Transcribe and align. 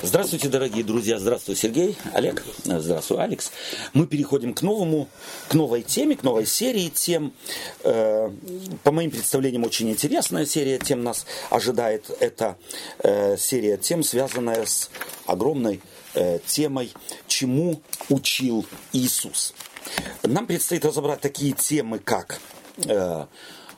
Здравствуйте, 0.00 0.48
дорогие 0.48 0.84
друзья. 0.84 1.18
Здравствуй, 1.18 1.56
Сергей. 1.56 1.96
Олег. 2.12 2.44
Здравствуй, 2.64 3.20
Алекс. 3.20 3.50
Мы 3.94 4.06
переходим 4.06 4.54
к 4.54 4.62
новому, 4.62 5.08
к 5.48 5.54
новой 5.54 5.82
теме, 5.82 6.14
к 6.14 6.22
новой 6.22 6.46
серии 6.46 6.88
тем. 6.88 7.32
Э, 7.82 8.30
по 8.84 8.92
моим 8.92 9.10
представлениям, 9.10 9.64
очень 9.64 9.90
интересная 9.90 10.46
серия 10.46 10.78
тем 10.78 11.02
нас 11.02 11.26
ожидает. 11.50 12.10
Это 12.20 12.56
э, 13.00 13.36
серия 13.36 13.76
тем, 13.76 14.04
связанная 14.04 14.66
с 14.66 14.88
огромной 15.26 15.80
э, 16.14 16.38
темой 16.46 16.92
«Чему 17.26 17.82
учил 18.08 18.64
Иисус?». 18.92 19.52
Нам 20.22 20.46
предстоит 20.46 20.84
разобрать 20.84 21.20
такие 21.20 21.52
темы, 21.52 21.98
как 21.98 22.40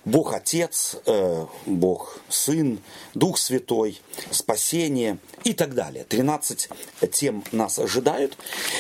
Бог 0.04 0.32
Отец, 0.32 0.96
э, 1.04 1.46
Бог 1.66 2.20
Сын, 2.28 2.78
Дух 3.14 3.38
Святой, 3.38 4.00
спасение 4.30 5.18
и 5.44 5.52
так 5.52 5.74
далее. 5.74 6.04
13 6.04 6.68
тем 7.12 7.44
нас 7.52 7.78
ожидают. 7.78 8.36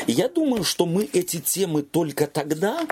Я 0.06 0.28
думаю, 0.28 0.64
что 0.64 0.86
мы 0.86 1.04
эти 1.12 1.38
темы 1.38 1.82
только 1.82 2.26
тогда 2.26 2.86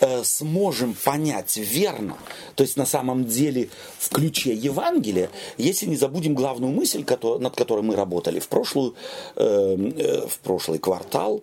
э, 0.00 0.24
сможем 0.24 0.94
понять 0.94 1.56
верно, 1.56 2.16
то 2.56 2.64
есть 2.64 2.76
на 2.76 2.86
самом 2.86 3.24
деле 3.24 3.70
в 3.98 4.08
ключе 4.08 4.52
Евангелия, 4.52 5.30
если 5.56 5.86
не 5.86 5.96
забудем 5.96 6.34
главную 6.34 6.72
мысль, 6.72 7.04
над 7.04 7.54
которой 7.54 7.82
мы 7.82 7.94
работали 7.94 8.40
в, 8.40 8.48
прошлую, 8.48 8.96
э, 9.36 10.26
в 10.28 10.38
прошлый 10.40 10.80
квартал, 10.80 11.42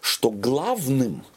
что 0.00 0.30
главным– 0.30 1.24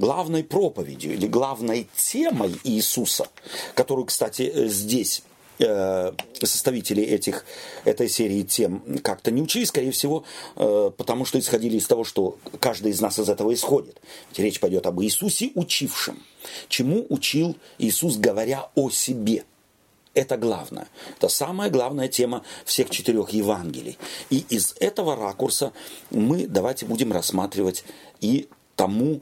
главной 0.00 0.42
проповедью 0.42 1.14
или 1.14 1.26
главной 1.26 1.86
темой 1.94 2.56
Иисуса, 2.64 3.28
которую, 3.74 4.06
кстати, 4.06 4.42
э, 4.42 4.66
здесь 4.68 5.22
э, 5.58 6.12
составители 6.42 7.02
этих, 7.02 7.44
этой 7.84 8.08
серии 8.08 8.42
тем 8.42 8.82
как-то 9.04 9.30
не 9.30 9.42
учили, 9.42 9.64
скорее 9.64 9.92
всего, 9.92 10.24
э, 10.56 10.90
потому 10.96 11.24
что 11.24 11.38
исходили 11.38 11.76
из 11.76 11.86
того, 11.86 12.04
что 12.04 12.38
каждый 12.58 12.92
из 12.92 13.00
нас 13.00 13.18
из 13.18 13.28
этого 13.28 13.52
исходит. 13.52 14.00
Ведь 14.30 14.38
речь 14.38 14.60
пойдет 14.60 14.86
об 14.86 15.00
Иисусе, 15.02 15.52
учившем. 15.54 16.22
Чему 16.68 17.06
учил 17.10 17.56
Иисус, 17.78 18.16
говоря 18.16 18.70
о 18.74 18.90
себе? 18.90 19.44
Это 20.14 20.36
главное. 20.36 20.88
Это 21.16 21.28
самая 21.28 21.70
главная 21.70 22.08
тема 22.08 22.42
всех 22.64 22.90
четырех 22.90 23.30
Евангелий. 23.30 23.96
И 24.30 24.44
из 24.48 24.74
этого 24.80 25.14
ракурса 25.14 25.72
мы 26.10 26.46
давайте 26.48 26.84
будем 26.84 27.12
рассматривать 27.12 27.84
и 28.20 28.48
тому, 28.74 29.20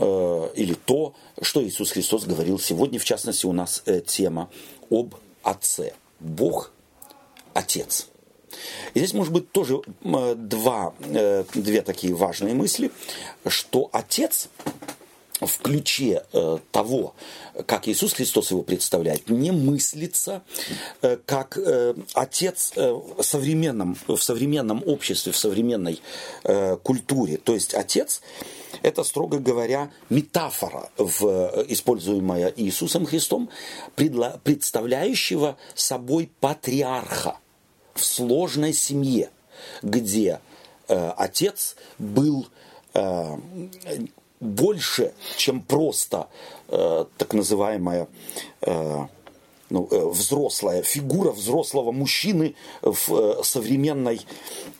или 0.00 0.74
то, 0.74 1.14
что 1.42 1.62
Иисус 1.62 1.90
Христос 1.90 2.24
говорил 2.24 2.58
сегодня. 2.58 2.98
В 2.98 3.04
частности, 3.04 3.46
у 3.46 3.52
нас 3.52 3.82
э, 3.86 4.00
тема 4.00 4.48
об 4.90 5.14
Отце. 5.42 5.92
Бог– 6.20 6.72
Отец. 7.54 8.08
И 8.94 8.98
здесь 8.98 9.14
может 9.14 9.32
быть 9.32 9.52
тоже 9.52 9.80
два, 10.06 10.94
э, 11.00 11.44
две 11.54 11.82
такие 11.82 12.14
важные 12.14 12.54
мысли, 12.54 12.90
что 13.46 13.88
Отец 13.92 14.48
в 15.40 15.58
ключе 15.58 16.24
того, 16.70 17.14
как 17.66 17.88
Иисус 17.88 18.12
Христос 18.12 18.50
его 18.50 18.62
представляет, 18.62 19.28
не 19.28 19.50
мыслится 19.50 20.42
как 21.26 21.58
отец 22.14 22.72
в 22.76 23.22
современном, 23.22 23.96
в 24.06 24.18
современном 24.18 24.82
обществе, 24.86 25.32
в 25.32 25.36
современной 25.36 26.00
культуре. 26.82 27.38
То 27.38 27.54
есть 27.54 27.74
отец 27.74 28.20
это, 28.82 29.02
строго 29.04 29.38
говоря, 29.38 29.90
метафора, 30.08 30.90
в, 30.96 31.64
используемая 31.68 32.52
Иисусом 32.56 33.06
Христом, 33.06 33.50
представляющего 33.96 35.56
собой 35.74 36.30
патриарха 36.40 37.38
в 37.94 38.04
сложной 38.04 38.72
семье, 38.72 39.30
где 39.82 40.40
э, 40.88 41.12
отец 41.16 41.76
был 41.98 42.46
э, 42.94 43.36
больше, 44.40 45.12
чем 45.36 45.60
просто 45.60 46.28
э, 46.68 47.04
так 47.16 47.34
называемая 47.34 48.08
э, 48.62 49.06
ну, 49.70 49.88
э, 49.90 50.06
взрослая 50.06 50.82
фигура 50.82 51.30
взрослого 51.30 51.92
мужчины 51.92 52.54
в 52.82 53.14
э, 53.14 53.42
современной, 53.44 54.20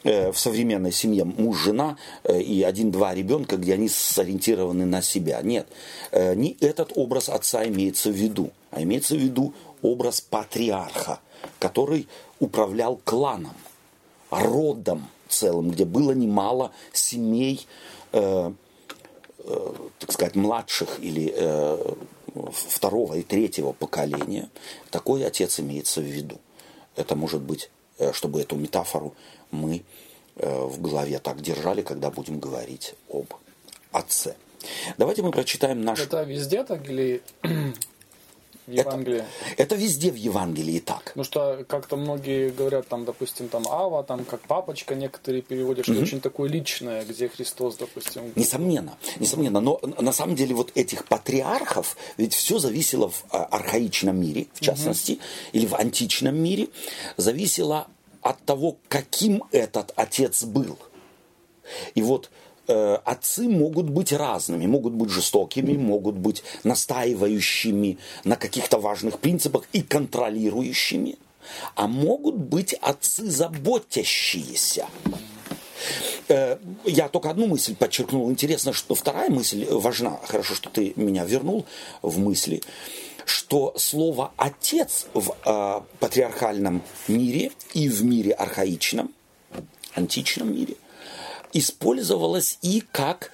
э, 0.02 0.32
в 0.32 0.38
современной 0.38 0.92
семье. 0.92 1.24
Муж, 1.24 1.58
жена 1.58 1.96
и 2.28 2.62
один-два 2.62 3.14
ребенка, 3.14 3.56
где 3.56 3.74
они 3.74 3.88
сориентированы 3.88 4.86
на 4.86 5.02
себя. 5.02 5.40
Нет, 5.42 5.68
не 6.12 6.56
этот 6.60 6.92
образ 6.96 7.28
отца 7.28 7.66
имеется 7.66 8.10
в 8.10 8.14
виду, 8.14 8.50
а 8.70 8.82
имеется 8.82 9.14
в 9.14 9.18
виду 9.18 9.54
образ 9.82 10.20
патриарха, 10.20 11.20
который 11.58 12.08
управлял 12.40 13.00
кланом, 13.04 13.54
родом 14.30 15.06
целым, 15.28 15.70
где 15.70 15.84
было 15.84 16.12
немало 16.12 16.72
семей, 16.92 17.66
э, 18.12 18.18
э, 18.18 18.52
так 19.98 20.12
сказать, 20.12 20.34
младших 20.36 20.98
или 21.00 21.32
э, 21.34 21.94
второго 22.52 23.14
и 23.14 23.22
третьего 23.22 23.72
поколения, 23.72 24.48
такой 24.90 25.24
отец 25.24 25.60
имеется 25.60 26.00
в 26.00 26.04
виду. 26.04 26.38
Это 26.96 27.16
может 27.16 27.40
быть, 27.40 27.70
э, 27.98 28.12
чтобы 28.12 28.40
эту 28.40 28.56
метафору 28.56 29.14
мы 29.50 29.82
э, 30.36 30.64
в 30.64 30.80
голове 30.80 31.18
так 31.18 31.40
держали, 31.40 31.82
когда 31.82 32.10
будем 32.10 32.40
говорить 32.40 32.94
об 33.12 33.34
отце. 33.92 34.36
Давайте 34.98 35.22
мы 35.22 35.30
прочитаем 35.30 35.82
наш... 35.82 36.00
Это 36.00 36.22
везде 36.22 36.64
так 36.64 36.88
или 36.88 37.22
Евангелии. 38.66 39.24
Это, 39.52 39.62
это 39.62 39.74
везде 39.76 40.10
в 40.10 40.14
Евангелии 40.14 40.80
так. 40.80 41.12
Ну 41.14 41.24
что 41.24 41.64
как-то 41.68 41.96
многие 41.96 42.50
говорят, 42.50 42.88
там, 42.88 43.04
допустим, 43.04 43.48
там 43.48 43.66
Ава, 43.68 44.02
там 44.02 44.24
как 44.24 44.40
папочка, 44.42 44.94
некоторые 44.94 45.42
переводят, 45.42 45.84
что 45.84 45.94
угу. 45.94 46.02
очень 46.02 46.20
такое 46.20 46.48
личное, 46.48 47.04
где 47.04 47.28
Христос, 47.28 47.76
допустим. 47.76 48.32
Несомненно, 48.36 48.96
несомненно. 49.18 49.60
Но 49.60 49.80
на 49.98 50.12
самом 50.12 50.36
деле 50.36 50.54
вот 50.54 50.72
этих 50.74 51.04
патриархов, 51.06 51.96
ведь 52.16 52.34
все 52.34 52.58
зависело 52.58 53.10
в 53.10 53.24
а, 53.30 53.44
архаичном 53.44 54.20
мире, 54.20 54.46
в 54.54 54.60
частности, 54.60 55.12
угу. 55.12 55.20
или 55.52 55.66
в 55.66 55.74
античном 55.74 56.36
мире, 56.36 56.68
зависело 57.16 57.88
от 58.22 58.42
того, 58.44 58.76
каким 58.88 59.44
этот 59.52 59.92
отец 59.96 60.44
был. 60.44 60.78
И 61.94 62.02
вот 62.02 62.30
Э, 62.70 62.98
отцы 63.04 63.48
могут 63.48 63.90
быть 63.90 64.12
разными, 64.12 64.64
могут 64.64 64.92
быть 64.92 65.10
жестокими, 65.10 65.76
могут 65.76 66.14
быть 66.14 66.44
настаивающими 66.62 67.98
на 68.22 68.36
каких-то 68.36 68.78
важных 68.78 69.18
принципах 69.18 69.64
и 69.72 69.82
контролирующими, 69.82 71.16
а 71.74 71.88
могут 71.88 72.36
быть 72.36 72.74
отцы 72.74 73.28
заботящиеся. 73.28 74.86
Э, 76.28 76.58
я 76.84 77.08
только 77.08 77.30
одну 77.30 77.48
мысль 77.48 77.74
подчеркнул. 77.74 78.30
Интересно, 78.30 78.72
что 78.72 78.94
вторая 78.94 79.30
мысль 79.30 79.66
важна. 79.68 80.20
Хорошо, 80.24 80.54
что 80.54 80.70
ты 80.70 80.92
меня 80.94 81.24
вернул 81.24 81.66
в 82.02 82.18
мысли 82.20 82.62
что 83.26 83.74
слово 83.76 84.32
«отец» 84.36 85.06
в 85.14 85.36
э, 85.44 85.80
патриархальном 86.00 86.82
мире 87.06 87.52
и 87.74 87.88
в 87.88 88.02
мире 88.04 88.32
архаичном, 88.32 89.12
античном 89.94 90.52
мире– 90.54 90.74
использовалось 91.52 92.58
и 92.62 92.82
как 92.92 93.32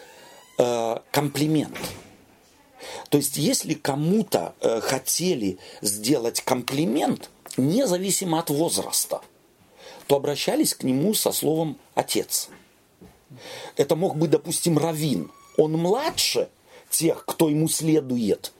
э, 0.59 0.97
комплимент. 1.10 1.78
То 3.09 3.19
есть, 3.19 3.37
если 3.37 3.75
кому-то 3.75 4.54
э, 4.60 4.81
хотели 4.81 5.59
сделать 5.81 6.41
комплимент, 6.41 7.31
независимо 7.56 8.38
от 8.38 8.50
возраста, 8.50 9.22
то 10.06 10.16
обращались 10.16 10.75
к 10.75 10.82
нему 10.82 11.15
со 11.15 11.32
словом 11.32 11.78
«отец». 11.94 12.49
Это 13.77 13.97
мог 13.97 14.16
быть, 14.16 14.31
допустим, 14.31 14.78
равин. 14.78 15.31
Он 15.56 15.72
младше 15.72 16.48
тех, 16.91 17.25
кто 17.25 17.48
ему 17.48 17.69
следует, 17.69 18.53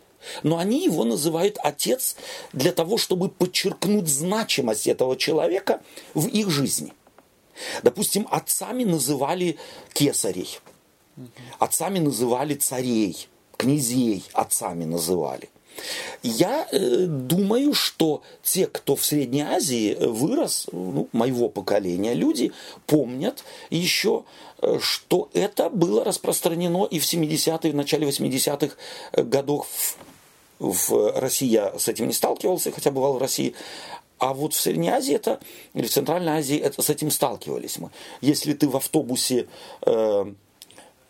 но 0.43 0.59
они 0.59 0.85
его 0.85 1.05
называют 1.05 1.57
отец 1.63 2.17
для 2.53 2.73
того, 2.73 2.99
чтобы 2.99 3.29
подчеркнуть 3.29 4.09
значимость 4.09 4.89
этого 4.89 5.17
человека 5.17 5.83
в 6.15 6.27
их 6.27 6.51
жизни– 6.51 6.93
Допустим, 7.83 8.27
отцами 8.31 8.85
называли 8.85 9.57
кесарей, 9.93 10.59
отцами 11.59 11.99
называли 11.99 12.55
царей, 12.55 13.29
князей 13.57 14.25
отцами 14.33 14.85
называли. 14.85 15.49
Я 16.23 16.67
э, 16.71 17.07
думаю, 17.07 17.75
что 17.75 18.23
те, 18.43 18.67
кто 18.67 18.97
в 18.97 19.05
Средней 19.05 19.43
Азии 19.43 19.95
вырос, 19.95 20.69
ну, 20.73 21.09
моего 21.13 21.49
поколения, 21.49 22.15
люди 22.15 22.53
помнят 22.87 23.45
еще, 23.71 24.25
э, 24.63 24.79
что 24.81 25.29
это 25.35 25.69
было 25.71 26.05
распространено 26.05 26.87
и 26.91 26.99
в 26.99 27.05
70-е, 27.05 27.73
в 27.73 27.75
начале 27.75 28.09
80-х 28.09 28.75
годов. 29.23 29.69
В, 30.59 30.73
в 30.89 31.21
России 31.21 31.49
я 31.49 31.79
с 31.79 31.89
этим 31.89 32.07
не 32.07 32.15
сталкивался, 32.15 32.73
хотя 32.73 32.91
бывал 32.91 33.15
в 33.15 33.19
России, 33.19 33.55
а 34.19 34.33
вот 34.33 34.55
в 34.55 34.61
Средней 34.61 34.89
Азии 34.89 35.15
это, 35.15 35.41
или 35.75 35.87
в 35.87 35.91
Центральной 35.91 36.39
Азии 36.39 36.59
это, 36.59 36.81
с 36.83 36.91
этим 36.91 37.11
сталкивались 37.11 37.79
мы. 37.79 37.91
Если 38.21 38.55
ты 38.55 38.69
в 38.69 38.77
автобусе 38.77 39.47
э, 39.83 40.33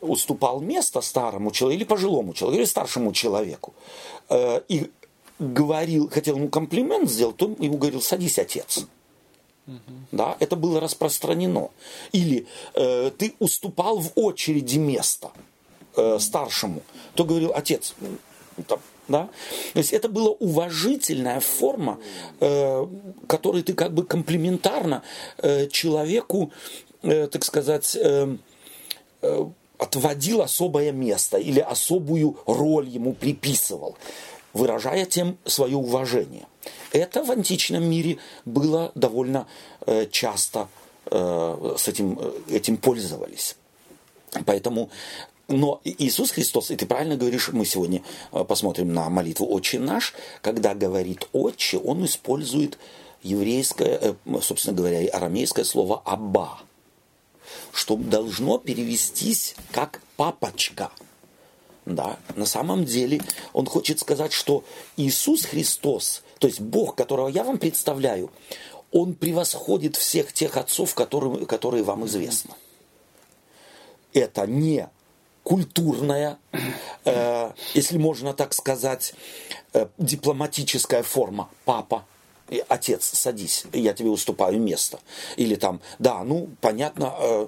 уступал 0.01 0.61
место 0.61 1.01
старому 1.01 1.51
человеку, 1.51 1.81
или 1.81 1.89
пожилому 1.89 2.35
человеку, 2.35 2.61
или 2.61 2.67
старшему 2.67 3.13
человеку, 3.13 3.75
э, 4.29 4.61
и 4.69 4.91
говорил, 5.39 6.09
хотел 6.11 6.37
ему 6.37 6.49
комплимент 6.49 7.11
сделать, 7.11 7.37
то 7.37 7.55
ему 7.59 7.77
говорил, 7.79 8.01
садись, 8.01 8.39
отец. 8.39 8.87
Да, 10.13 10.37
это 10.39 10.55
было 10.55 10.81
распространено. 10.81 11.71
Или 12.13 12.47
э, 12.75 13.11
ты 13.19 13.35
уступал 13.41 13.99
в 13.99 14.13
очереди 14.15 14.79
место 14.79 15.33
э, 15.97 16.19
старшему, 16.21 16.83
то 17.15 17.25
говорил 17.25 17.53
отец, 17.53 17.95
там, 18.69 18.79
да? 19.09 19.29
То 19.73 19.79
есть 19.79 19.93
это 19.93 20.09
была 20.09 20.31
уважительная 20.31 21.41
форма, 21.41 21.99
э, 22.41 22.87
которой 23.27 23.63
ты 23.63 23.75
как 23.75 23.93
бы 23.93 24.05
комплементарно 24.05 25.03
э, 25.39 25.69
человеку, 25.69 26.53
э, 27.03 27.27
так 27.29 27.45
сказать, 27.45 27.97
э, 27.97 28.37
э, 29.23 29.47
отводил 29.79 30.43
особое 30.43 30.93
место 30.93 31.39
или 31.39 31.61
особую 31.61 32.39
роль 32.47 32.89
ему 32.89 33.13
приписывал, 33.13 33.97
выражая 34.53 35.05
тем 35.05 35.37
свое 35.45 35.77
уважение. 35.77 36.47
Это 36.93 37.23
в 37.23 37.31
античном 37.31 37.85
мире 37.85 38.19
было 38.45 38.91
довольно 38.95 39.47
э, 39.87 40.07
часто 40.11 40.69
э, 41.11 41.75
с 41.79 41.89
этим, 41.89 42.19
э, 42.21 42.57
этим 42.57 42.77
пользовались. 42.77 43.57
Поэтому 44.45 44.91
но 45.49 45.81
Иисус 45.85 46.33
Христос, 46.33 46.71
и 46.71 46.77
ты 46.77 46.87
правильно 46.87 47.17
говоришь, 47.17 47.49
мы 47.49 47.65
сегодня 47.65 48.03
посмотрим 48.31 48.93
на 48.93 49.09
молитву 49.09 49.47
«Отче 49.47 49.79
наш», 49.79 50.15
когда 50.43 50.75
говорит 50.75 51.29
«Отче», 51.33 51.79
он 51.79 52.05
использует 52.05 52.79
еврейское, 53.23 54.17
собственно 54.43 54.77
говоря, 54.77 55.09
арамейское 55.13 55.65
слово 55.65 56.03
«аба», 56.05 56.59
что 57.73 57.97
должно 57.97 58.59
перевестись 58.59 59.55
как 59.71 60.01
«папочка». 60.17 60.91
Да, 61.85 62.19
на 62.35 62.47
самом 62.47 62.85
деле 62.85 63.21
он 63.53 63.67
хочет 63.67 64.01
сказать, 64.01 64.33
что 64.33 64.65
Иисус 64.97 65.45
Христос, 65.45 66.25
то 66.41 66.49
есть 66.49 66.61
Бог, 66.61 66.97
которого 66.97 67.29
я 67.29 67.45
вам 67.45 67.59
представляю, 67.59 68.33
он 68.91 69.15
превосходит 69.15 69.95
всех 69.95 70.33
тех 70.33 70.57
отцов, 70.57 70.97
которые, 70.97 71.47
которые 71.47 71.85
вам 71.85 72.05
известны. 72.07 72.55
Это 74.13 74.49
не 74.49 74.89
культурная, 75.47 76.39
э, 77.05 77.53
если 77.75 77.99
можно 77.99 78.33
так 78.33 78.53
сказать, 78.53 79.15
э, 79.75 79.87
дипломатическая 79.97 81.05
форма. 81.05 81.49
Папа, 81.65 82.05
отец, 82.69 83.05
садись, 83.15 83.65
я 83.73 83.93
тебе 83.93 84.09
уступаю 84.09 84.61
место. 84.61 84.99
Или 85.37 85.55
там, 85.55 85.81
да, 86.01 86.25
ну, 86.25 86.49
понятно, 86.61 87.15
э, 87.21 87.47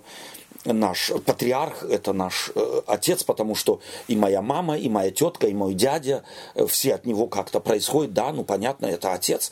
наш 0.64 1.10
патриарх, 1.26 1.82
это 1.82 2.12
наш 2.12 2.52
э, 2.54 2.82
отец, 2.86 3.24
потому 3.24 3.56
что 3.56 3.80
и 4.06 4.14
моя 4.14 4.42
мама, 4.42 4.78
и 4.78 4.88
моя 4.88 5.10
тетка, 5.10 5.48
и 5.48 5.52
мой 5.52 5.74
дядя, 5.74 6.22
э, 6.54 6.68
все 6.68 6.94
от 6.94 7.04
него 7.04 7.26
как-то 7.26 7.58
происходят, 7.58 8.12
да, 8.12 8.32
ну 8.32 8.44
понятно, 8.44 8.86
это 8.86 9.12
отец. 9.12 9.50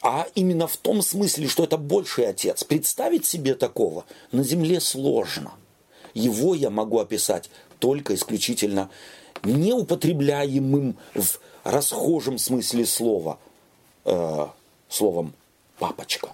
А 0.00 0.28
именно 0.36 0.68
в 0.68 0.76
том 0.76 1.02
смысле, 1.02 1.48
что 1.48 1.64
это 1.64 1.76
больший 1.76 2.28
отец. 2.28 2.62
Представить 2.62 3.26
себе 3.26 3.56
такого 3.56 4.04
на 4.30 4.44
земле 4.44 4.78
сложно. 4.78 5.54
Его 6.14 6.54
я 6.54 6.70
могу 6.70 7.00
описать 7.00 7.50
только 7.78 8.14
исключительно 8.14 8.90
неупотребляемым 9.42 10.96
в 11.14 11.40
расхожем 11.64 12.38
смысле 12.38 12.86
слова, 12.86 13.38
э, 14.04 14.46
словом 14.88 15.34
папочка. 15.78 16.32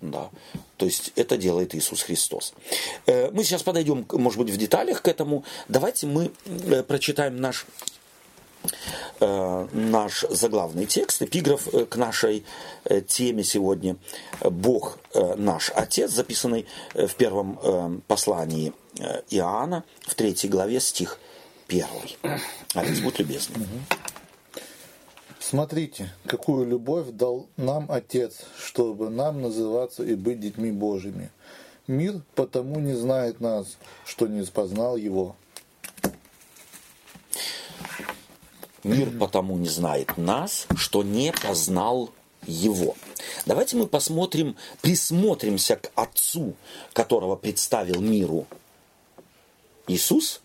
Да. 0.00 0.30
То 0.76 0.86
есть 0.86 1.12
это 1.16 1.36
делает 1.36 1.74
Иисус 1.74 2.02
Христос. 2.02 2.54
Э, 3.06 3.30
мы 3.32 3.44
сейчас 3.44 3.62
подойдем, 3.62 4.06
может 4.12 4.38
быть, 4.38 4.50
в 4.50 4.56
деталях 4.56 5.02
к 5.02 5.08
этому. 5.08 5.44
Давайте 5.68 6.06
мы 6.06 6.30
э, 6.46 6.82
прочитаем 6.82 7.38
наш, 7.40 7.66
наш 9.20 10.24
заглавный 10.30 10.86
текст, 10.86 11.22
эпиграф 11.22 11.68
к 11.88 11.96
нашей 11.96 12.44
теме 13.06 13.44
сегодня 13.44 13.96
«Бог 14.42 14.98
наш 15.36 15.70
Отец», 15.74 16.10
записанный 16.10 16.66
в 16.94 17.14
первом 17.14 18.02
послании 18.06 18.72
Иоанна, 19.30 19.84
в 20.02 20.14
третьей 20.14 20.50
главе, 20.50 20.80
стих 20.80 21.18
первый. 21.66 22.16
Алекс, 22.74 23.00
будь 23.00 23.18
любезен. 23.18 23.54
Смотрите, 25.38 26.12
какую 26.26 26.66
любовь 26.66 27.08
дал 27.10 27.48
нам 27.56 27.86
Отец, 27.90 28.42
чтобы 28.62 29.10
нам 29.10 29.42
называться 29.42 30.04
и 30.04 30.14
быть 30.14 30.38
детьми 30.38 30.70
Божьими. 30.70 31.30
Мир 31.86 32.22
потому 32.36 32.78
не 32.78 32.94
знает 32.94 33.40
нас, 33.40 33.76
что 34.04 34.28
не 34.28 34.44
познал 34.44 34.96
Его. 34.96 35.34
Мир 38.82 39.10
потому 39.18 39.56
не 39.56 39.68
знает 39.68 40.16
нас, 40.16 40.66
что 40.74 41.02
не 41.02 41.32
познал 41.32 42.10
его. 42.46 42.96
Давайте 43.44 43.76
мы 43.76 43.86
посмотрим, 43.86 44.56
присмотримся 44.80 45.76
к 45.76 45.90
Отцу, 45.94 46.54
которого 46.92 47.36
представил 47.36 48.00
миру 48.00 48.46
Иисус, 49.86 50.40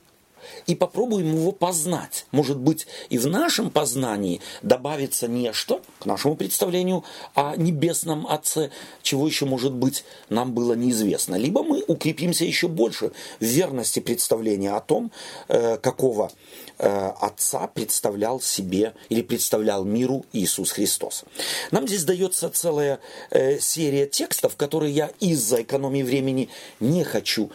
и 0.67 0.75
попробуем 0.75 1.35
его 1.35 1.51
познать. 1.51 2.25
Может 2.31 2.57
быть, 2.57 2.87
и 3.09 3.17
в 3.17 3.27
нашем 3.27 3.69
познании 3.69 4.41
добавится 4.61 5.27
нечто 5.27 5.81
к 5.99 6.05
нашему 6.05 6.35
представлению 6.35 7.03
о 7.33 7.55
небесном 7.55 8.27
Отце, 8.27 8.71
чего 9.01 9.27
еще, 9.27 9.45
может 9.45 9.73
быть, 9.73 10.05
нам 10.29 10.53
было 10.53 10.73
неизвестно. 10.73 11.35
Либо 11.35 11.63
мы 11.63 11.83
укрепимся 11.87 12.45
еще 12.45 12.67
больше 12.67 13.11
в 13.39 13.45
верности 13.45 13.99
представления 13.99 14.71
о 14.71 14.81
том, 14.81 15.11
э, 15.47 15.77
какого 15.77 16.31
Э, 16.77 17.11
Отца 17.21 17.67
представлял 17.67 18.41
себе 18.41 18.93
или 19.07 19.21
представлял 19.21 19.85
миру 19.85 20.25
Иисус 20.33 20.71
Христос. 20.71 21.23
Нам 21.71 21.87
здесь 21.87 22.03
дается 22.03 22.49
целая 22.49 22.99
э, 23.29 23.59
серия 23.59 24.07
текстов, 24.07 24.57
которые 24.57 24.91
я 24.91 25.11
из-за 25.21 25.61
экономии 25.61 26.03
времени 26.03 26.49
не 26.79 27.03
хочу 27.03 27.49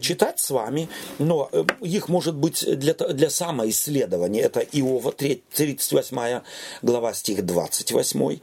читать 0.00 0.38
с 0.40 0.50
вами, 0.50 0.88
но 1.18 1.50
их 1.80 2.08
может 2.08 2.35
быть 2.36 2.64
для, 2.78 2.94
для 2.94 3.30
самоисследования. 3.30 4.42
Это 4.42 4.60
Иова, 4.60 5.12
38 5.12 6.42
глава, 6.82 7.14
стих 7.14 7.44
28. 7.44 8.38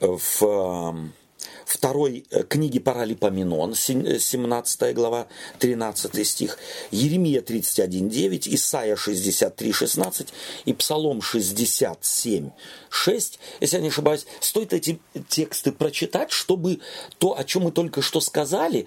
В 0.00 1.12
второй 1.72 2.24
э, 2.30 2.42
книги 2.44 2.78
Паралипоменон, 2.78 3.74
17 3.74 4.82
э, 4.82 4.92
глава, 4.92 5.26
13 5.58 6.26
стих, 6.26 6.58
Еремия 6.90 7.40
31, 7.40 8.08
9, 8.08 8.48
Исайя 8.48 8.96
63, 8.96 9.72
16 9.72 10.28
и 10.66 10.72
Псалом 10.74 11.22
67, 11.22 12.50
6. 12.88 13.38
Если 13.60 13.76
я 13.76 13.82
не 13.82 13.88
ошибаюсь, 13.88 14.26
стоит 14.40 14.72
эти 14.72 15.00
тексты 15.28 15.72
прочитать, 15.72 16.30
чтобы 16.30 16.80
то, 17.18 17.38
о 17.38 17.44
чем 17.44 17.62
мы 17.62 17.72
только 17.72 18.02
что 18.02 18.20
сказали, 18.20 18.86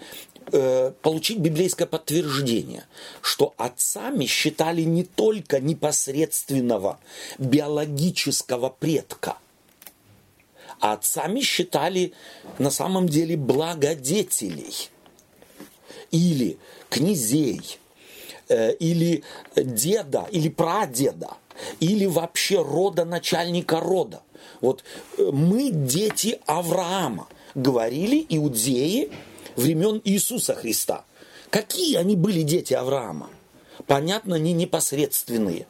э, 0.52 0.92
получить 1.02 1.40
библейское 1.40 1.88
подтверждение, 1.88 2.86
что 3.22 3.54
отцами 3.58 4.26
считали 4.26 4.82
не 4.82 5.04
только 5.04 5.60
непосредственного 5.60 7.00
биологического 7.38 8.70
предка– 8.70 9.38
а 10.80 10.94
отцами 10.94 11.42
считали 11.42 12.14
на 12.60 12.70
самом 12.70 13.08
деле 13.08 13.38
благодетелей 13.38 14.90
или 16.12 16.58
князей, 16.90 17.80
э, 18.50 18.74
или 18.76 19.24
деда, 19.56 20.28
или 20.32 20.50
прадеда, 20.50 21.32
или 21.80 22.06
вообще 22.06 22.62
рода 22.62 23.06
начальника 23.06 23.80
рода. 23.80 24.22
Вот 24.62 24.84
э, 25.18 25.30
мы 25.32 25.72
дети 25.72 26.40
Авраама, 26.46 27.28
говорили 27.56 28.26
иудеи 28.30 29.10
времен 29.56 30.02
Иисуса 30.04 30.56
Христа. 30.56 31.06
Какие 31.50 31.98
они 31.98 32.16
были 32.16 32.42
дети 32.42 32.74
Авраама? 32.74 33.30
Понятно, 33.88 34.36
не 34.36 34.54
непосредственные 34.54 35.68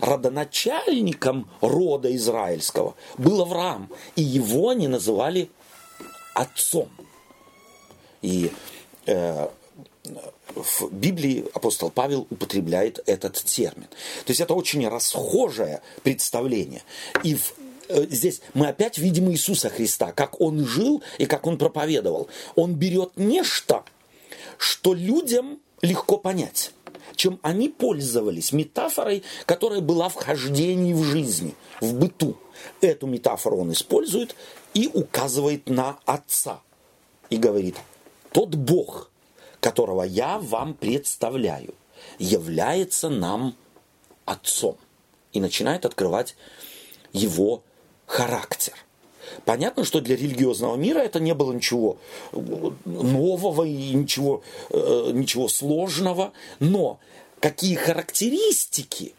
родоначальником 0.00 1.48
рода 1.60 2.14
израильского 2.16 2.94
был 3.16 3.42
Авраам, 3.42 3.90
и 4.16 4.22
его 4.22 4.70
они 4.70 4.88
называли 4.88 5.50
отцом. 6.34 6.88
И 8.22 8.50
э, 9.06 9.48
в 10.54 10.90
Библии 10.90 11.44
апостол 11.54 11.90
Павел 11.90 12.26
употребляет 12.30 13.00
этот 13.06 13.34
термин. 13.36 13.88
То 14.24 14.30
есть 14.30 14.40
это 14.40 14.54
очень 14.54 14.86
расхожее 14.88 15.82
представление. 16.02 16.82
И 17.22 17.34
в, 17.34 17.54
здесь 17.88 18.40
мы 18.54 18.68
опять 18.68 18.98
видим 18.98 19.30
Иисуса 19.30 19.68
Христа, 19.68 20.12
как 20.12 20.40
он 20.40 20.66
жил 20.66 21.02
и 21.18 21.26
как 21.26 21.46
он 21.46 21.58
проповедовал. 21.58 22.28
Он 22.56 22.74
берет 22.74 23.12
нечто, 23.16 23.84
что 24.58 24.94
людям 24.94 25.60
легко 25.82 26.18
понять 26.18 26.72
чем 27.16 27.38
они 27.42 27.68
пользовались 27.68 28.52
метафорой, 28.52 29.22
которая 29.46 29.80
была 29.80 30.08
в 30.08 30.14
хождении 30.14 30.92
в 30.92 31.02
жизни, 31.02 31.54
в 31.80 31.94
быту. 31.94 32.36
Эту 32.80 33.06
метафору 33.06 33.58
он 33.58 33.72
использует 33.72 34.34
и 34.74 34.90
указывает 34.92 35.68
на 35.68 35.98
Отца. 36.04 36.60
И 37.30 37.36
говорит, 37.36 37.76
тот 38.32 38.54
Бог, 38.54 39.10
которого 39.60 40.02
я 40.02 40.38
вам 40.38 40.74
представляю, 40.74 41.74
является 42.18 43.08
нам 43.08 43.56
Отцом. 44.24 44.76
И 45.32 45.40
начинает 45.40 45.84
открывать 45.84 46.36
его 47.12 47.62
характер. 48.06 48.74
понятно, 49.44 49.84
что 49.84 50.00
для 50.00 50.16
религиозного 50.16 50.76
мира 50.76 51.00
это 51.00 51.20
не 51.20 51.34
было 51.34 51.52
ничего 51.52 51.96
нового 52.32 53.64
и 53.64 53.94
ничего, 53.94 54.42
э, 54.70 55.10
ничего 55.12 55.48
сложного, 55.48 56.32
но 56.60 56.98
какие 57.40 57.74
характеристики 57.74 59.14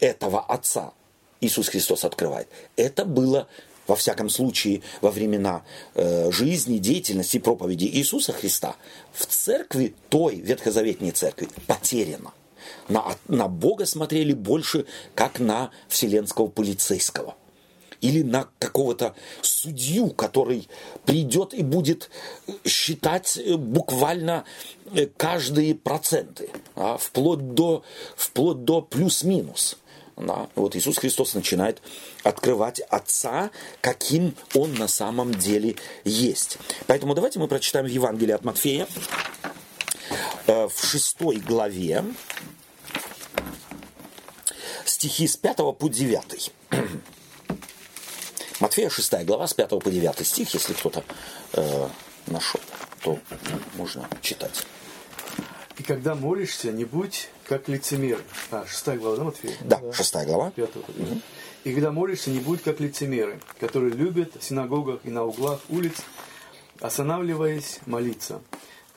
этого 0.00 0.40
Отца 0.40 0.92
Иисус 1.40 1.68
Христос 1.68 2.04
открывает, 2.04 2.48
это 2.76 3.04
было 3.04 3.48
во 3.88 3.96
всяком 3.96 4.28
случае, 4.28 4.82
во 5.00 5.10
времена 5.10 5.64
э, 5.94 6.30
жизни, 6.30 6.76
деятельности, 6.78 7.38
проповеди 7.38 7.86
Иисуса 7.86 8.32
Христа, 8.32 8.76
в 9.12 9.24
церкви, 9.26 9.94
той 10.10 10.36
ветхозаветной 10.36 11.10
церкви, 11.10 11.48
потеряно. 11.66 12.32
На, 12.88 13.16
на 13.28 13.48
Бога 13.48 13.86
смотрели 13.86 14.34
больше, 14.34 14.84
как 15.14 15.40
на 15.40 15.70
вселенского 15.88 16.48
полицейского. 16.48 17.34
Или 18.00 18.22
на 18.22 18.48
какого-то 18.58 19.14
судью, 19.42 20.10
который 20.10 20.68
придет 21.04 21.52
и 21.54 21.62
будет 21.62 22.10
считать 22.64 23.36
э, 23.36 23.56
буквально 23.56 24.44
э, 24.92 25.06
каждые 25.16 25.74
проценты, 25.74 26.50
а, 26.76 26.96
вплоть 26.96 27.54
до, 27.54 27.82
вплоть 28.16 28.64
до 28.64 28.82
плюс-минус. 28.82 29.78
Да, 30.18 30.48
вот 30.56 30.74
Иисус 30.74 30.98
Христос 30.98 31.34
начинает 31.34 31.80
открывать 32.24 32.80
Отца, 32.80 33.50
каким 33.80 34.34
Он 34.54 34.74
на 34.74 34.88
самом 34.88 35.32
деле 35.32 35.76
есть. 36.04 36.58
Поэтому 36.88 37.14
давайте 37.14 37.38
мы 37.38 37.46
прочитаем 37.46 37.86
Евангелие 37.86 38.34
от 38.34 38.44
Матфея 38.44 38.88
э, 40.48 40.68
в 40.68 40.84
шестой 40.84 41.36
главе, 41.36 42.04
стихи 44.84 45.28
с 45.28 45.36
5 45.36 45.56
по 45.78 45.88
9. 45.88 46.52
Матфея 48.60 48.90
6 48.90 49.24
глава 49.24 49.46
с 49.46 49.54
5 49.54 49.68
по 49.68 49.90
9 49.90 50.26
стих, 50.26 50.52
если 50.52 50.72
кто-то 50.72 51.04
э, 51.52 51.88
нашел, 52.26 52.60
то 53.02 53.18
можно 53.74 54.08
читать. 54.20 54.66
И 55.78 55.84
когда 55.84 56.16
молишься, 56.16 56.72
не 56.72 56.84
будь 56.84 57.28
как 57.44 57.68
лицемер. 57.68 58.20
А, 58.50 58.66
шестая 58.66 58.98
глава, 58.98 59.16
да, 59.16 59.24
Матфея? 59.24 59.54
Да, 59.60 59.80
шестая 59.92 60.26
глава. 60.26 60.50
Пятого. 60.50 60.82
Угу. 60.88 61.20
И 61.64 61.72
когда 61.72 61.92
молишься, 61.92 62.30
не 62.30 62.40
будь 62.40 62.60
как 62.62 62.80
лицемеры, 62.80 63.38
которые 63.60 63.92
любят 63.92 64.32
в 64.34 64.42
синагогах 64.42 65.00
и 65.04 65.10
на 65.10 65.24
углах 65.24 65.60
улиц, 65.68 65.94
останавливаясь, 66.80 67.78
молиться, 67.86 68.40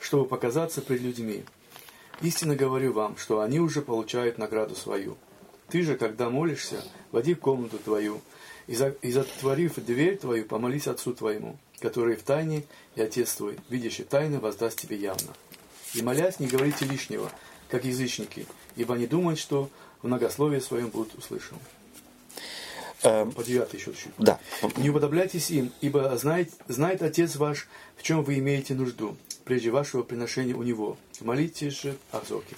чтобы 0.00 0.26
показаться 0.26 0.82
пред 0.82 1.02
людьми. 1.02 1.44
Истинно 2.20 2.56
говорю 2.56 2.92
вам, 2.92 3.16
что 3.16 3.40
они 3.40 3.60
уже 3.60 3.80
получают 3.80 4.38
награду 4.38 4.74
свою. 4.74 5.16
Ты 5.68 5.82
же, 5.82 5.96
когда 5.96 6.30
молишься, 6.30 6.82
води 7.12 7.34
в 7.34 7.40
комнату 7.40 7.78
твою, 7.78 8.20
и, 8.66 8.74
за, 8.74 8.88
и 9.02 9.10
затворив 9.12 9.74
дверь 9.76 10.18
твою, 10.18 10.44
помолись 10.44 10.86
Отцу 10.86 11.12
твоему, 11.14 11.56
который 11.80 12.16
в 12.16 12.22
тайне, 12.22 12.64
и 12.94 13.02
Отец 13.02 13.34
твой, 13.34 13.58
видящий 13.68 14.04
тайны, 14.04 14.38
воздаст 14.38 14.80
тебе 14.80 14.96
явно. 14.96 15.32
И 15.94 16.02
молясь, 16.02 16.40
не 16.40 16.46
говорите 16.46 16.84
лишнего, 16.84 17.30
как 17.68 17.84
язычники, 17.84 18.46
ибо 18.76 18.94
они 18.94 19.06
думают, 19.06 19.38
что 19.38 19.70
в 20.02 20.06
многословии 20.06 20.60
своем 20.60 20.88
будут 20.88 21.14
услышаны. 21.14 21.60
Эм, 23.02 23.32
По 23.32 23.42
девятой 23.42 23.80
еще 23.80 23.92
чуть. 23.92 24.12
Да. 24.18 24.38
Не 24.76 24.90
уподобляйтесь 24.90 25.50
им, 25.50 25.72
ибо 25.80 26.16
знает, 26.16 26.50
знает 26.68 27.02
Отец 27.02 27.36
ваш, 27.36 27.68
в 27.96 28.02
чем 28.02 28.22
вы 28.22 28.38
имеете 28.38 28.74
нужду, 28.74 29.16
прежде 29.44 29.70
вашего 29.70 30.02
приношения 30.02 30.54
у 30.54 30.62
Него. 30.62 30.96
Молитесь 31.20 31.80
же 31.80 31.96
о 32.10 32.20
взорке. 32.20 32.56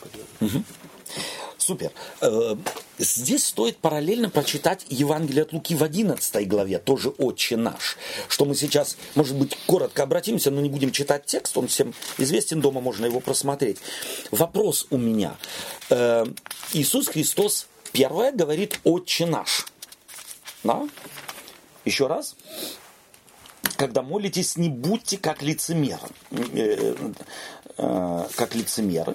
Супер. 1.58 1.92
Э, 2.20 2.56
Здесь 2.98 3.46
стоит 3.46 3.78
параллельно 3.78 4.30
прочитать 4.30 4.86
Евангелие 4.88 5.42
от 5.42 5.52
Луки 5.52 5.74
в 5.74 5.82
11 5.82 6.46
главе, 6.46 6.78
тоже 6.78 7.08
«Отче 7.08 7.56
наш», 7.56 7.96
что 8.28 8.44
мы 8.44 8.54
сейчас, 8.54 8.96
может 9.16 9.36
быть, 9.36 9.58
коротко 9.66 10.04
обратимся, 10.04 10.52
но 10.52 10.60
не 10.60 10.68
будем 10.68 10.92
читать 10.92 11.26
текст, 11.26 11.58
он 11.58 11.66
всем 11.66 11.92
известен, 12.18 12.60
дома 12.60 12.80
можно 12.80 13.06
его 13.06 13.18
просмотреть. 13.18 13.78
Вопрос 14.30 14.86
у 14.90 14.96
меня. 14.96 15.36
Э, 15.90 16.24
Иисус 16.72 17.08
Христос 17.08 17.66
первое 17.90 18.30
говорит 18.30 18.78
«Отче 18.84 19.26
наш». 19.26 19.66
Да? 20.62 20.88
Еще 21.84 22.06
раз 22.06 22.36
когда 23.76 24.02
молитесь, 24.02 24.56
не 24.56 24.68
будьте 24.68 25.18
как 25.18 25.42
лицемеры, 25.42 26.08
э, 26.30 26.94
э, 27.78 28.24
как 28.36 28.54
лицемеры, 28.54 29.14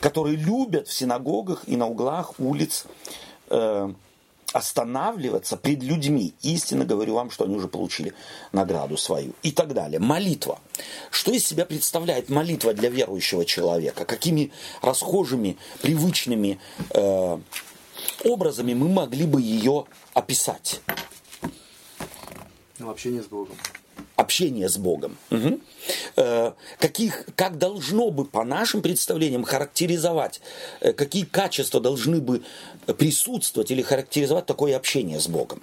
которые 0.00 0.36
любят 0.36 0.88
в 0.88 0.92
синагогах 0.92 1.64
и 1.66 1.76
на 1.76 1.86
углах 1.86 2.38
улиц 2.38 2.84
э, 3.48 3.92
останавливаться 4.52 5.56
пред 5.56 5.82
людьми. 5.82 6.34
Истинно 6.42 6.84
говорю 6.84 7.14
вам, 7.14 7.30
что 7.30 7.44
они 7.44 7.54
уже 7.56 7.68
получили 7.68 8.14
награду 8.52 8.96
свою. 8.96 9.32
И 9.42 9.52
так 9.52 9.74
далее. 9.74 10.00
Молитва. 10.00 10.58
Что 11.10 11.30
из 11.30 11.46
себя 11.46 11.64
представляет 11.64 12.28
молитва 12.30 12.74
для 12.74 12.90
верующего 12.90 13.44
человека? 13.44 14.04
Какими 14.04 14.52
расхожими, 14.82 15.56
привычными 15.82 16.58
э, 16.90 17.38
образами 18.24 18.74
мы 18.74 18.88
могли 18.88 19.26
бы 19.26 19.40
ее 19.40 19.86
описать? 20.14 20.80
Ну, 22.78 22.90
общение 22.90 23.22
с 23.22 23.26
Богом 23.26 23.56
общение 24.20 24.68
с 24.68 24.76
Богом. 24.76 25.16
Угу. 25.30 25.60
Э, 26.16 26.52
каких, 26.78 27.24
как 27.34 27.58
должно 27.58 28.10
бы, 28.10 28.24
по 28.24 28.44
нашим 28.44 28.82
представлениям, 28.82 29.44
характеризовать, 29.44 30.40
э, 30.80 30.92
какие 30.92 31.24
качества 31.24 31.80
должны 31.80 32.20
бы 32.20 32.42
присутствовать 32.98 33.70
или 33.70 33.82
характеризовать 33.82 34.46
такое 34.46 34.76
общение 34.76 35.18
с 35.18 35.26
Богом? 35.26 35.62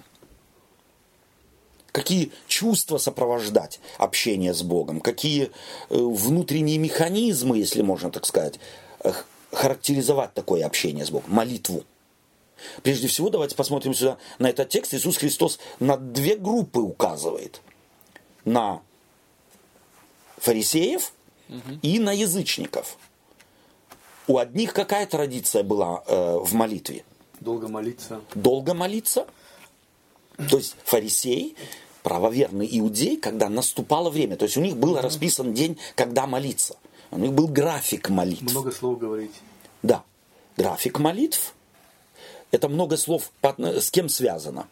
Какие 1.92 2.32
чувства 2.46 2.98
сопровождать 2.98 3.80
общение 3.96 4.52
с 4.52 4.62
Богом? 4.62 5.00
Какие 5.00 5.44
э, 5.44 5.48
внутренние 5.90 6.78
механизмы, 6.78 7.58
если 7.58 7.82
можно 7.82 8.10
так 8.10 8.26
сказать, 8.26 8.58
характеризовать 9.52 10.34
такое 10.34 10.66
общение 10.66 11.04
с 11.04 11.10
Богом? 11.10 11.30
Молитву. 11.30 11.84
Прежде 12.82 13.06
всего, 13.06 13.30
давайте 13.30 13.54
посмотрим 13.54 13.94
сюда 13.94 14.18
на 14.40 14.50
этот 14.50 14.68
текст. 14.68 14.92
Иисус 14.92 15.16
Христос 15.16 15.60
на 15.78 15.96
две 15.96 16.36
группы 16.36 16.80
указывает– 16.80 17.60
на 18.48 18.82
фарисеев 20.38 21.12
угу. 21.48 21.78
и 21.82 21.98
на 21.98 22.12
язычников. 22.12 22.96
У 24.26 24.38
одних 24.38 24.74
какая 24.74 25.06
традиция 25.06 25.62
была 25.62 26.02
э, 26.06 26.38
в 26.42 26.52
молитве? 26.54 27.04
Долго 27.40 27.68
молиться. 27.68 28.20
Долго 28.34 28.74
молиться. 28.74 29.26
То 30.50 30.58
есть 30.58 30.76
фарисей, 30.84 31.56
правоверный 32.02 32.68
иудей, 32.78 33.16
когда 33.16 33.48
наступало 33.48 34.10
время, 34.10 34.36
то 34.36 34.44
есть 34.44 34.56
у 34.56 34.60
них 34.60 34.76
был 34.76 34.92
угу. 34.92 35.00
расписан 35.00 35.54
день, 35.54 35.78
когда 35.94 36.26
молиться. 36.26 36.76
У 37.10 37.18
них 37.18 37.32
был 37.32 37.48
график 37.48 38.10
молитв. 38.10 38.52
Много 38.52 38.70
слов 38.70 38.98
говорить. 38.98 39.34
Да. 39.82 40.04
График 40.56 40.98
молитв. 40.98 41.54
Это 42.50 42.68
много 42.68 42.96
слов 42.96 43.30
с 43.42 43.90
кем 43.90 44.08
связано? 44.08 44.68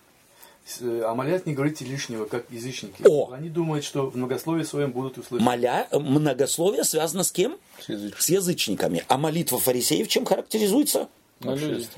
А 0.80 1.14
молят 1.14 1.46
не 1.46 1.54
говорите 1.54 1.84
лишнего, 1.84 2.24
как 2.24 2.46
язычники. 2.50 3.02
О! 3.06 3.30
Они 3.32 3.48
думают, 3.48 3.84
что 3.84 4.10
в 4.10 4.16
многословии 4.16 4.64
своем 4.64 4.90
будут 4.90 5.16
услышаны. 5.16 5.40
Моля... 5.40 5.86
Многословие 5.92 6.82
связано 6.82 7.22
с 7.22 7.30
кем? 7.30 7.56
С 7.78 7.88
язычниками. 7.88 8.20
С 8.20 8.28
язычниками. 8.28 9.04
А 9.06 9.16
молитва 9.16 9.60
фарисеев 9.60 10.08
чем 10.08 10.24
характеризуется? 10.24 11.08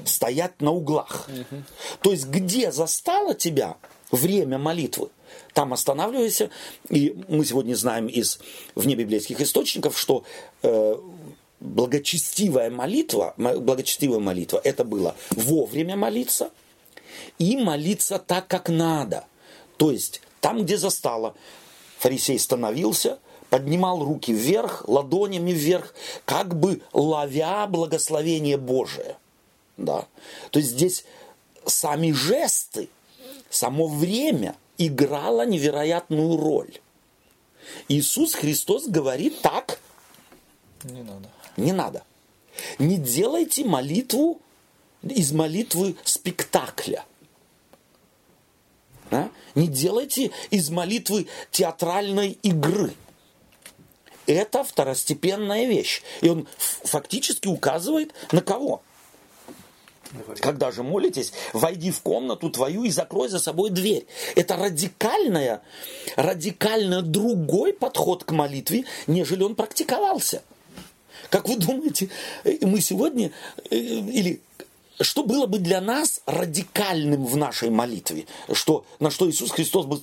Стоять 0.04 0.60
на 0.60 0.72
углах. 0.72 1.28
Угу. 1.28 1.62
То 2.02 2.10
есть, 2.10 2.26
где 2.26 2.70
застало 2.70 3.34
тебя 3.34 3.76
время 4.10 4.58
молитвы, 4.58 5.08
там 5.54 5.72
останавливайся. 5.72 6.50
И 6.90 7.16
мы 7.28 7.46
сегодня 7.46 7.74
знаем 7.74 8.06
из 8.06 8.38
внебиблейских 8.74 9.40
источников, 9.40 9.98
что 9.98 10.24
э, 10.62 10.96
благочестивая 11.60 12.68
молитва, 12.68 13.32
благочестивая 13.38 14.18
молитва, 14.18 14.60
это 14.62 14.84
было 14.84 15.16
вовремя 15.30 15.96
молиться– 15.96 16.50
и 17.38 17.56
молиться 17.56 18.18
так, 18.18 18.46
как 18.48 18.68
надо. 18.68 19.24
То 19.76 19.90
есть 19.90 20.20
там, 20.40 20.62
где 20.62 20.76
застало, 20.76 21.34
фарисей 21.98 22.38
становился, 22.38 23.18
поднимал 23.50 24.04
руки 24.04 24.32
вверх, 24.32 24.84
ладонями 24.88 25.52
вверх, 25.52 25.94
как 26.24 26.58
бы 26.58 26.82
ловя 26.92 27.66
благословение 27.66 28.56
Божие. 28.56 29.16
Да. 29.76 30.06
То 30.50 30.58
есть 30.58 30.72
здесь 30.72 31.04
сами 31.64 32.12
жесты, 32.12 32.88
само 33.50 33.86
время 33.86 34.56
играло 34.76 35.46
невероятную 35.46 36.36
роль. 36.36 36.78
Иисус 37.88 38.34
Христос 38.34 38.86
говорит 38.86 39.40
так. 39.40 39.80
Не 40.84 41.02
надо. 41.02 41.28
Не 41.56 41.72
надо. 41.72 42.02
Не 42.78 42.96
делайте 42.96 43.64
молитву 43.64 44.40
из 45.02 45.32
молитвы 45.32 45.96
спектакля. 46.04 47.04
Да? 49.10 49.30
Не 49.54 49.68
делайте 49.68 50.30
из 50.50 50.70
молитвы 50.70 51.26
театральной 51.50 52.38
игры. 52.42 52.94
Это 54.26 54.62
второстепенная 54.62 55.66
вещь. 55.66 56.02
И 56.20 56.28
он 56.28 56.46
фактически 56.58 57.48
указывает 57.48 58.12
на 58.30 58.42
кого? 58.42 58.82
Когда 60.40 60.70
же 60.70 60.82
молитесь, 60.82 61.32
войди 61.52 61.90
в 61.90 62.00
комнату 62.00 62.50
твою 62.50 62.84
и 62.84 62.90
закрой 62.90 63.28
за 63.28 63.38
собой 63.38 63.70
дверь. 63.70 64.06
Это 64.36 64.56
радикальная, 64.56 65.62
радикально 66.16 67.02
другой 67.02 67.72
подход 67.72 68.24
к 68.24 68.32
молитве, 68.32 68.84
нежели 69.06 69.42
он 69.42 69.54
практиковался. 69.54 70.42
Как 71.30 71.48
вы 71.48 71.56
думаете, 71.56 72.08
э, 72.44 72.58
мы 72.62 72.80
сегодня, 72.80 73.32
э, 73.70 73.76
или 73.76 74.40
что 75.00 75.22
было 75.22 75.46
бы 75.46 75.58
для 75.58 75.80
нас 75.80 76.20
радикальным 76.26 77.24
в 77.24 77.36
нашей 77.36 77.70
молитве? 77.70 78.26
Что, 78.52 78.84
на 78.98 79.10
что 79.10 79.28
Иисус 79.30 79.50
Христос 79.50 79.86
бы 79.86 80.00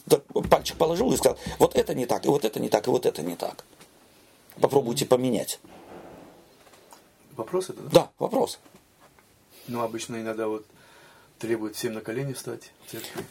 пальчик 0.50 0.78
положил 0.78 1.12
и 1.12 1.18
сказал, 1.18 1.38
вот 1.60 1.76
это 1.76 1.94
не 1.94 2.06
так, 2.06 2.26
и 2.26 2.30
вот 2.30 2.46
это 2.46 2.60
не 2.60 2.70
так, 2.70 2.88
и 2.88 2.90
вот 2.90 3.06
это 3.06 3.22
не 3.22 3.36
так. 3.36 3.66
Попробуйте 4.60 5.06
поменять. 5.06 5.60
Вопрос 7.36 7.70
это, 7.70 7.82
да? 7.84 7.90
Да, 7.92 8.10
вопрос. 8.20 8.60
Ну, 9.68 9.82
обычно 9.82 10.16
иногда 10.18 10.48
вот 10.48 10.66
требуют 11.40 11.76
всем 11.76 11.94
на 11.94 12.02
колени 12.02 12.34
встать 12.34 12.72
в 12.86 12.92
церкви. 12.92 13.26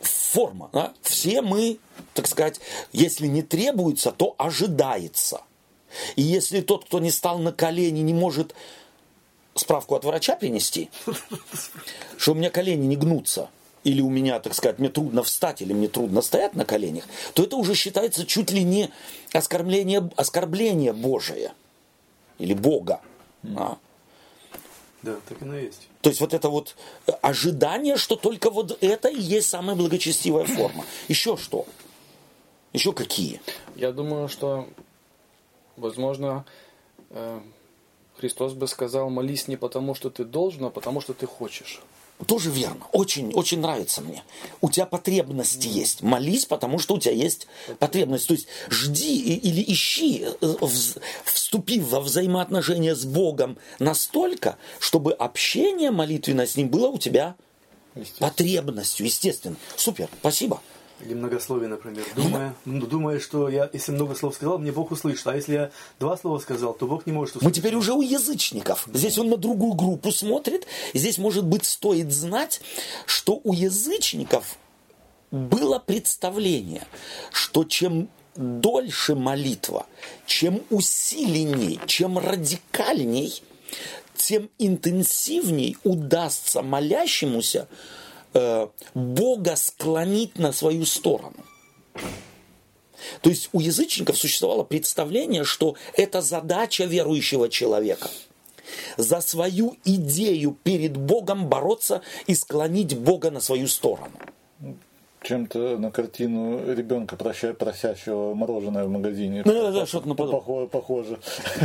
Форма. 0.00 0.70
Да? 0.72 0.94
Все 1.02 1.42
мы, 1.42 1.78
так 2.14 2.28
сказать, 2.28 2.60
если 2.92 3.26
не 3.26 3.42
требуется, 3.42 4.12
то 4.12 4.34
ожидается. 4.38 5.42
И 6.14 6.22
если 6.22 6.60
тот, 6.60 6.84
кто 6.84 7.00
не 7.00 7.10
стал 7.10 7.38
на 7.38 7.52
колени, 7.52 8.00
не 8.00 8.14
может 8.14 8.54
справку 9.54 9.94
от 9.94 10.04
врача 10.04 10.36
принести, 10.36 10.90
что 12.16 12.32
у 12.32 12.34
меня 12.34 12.50
колени 12.50 12.86
не 12.86 12.96
гнутся, 12.96 13.48
или 13.84 14.00
у 14.00 14.10
меня, 14.10 14.40
так 14.40 14.54
сказать, 14.54 14.78
мне 14.78 14.88
трудно 14.88 15.22
встать, 15.22 15.62
или 15.62 15.72
мне 15.72 15.88
трудно 15.88 16.20
стоять 16.22 16.54
на 16.54 16.64
коленях, 16.64 17.04
то 17.34 17.42
это 17.42 17.56
уже 17.56 17.74
считается 17.74 18.26
чуть 18.26 18.50
ли 18.50 18.62
не 18.62 18.90
оскорбление, 19.32 20.10
оскорбление 20.16 20.92
Божие 20.92 21.52
или 22.38 22.54
Бога. 22.54 23.00
А. 23.56 23.78
Да, 25.02 25.16
так 25.28 25.40
оно 25.40 25.56
и 25.56 25.66
есть. 25.66 25.88
То 26.02 26.10
есть 26.10 26.20
вот 26.20 26.34
это 26.34 26.50
вот 26.50 26.76
ожидание, 27.22 27.96
что 27.96 28.16
только 28.16 28.50
вот 28.50 28.76
это 28.82 29.08
и 29.08 29.18
есть 29.18 29.48
самая 29.48 29.76
благочестивая 29.76 30.44
форма. 30.44 30.84
Еще 31.08 31.36
что? 31.36 31.66
Еще 32.72 32.92
какие? 32.92 33.40
Я 33.76 33.92
думаю, 33.92 34.28
что, 34.28 34.68
возможно, 35.76 36.44
э, 37.10 37.40
Христос 38.20 38.52
бы 38.52 38.68
сказал, 38.68 39.08
молись 39.08 39.48
не 39.48 39.56
потому, 39.56 39.94
что 39.94 40.10
ты 40.10 40.24
должен, 40.24 40.66
а 40.66 40.70
потому, 40.70 41.00
что 41.00 41.14
ты 41.14 41.26
хочешь. 41.26 41.80
Тоже 42.26 42.50
верно. 42.50 42.84
Очень, 42.92 43.32
очень 43.32 43.60
нравится 43.60 44.02
мне. 44.02 44.22
У 44.60 44.68
тебя 44.68 44.84
потребности 44.84 45.68
есть. 45.68 46.02
Молись, 46.02 46.44
потому 46.44 46.78
что 46.78 46.96
у 46.96 46.98
тебя 46.98 47.14
есть 47.14 47.46
потребность. 47.78 48.28
То 48.28 48.34
есть 48.34 48.46
жди 48.68 49.22
или 49.36 49.64
ищи, 49.72 50.26
э, 50.38 50.54
вступив 51.24 51.88
во 51.88 52.00
взаимоотношения 52.02 52.94
с 52.94 53.06
Богом 53.06 53.56
настолько, 53.78 54.58
чтобы 54.80 55.14
общение 55.14 55.90
молитвенное 55.90 56.46
с 56.46 56.56
Ним 56.56 56.68
было 56.68 56.88
у 56.88 56.98
тебя 56.98 57.36
потребностью, 58.18 59.06
естественно. 59.06 59.56
Супер, 59.76 60.10
спасибо. 60.20 60.60
Или 61.04 61.14
многословие, 61.14 61.68
например. 61.68 62.04
Думая, 62.14 62.54
ну, 62.64 62.86
думая, 62.86 63.20
что 63.20 63.48
я, 63.48 63.68
если 63.72 63.92
много 63.92 64.14
слов 64.14 64.34
сказал, 64.34 64.58
мне 64.58 64.72
Бог 64.72 64.90
услышит. 64.90 65.26
А 65.26 65.34
если 65.34 65.54
я 65.54 65.70
два 65.98 66.16
слова 66.16 66.38
сказал, 66.38 66.74
то 66.74 66.86
Бог 66.86 67.06
не 67.06 67.12
может 67.12 67.36
услышать. 67.36 67.56
Мы 67.56 67.60
теперь 67.60 67.74
уже 67.74 67.92
у 67.92 68.02
язычников. 68.02 68.86
Здесь 68.92 69.18
он 69.18 69.30
на 69.30 69.36
другую 69.36 69.74
группу 69.74 70.12
смотрит. 70.12 70.66
Здесь, 70.94 71.18
может 71.18 71.44
быть, 71.44 71.64
стоит 71.64 72.12
знать, 72.12 72.60
что 73.06 73.40
у 73.42 73.52
язычников 73.52 74.56
было 75.30 75.78
представление, 75.78 76.86
что 77.32 77.64
чем 77.64 78.08
дольше 78.36 79.14
молитва, 79.14 79.86
чем 80.26 80.62
усиленней, 80.70 81.80
чем 81.86 82.18
радикальней, 82.18 83.42
тем 84.16 84.50
интенсивней 84.58 85.76
удастся 85.82 86.62
молящемуся 86.62 87.68
Бога 88.94 89.56
склонить 89.56 90.38
на 90.38 90.52
свою 90.52 90.86
сторону. 90.86 91.44
То 93.22 93.30
есть 93.30 93.48
у 93.52 93.60
язычников 93.60 94.18
существовало 94.18 94.62
представление, 94.62 95.44
что 95.44 95.74
это 95.96 96.20
задача 96.20 96.84
верующего 96.84 97.48
человека. 97.48 98.08
За 98.96 99.20
свою 99.20 99.76
идею 99.84 100.56
перед 100.62 100.96
Богом 100.96 101.48
бороться 101.48 102.02
и 102.26 102.34
склонить 102.34 102.96
Бога 102.96 103.30
на 103.30 103.40
свою 103.40 103.66
сторону. 103.68 104.12
Чем-то 105.22 105.76
на 105.76 105.90
картину 105.90 106.72
ребенка, 106.72 107.14
прося- 107.16 107.52
просящего 107.52 108.32
мороженое 108.34 108.84
в 108.84 108.90
магазине. 108.90 109.42
Ну, 109.44 109.52
да, 109.52 109.70
да, 109.70 109.86
что-то 109.86 110.08
наподобие. 110.08 110.68
Похоже. 110.68 111.18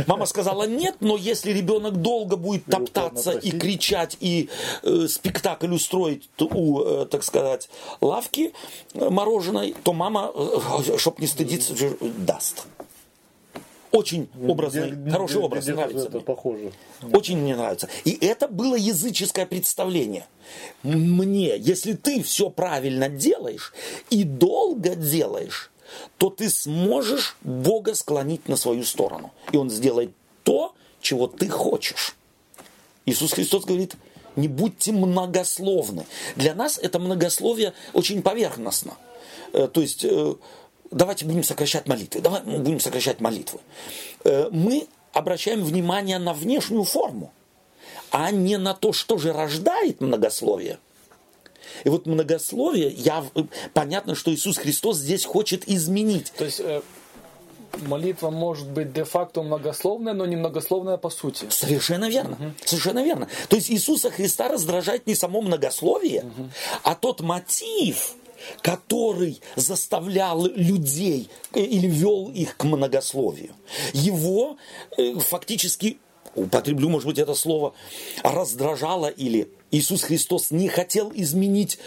Мама 0.06 0.26
сказала 0.26 0.64
нет, 0.64 0.96
но 1.00 1.16
если 1.16 1.52
ребенок 1.52 1.96
долго 2.02 2.36
будет 2.36 2.66
топтаться 2.66 3.32
и 3.32 3.50
кричать, 3.50 4.18
и 4.20 4.50
э, 4.82 5.06
спектакль 5.08 5.72
устроить 5.72 6.28
у, 6.38 6.80
э, 6.82 7.06
так 7.06 7.22
сказать, 7.22 7.70
лавки 8.02 8.52
э, 8.92 9.08
мороженой, 9.08 9.74
то 9.84 9.92
мама, 9.94 10.32
чтобы 10.98 11.16
не 11.20 11.26
стыдиться, 11.26 11.74
даст. 12.18 12.66
Очень 13.92 14.28
образный, 14.46 14.90
Где- 14.90 15.10
хороший 15.10 15.36
где- 15.36 15.44
образ, 15.44 15.64
где-то 15.64 15.76
нравится 15.78 16.04
это 16.06 16.16
мне. 16.16 16.24
похоже. 16.24 16.72
Очень 17.12 17.38
мне 17.38 17.56
нравится. 17.56 17.88
И 18.04 18.16
это 18.26 18.48
было 18.48 18.74
языческое 18.74 19.46
представление. 19.46 20.26
Мне, 20.82 21.56
если 21.56 21.92
ты 21.94 22.22
все 22.22 22.50
правильно 22.50 23.08
делаешь 23.08 23.72
и 24.10 24.24
долго 24.24 24.94
делаешь, 24.96 25.70
то 26.18 26.30
ты 26.30 26.50
сможешь 26.50 27.36
Бога 27.42 27.94
склонить 27.94 28.48
на 28.48 28.56
свою 28.56 28.84
сторону. 28.84 29.32
И 29.52 29.56
Он 29.56 29.70
сделает 29.70 30.10
то, 30.42 30.74
чего 31.00 31.26
ты 31.28 31.48
хочешь. 31.48 32.16
Иисус 33.06 33.32
Христос 33.32 33.64
говорит, 33.64 33.94
не 34.34 34.48
будьте 34.48 34.92
многословны. 34.92 36.04
Для 36.34 36.54
нас 36.54 36.78
это 36.78 36.98
многословие 36.98 37.72
очень 37.94 38.20
поверхностно. 38.22 38.94
Э, 39.52 39.68
То 39.68 39.80
есть, 39.80 40.04
э, 40.04 40.34
давайте 40.96 41.24
будем 41.24 41.42
сокращать 41.42 41.86
молитвы. 41.86 42.20
Давай 42.20 42.42
мы 42.44 42.58
будем 42.58 42.80
сокращать 42.80 43.20
молитвы. 43.20 43.60
Э, 44.24 44.48
Мы 44.50 44.88
обращаем 45.12 45.62
внимание 45.64 46.18
на 46.18 46.32
внешнюю 46.32 46.84
форму, 46.84 47.32
а 48.10 48.30
не 48.30 48.58
на 48.58 48.74
то, 48.74 48.92
что 48.92 49.18
же 49.18 49.32
рождает 49.32 50.00
многословие. 50.00 50.78
И 51.84 51.88
вот 51.88 52.06
многословие, 52.06 52.90
я, 52.90 53.24
понятно, 53.74 54.14
что 54.14 54.32
Иисус 54.32 54.56
Христос 54.58 54.96
здесь 54.96 55.24
хочет 55.24 55.68
изменить. 55.68 56.32
То 56.32 56.44
есть 56.44 56.60
э, 56.60 56.80
молитва 57.82 58.30
может 58.30 58.68
быть 58.68 58.92
де-факто 58.92 59.42
многословная, 59.42 60.14
но 60.14 60.26
не 60.26 60.36
многословная 60.36 60.96
по 60.96 61.10
сути. 61.10 61.46
Совершенно 61.50 62.08
верно. 62.08 62.54
Совершенно 62.64 63.04
верно. 63.04 63.28
То 63.48 63.56
есть 63.56 63.70
Иисуса 63.70 64.10
Христа 64.10 64.48
раздражает 64.48 65.06
не 65.06 65.14
само 65.14 65.42
многословие, 65.42 66.24
а 66.82 66.94
тот 66.94 67.20
мотив, 67.20 68.14
который 68.62 69.40
заставлял 69.56 70.46
людей 70.46 71.28
э, 71.52 71.60
или 71.60 71.86
вел 71.86 72.30
их 72.30 72.56
к 72.56 72.64
многословию. 72.64 73.54
Его 73.92 74.56
э, 74.96 75.14
фактически, 75.18 75.98
употреблю, 76.34 76.88
может 76.88 77.06
быть, 77.06 77.18
это 77.18 77.34
слово, 77.34 77.74
раздражало 78.22 79.06
или 79.06 79.48
Иисус 79.70 80.02
Христос 80.02 80.50
не 80.50 80.68
хотел 80.68 81.12
изменить 81.14 81.78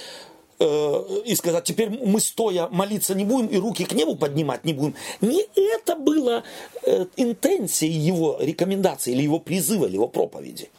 э, 0.60 1.22
и 1.26 1.36
сказать, 1.36 1.63
теперь 1.63 1.89
мы 1.89 2.19
стоя 2.19 2.67
молиться 2.69 3.15
не 3.15 3.26
будем 3.26 3.48
и 3.48 3.58
руки 3.58 3.86
к 3.86 3.93
небу 3.93 4.15
поднимать 4.15 4.65
не 4.65 4.74
будем. 4.74 4.95
Не 5.22 5.45
это 5.56 5.95
было 5.95 6.43
э, 6.84 7.06
интенцией 7.15 7.93
его 7.93 8.38
рекомендации 8.39 9.13
или 9.13 9.24
его 9.24 9.39
призыва, 9.39 9.86
или 9.86 9.95
его 9.95 10.08
проповеди. 10.08 10.69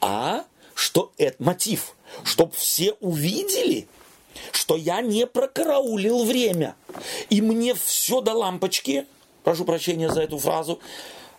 А 0.00 0.44
что 0.74 1.12
это 1.16 1.42
мотив, 1.42 1.96
чтобы 2.22 2.52
все 2.54 2.92
увидели, 3.00 3.88
что 4.56 4.76
я 4.76 5.00
не 5.00 5.26
прокараулил 5.26 6.24
время. 6.24 6.74
И 7.30 7.40
мне 7.40 7.74
все 7.74 8.20
до 8.20 8.32
лампочки, 8.32 9.06
прошу 9.44 9.64
прощения 9.64 10.10
за 10.10 10.22
эту 10.22 10.38
фразу, 10.38 10.80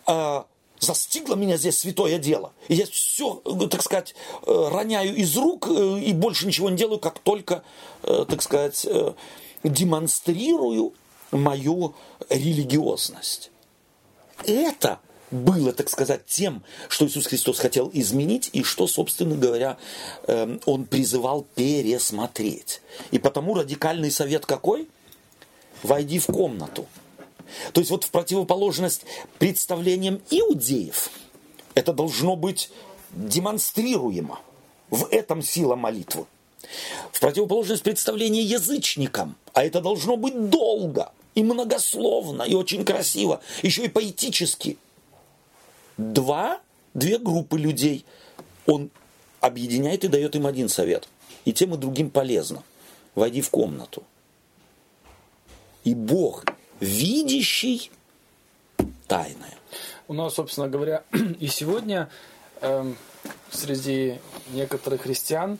э, 0.06 0.42
застигло 0.80 1.34
меня 1.34 1.56
здесь 1.56 1.78
святое 1.78 2.18
дело. 2.18 2.52
И 2.68 2.74
я 2.74 2.86
все, 2.86 3.42
так 3.70 3.82
сказать, 3.82 4.14
э, 4.46 4.68
роняю 4.70 5.14
из 5.14 5.36
рук 5.36 5.68
э, 5.68 6.00
и 6.00 6.12
больше 6.12 6.46
ничего 6.46 6.70
не 6.70 6.76
делаю, 6.76 6.98
как 6.98 7.18
только, 7.18 7.62
э, 8.02 8.24
так 8.28 8.42
сказать, 8.42 8.86
демонстрирую 9.64 10.92
мою 11.30 11.94
религиозность. 12.30 13.50
Это 14.46 15.00
было, 15.30 15.72
так 15.72 15.90
сказать, 15.90 16.26
тем, 16.26 16.62
что 16.88 17.06
Иисус 17.06 17.26
Христос 17.26 17.58
хотел 17.58 17.90
изменить 17.92 18.50
и 18.52 18.62
что, 18.62 18.86
собственно 18.86 19.36
говоря, 19.36 19.76
эм, 20.26 20.60
Он 20.66 20.84
призывал 20.84 21.46
пересмотреть. 21.54 22.80
И 23.10 23.18
потому 23.18 23.54
радикальный 23.54 24.10
совет 24.10 24.46
какой? 24.46 24.88
Войди 25.82 26.18
в 26.18 26.26
комнату. 26.26 26.86
То 27.72 27.80
есть 27.80 27.90
вот 27.90 28.04
в 28.04 28.10
противоположность 28.10 29.04
представлениям 29.38 30.20
иудеев, 30.30 31.10
это 31.74 31.92
должно 31.92 32.36
быть 32.36 32.70
демонстрируемо. 33.12 34.40
В 34.90 35.06
этом 35.10 35.42
сила 35.42 35.76
молитвы. 35.76 36.26
В 37.12 37.20
противоположность 37.20 37.82
представлению 37.82 38.46
язычникам, 38.46 39.36
а 39.52 39.64
это 39.64 39.80
должно 39.80 40.16
быть 40.16 40.48
долго 40.48 41.12
и 41.34 41.42
многословно, 41.42 42.42
и 42.42 42.54
очень 42.54 42.84
красиво, 42.84 43.40
еще 43.62 43.84
и 43.84 43.88
поэтически. 43.88 44.78
Два, 45.98 46.60
две 46.94 47.18
группы 47.18 47.58
людей 47.58 48.06
он 48.66 48.90
объединяет 49.40 50.04
и 50.04 50.08
дает 50.08 50.36
им 50.36 50.46
один 50.46 50.68
совет. 50.68 51.08
И 51.44 51.52
тем 51.52 51.74
и 51.74 51.76
другим 51.76 52.10
полезно. 52.10 52.62
Войди 53.14 53.40
в 53.40 53.50
комнату. 53.50 54.02
И 55.84 55.94
Бог, 55.94 56.44
видящий 56.80 57.90
тайное. 59.06 59.56
У 60.06 60.14
нас, 60.14 60.34
собственно 60.34 60.68
говоря, 60.68 61.02
и 61.40 61.46
сегодня 61.48 62.08
эм, 62.60 62.96
среди 63.50 64.18
некоторых 64.52 65.02
христиан 65.02 65.58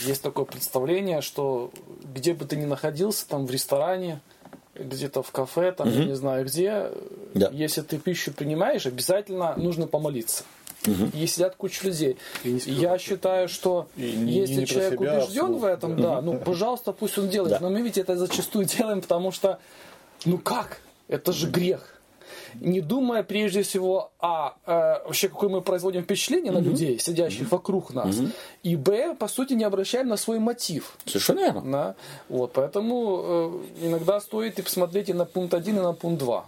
есть 0.00 0.22
такое 0.22 0.44
представление, 0.44 1.22
что 1.22 1.70
где 2.02 2.34
бы 2.34 2.44
ты 2.44 2.56
ни 2.56 2.64
находился, 2.64 3.26
там 3.26 3.46
в 3.46 3.50
ресторане, 3.50 4.20
где-то 4.74 5.22
в 5.22 5.30
кафе, 5.30 5.72
там, 5.72 5.88
я 5.90 6.04
не 6.04 6.14
знаю 6.16 6.44
где, 6.44 6.90
Да. 7.34 7.50
если 7.52 7.82
ты 7.82 7.98
пищу 7.98 8.32
принимаешь, 8.32 8.86
обязательно 8.86 9.54
нужно 9.56 9.86
помолиться. 9.86 10.44
И 11.14 11.26
сидят 11.26 11.56
куча 11.56 11.86
людей. 11.86 12.18
Я 12.44 12.98
считаю, 12.98 13.48
что 13.48 13.88
И 13.96 14.12
не- 14.12 14.40
если 14.40 14.54
не 14.60 14.66
человек 14.66 14.98
себя, 15.00 15.14
убежден 15.14 15.44
вслух. 15.46 15.62
в 15.62 15.64
этом, 15.64 16.00
да, 16.02 16.20
ну, 16.20 16.38
пожалуйста, 16.38 16.92
пусть 16.92 17.16
он 17.16 17.28
делает. 17.30 17.52
Да. 17.52 17.58
Но 17.60 17.70
мы 17.70 17.80
ведь 17.80 17.96
это 17.96 18.16
зачастую 18.16 18.66
делаем, 18.66 19.00
потому 19.00 19.32
что, 19.32 19.58
ну 20.26 20.36
как? 20.36 20.78
Это 21.08 21.32
же 21.32 21.48
грех. 21.48 21.93
Не 22.60 22.80
думая 22.80 23.22
прежде 23.22 23.62
всего, 23.62 24.10
а 24.20 24.56
э, 24.66 24.70
вообще 25.06 25.28
какое 25.28 25.50
мы 25.50 25.60
производим 25.60 26.02
впечатление 26.02 26.52
на 26.52 26.58
людей, 26.58 26.98
сидящих 26.98 27.50
вокруг 27.50 27.94
нас, 27.94 28.16
и 28.62 28.76
б, 28.76 29.14
по 29.14 29.28
сути, 29.28 29.54
не 29.54 29.64
обращаем 29.64 30.08
на 30.08 30.16
свой 30.16 30.38
мотив. 30.38 30.96
Совершенно 31.06 31.40
верно. 31.40 31.62
Да? 31.72 31.94
Вот, 32.28 32.52
поэтому 32.52 33.62
э, 33.80 33.86
иногда 33.86 34.20
стоит 34.20 34.58
и 34.58 34.62
посмотреть 34.62 35.08
и 35.08 35.12
на 35.12 35.24
пункт 35.24 35.54
1, 35.54 35.76
и 35.76 35.80
на 35.80 35.92
пункт 35.92 36.22
2. 36.22 36.44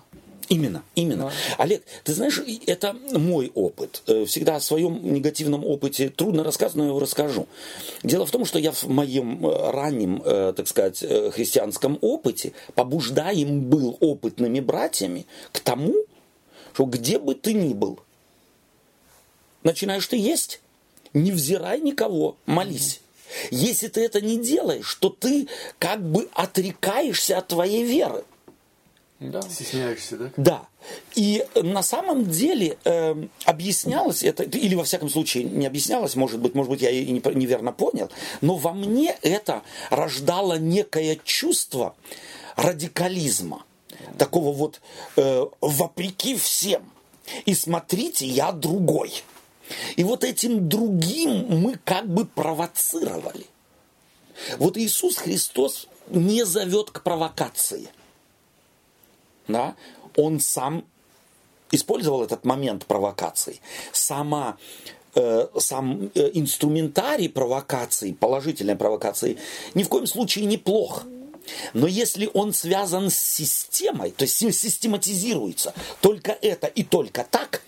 Именно, 0.49 0.85
именно. 0.95 1.33
Олег, 1.59 1.83
ты 2.05 2.15
знаешь, 2.15 2.41
это 2.67 2.95
мой 3.13 3.51
опыт. 3.55 4.03
Э, 4.07 4.25
Всегда 4.27 4.57
о 4.57 4.61
своем 4.61 5.13
негативном 5.13 5.65
опыте 5.65 6.09
трудно 6.09 6.45
рассказывать, 6.45 6.77
но 6.77 6.83
я 6.85 6.89
его 6.91 7.01
расскажу. 7.01 7.49
Дело 8.05 8.27
в 8.27 8.31
том, 8.31 8.45
что 8.45 8.59
я 8.59 8.71
в 8.71 8.85
моем 8.85 9.45
э, 9.45 9.71
раннем, 9.71 10.23
э, 10.25 10.53
так 10.57 10.69
сказать, 10.69 10.99
христианском 11.33 11.99
опыте 12.01 12.53
побуждаем 12.75 13.63
был 13.63 13.97
опытными 14.01 14.61
братьями 14.61 15.27
к 15.53 15.61
тому, 15.61 15.95
что 16.73 16.85
где 16.85 17.19
бы 17.19 17.35
ты 17.35 17.55
ни 17.55 17.73
был, 17.73 17.99
начинаешь 19.65 20.07
ты 20.07 20.17
есть, 20.17 20.61
не 21.15 21.33
взирай 21.33 21.81
никого, 21.81 22.37
молись. 22.45 23.01
Если 23.51 23.89
ты 23.89 24.05
это 24.05 24.21
не 24.21 24.39
делаешь, 24.39 24.95
то 24.97 25.09
ты 25.09 25.49
как 25.79 26.03
бы 26.03 26.29
отрекаешься 26.35 27.39
от 27.39 27.49
твоей 27.49 27.83
веры. 27.83 28.25
Да. 29.19 29.41
Стесняешься, 29.43 30.17
да? 30.19 30.31
Да. 30.37 30.69
И 31.15 31.45
на 31.55 31.83
самом 31.83 32.29
деле 32.29 32.77
эм, 32.85 33.31
объяснялось 33.45 34.23
это, 34.23 34.43
или 34.43 34.75
во 34.75 34.85
всяком 34.85 35.09
случае 35.09 35.45
не 35.45 35.67
объяснялось, 35.67 36.17
может 36.17 36.39
быть, 36.39 36.55
может 36.55 36.71
быть, 36.71 36.83
я 36.83 36.91
и 36.91 37.11
не- 37.11 37.23
неверно 37.35 37.73
понял, 37.73 38.11
но 38.43 38.57
во 38.57 38.73
мне 38.73 39.17
это 39.23 39.63
рождало 39.91 40.59
некое 40.59 41.19
чувство 41.25 41.95
радикализма, 42.57 43.65
такого 44.19 44.53
вот 44.53 44.81
э, 45.17 45.47
вопреки 45.63 46.37
всем. 46.37 46.83
И 47.47 47.55
смотрите, 47.55 48.27
я 48.27 48.53
другой. 48.53 49.23
И 49.97 50.05
вот 50.05 50.25
этим 50.25 50.69
другим 50.69 51.47
мы 51.63 51.79
как 51.85 52.07
бы 52.07 52.27
провоцировали. 52.27 53.47
Вот 54.59 54.77
Иисус 54.77 55.17
Христос 55.17 55.89
не 56.09 56.45
зовет 56.45 56.91
к 56.91 57.03
провокации 57.03 57.89
да, 59.49 59.75
он 60.17 60.41
сам 60.41 60.85
использовал 61.71 62.23
этот 62.23 62.45
момент 62.45 62.87
провокации. 62.87 63.61
Сама, 63.93 64.57
э, 65.15 65.47
сам 65.59 66.11
э, 66.15 66.31
инструментарий 66.35 67.29
провокации, 67.29 68.13
положительной 68.13 68.77
провокации, 68.77 69.39
ни 69.75 69.83
в 69.83 69.89
коем 69.89 70.07
случае 70.07 70.47
не 70.47 70.57
плох. 70.57 71.05
Но 71.75 71.87
если 71.87 72.29
он 72.35 72.53
связан 72.53 73.11
с 73.11 73.19
системой, 73.19 74.11
то 74.11 74.25
есть 74.25 74.37
систематизируется 74.37 75.75
только 76.01 76.33
это 76.33 76.67
и 76.67 76.83
только 76.83 77.25
так, 77.31 77.63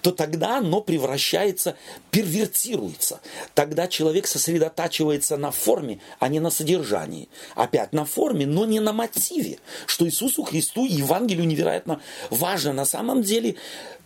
то 0.00 0.12
тогда 0.12 0.58
оно 0.58 0.80
превращается, 0.80 1.76
первертируется. 2.10 3.20
Тогда 3.54 3.88
человек 3.88 4.26
сосредотачивается 4.26 5.36
на 5.36 5.50
форме, 5.50 6.00
а 6.18 6.28
не 6.28 6.40
на 6.40 6.50
содержании. 6.50 7.28
Опять 7.54 7.92
на 7.92 8.04
форме, 8.04 8.46
но 8.46 8.64
не 8.64 8.80
на 8.80 8.92
мотиве. 8.92 9.58
Что 9.86 10.06
Иисусу 10.06 10.42
Христу 10.42 10.86
и 10.86 10.92
Евангелию 10.92 11.46
невероятно 11.46 12.00
важно. 12.30 12.72
На 12.72 12.84
самом 12.84 13.22
деле, 13.22 13.56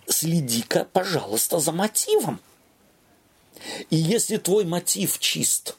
следи-ка, 0.09 0.87
пожалуйста, 0.93 1.59
за 1.59 1.73
мотивом. 1.73 2.41
И 3.91 3.97
если 3.97 4.37
твой 4.37 4.65
мотив 4.65 5.19
чист, 5.19 5.77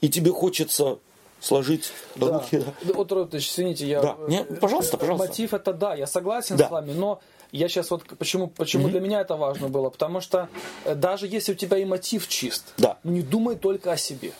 и 0.00 0.08
тебе 0.08 0.30
хочется 0.30 0.98
сложить 1.40 1.90
Да. 2.16 2.38
руки... 2.40 2.58
Да, 2.82 2.92
Вот, 2.94 3.10
Робертович, 3.12 3.50
извините, 3.50 3.86
я... 3.88 4.02
Да. 4.02 4.16
Не, 4.28 4.40
э, 4.42 4.54
пожалуйста, 4.56 4.96
э, 4.96 5.00
пожалуйста. 5.00 5.28
Мотив 5.28 5.54
это 5.54 5.72
да, 5.72 5.94
я 5.94 6.06
согласен 6.06 6.56
Да. 6.56 6.68
с 6.68 6.70
вами, 6.70 6.92
но 6.92 7.20
я 7.52 7.68
сейчас 7.68 7.90
вот 7.90 8.04
почему, 8.18 8.46
почему 8.48 8.88
для 8.88 9.00
меня 9.00 9.20
это 9.20 9.36
важно 9.36 9.68
было, 9.68 9.90
потому 9.90 10.20
что 10.20 10.48
э, 10.84 10.94
даже 10.94 11.26
если 11.26 11.52
у 11.52 11.54
тебя 11.54 11.78
и 11.78 11.84
мотив 11.84 12.28
чист, 12.28 12.74
Да. 12.76 12.98
не 13.04 13.22
думай 13.22 13.56
только 13.56 13.92
о 13.92 13.96
себе. 13.96 14.32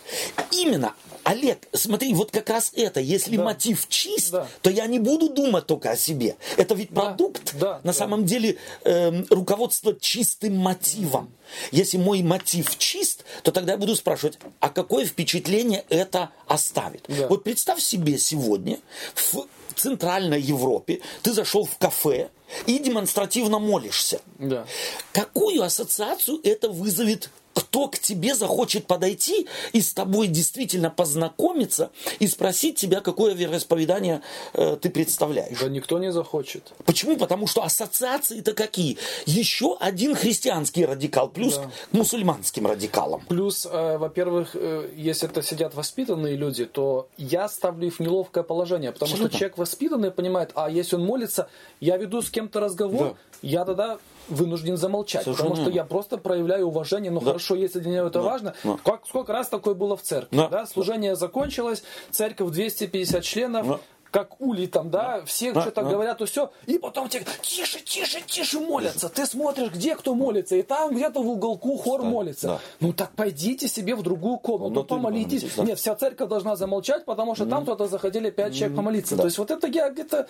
Именно. 0.53 0.95
Олег, 1.25 1.69
смотри, 1.75 2.15
вот 2.15 2.31
как 2.31 2.49
раз 2.49 2.73
это. 2.75 3.01
Если 3.01 3.37
Да. 3.37 3.45
мотив 3.45 3.87
чист, 3.89 4.31
Да. 4.31 4.47
то 4.63 4.71
я 4.71 4.87
не 4.87 4.99
буду 4.99 5.29
думать 5.29 5.67
только 5.67 5.91
о 5.91 5.97
себе. 5.97 6.37
Это 6.57 6.75
ведь 6.75 6.91
Да. 6.91 7.03
продукт, 7.03 7.55
Да. 7.59 7.75
на 7.83 7.89
Да. 7.89 7.93
самом 7.93 8.25
деле, 8.25 8.57
эм, 8.85 9.27
руководство 9.29 9.95
чистым 9.99 10.57
мотивом. 10.57 11.31
Если 11.71 11.99
мой 11.99 12.23
мотив 12.23 12.77
чист, 12.79 13.25
то 13.43 13.53
тогда 13.53 13.73
я 13.73 13.79
буду 13.79 13.95
спрашивать, 13.97 14.39
а 14.61 14.69
какое 14.71 15.05
впечатление 15.05 15.85
это 15.89 16.31
оставит? 16.47 17.05
Да. 17.09 17.29
Вот 17.29 17.45
представь 17.45 17.81
себе 17.81 18.19
сегодня 18.19 18.79
в 19.15 19.47
Центральной 19.79 20.41
Европе 20.41 21.01
ты 21.23 21.33
зашел 21.33 21.65
в 21.65 21.79
кафе 21.79 22.31
и 22.67 22.79
демонстративно 22.79 23.59
молишься. 23.59 24.21
Да. 24.39 24.67
Какую 25.13 25.63
ассоциацию 25.63 26.41
это 26.43 26.69
вызовет? 26.69 27.31
Кто 27.59 27.89
к 27.89 27.99
тебе 27.99 28.35
захочет 28.37 28.87
подойти 28.87 29.49
и 29.73 29.81
с 29.81 29.93
тобой 29.93 30.29
действительно 30.29 30.91
познакомиться 30.91 31.91
и 32.21 32.27
спросить 32.29 32.77
тебя, 32.77 33.01
какое 33.01 33.35
вероисповедание 33.35 34.23
э, 34.55 34.77
ты 34.81 34.91
представляешь? 34.91 35.59
Да 35.61 35.69
никто 35.69 35.99
не 35.99 36.13
захочет. 36.13 36.73
Почему? 36.85 37.17
Потому 37.17 37.49
что 37.49 37.65
ассоциации-то 37.65 38.53
какие? 38.55 38.97
Еще 39.27 39.77
один 39.81 40.15
христианский 40.15 40.85
радикал 40.87 41.29
плюс 41.29 41.57
Да. 41.57 41.65
к 41.65 41.93
мусульманским 41.93 42.67
радикалам. 42.67 43.23
Плюс, 43.29 43.67
э, 43.69 43.99
во-первых, 43.99 44.51
э, 44.55 44.89
если 44.97 45.29
это 45.29 45.43
сидят 45.43 45.75
воспитанные 45.75 46.37
люди, 46.37 46.65
то 46.65 47.09
я 47.17 47.49
ставлю 47.49 47.89
их 47.89 47.97
в 47.97 48.01
неловкое 48.01 48.45
положение, 48.45 48.93
потому 48.93 49.11
Абсолютно. 49.11 49.31
что 49.31 49.39
человек 49.39 49.59
воспитанный 49.59 50.11
понимает, 50.13 50.53
а 50.55 50.71
если 50.71 50.95
он 50.97 51.05
молится, 51.05 51.49
я 51.81 51.97
веду 51.97 52.23
с 52.23 52.31
кем-то 52.31 52.61
разговор, 52.61 53.17
я 53.43 53.65
тогда 53.65 53.99
вынужден 54.29 54.77
замолчать, 54.77 55.25
Совершенно 55.25 55.51
потому 55.51 55.67
что 55.67 55.75
я 55.75 55.85
просто 55.85 56.19
проявляю 56.19 56.67
уважение, 56.67 57.11
ну 57.11 57.21
хорошо, 57.21 57.55
если 57.55 57.81
для 57.81 57.93
него 57.93 58.07
это 58.07 58.21
важно. 58.21 58.55
Да. 58.65 58.79
Как, 58.85 59.07
сколько 59.07 59.33
раз 59.33 59.49
такое 59.49 59.75
было 59.75 59.97
в 59.97 60.03
церкви? 60.03 60.37
Да. 60.37 60.49
Да. 60.49 60.67
Служение 60.67 61.17
закончилось, 61.17 61.83
церковь 62.11 62.51
250 62.51 63.23
членов, 63.23 63.67
Да. 63.67 63.81
Как 64.11 64.41
ули 64.41 64.67
там, 64.67 64.91
да, 64.91 65.23
все 65.27 65.53
Да, 65.53 65.61
что-то 65.63 65.83
да. 65.83 65.91
говорят, 65.91 66.19
то 66.19 66.27
все, 66.27 66.51
и 66.67 66.79
потом 66.79 67.09
тебе 67.09 67.25
тише, 67.43 67.81
тише, 67.81 68.21
тише 68.27 68.59
молятся. 68.61 69.09
Ты 69.09 69.27
смотришь, 69.27 69.71
где 69.71 69.95
кто 69.97 70.15
молится, 70.15 70.57
и 70.57 70.63
там 70.63 70.95
где-то 70.95 71.23
в 71.23 71.29
уголку 71.29 71.77
хор 71.77 72.03
молится. 72.03 72.47
да. 72.49 72.61
Ну 72.81 72.93
так 72.93 73.11
пойдите 73.13 73.69
себе 73.69 73.95
в 73.95 74.03
другую 74.03 74.39
комнату, 74.39 74.71
Ну, 74.75 74.83
да 74.83 74.89
помолитесь. 74.89 75.43
молитесь, 75.43 75.57
да. 75.57 75.65
Нет, 75.65 75.79
вся 75.79 75.95
церковь 75.95 76.29
должна 76.29 76.57
замолчать, 76.57 77.05
потому 77.05 77.35
что 77.35 77.47
там 77.47 77.65
кто-то 77.65 77.87
захотели 77.87 78.31
пять 78.31 78.55
человек 78.55 78.77
помолиться. 78.77 79.17
Да. 79.17 79.23
То 79.23 79.27
есть 79.27 79.39
вот 79.39 79.51
это 79.51 79.67
я 79.67 79.91
где-то... 79.91 80.27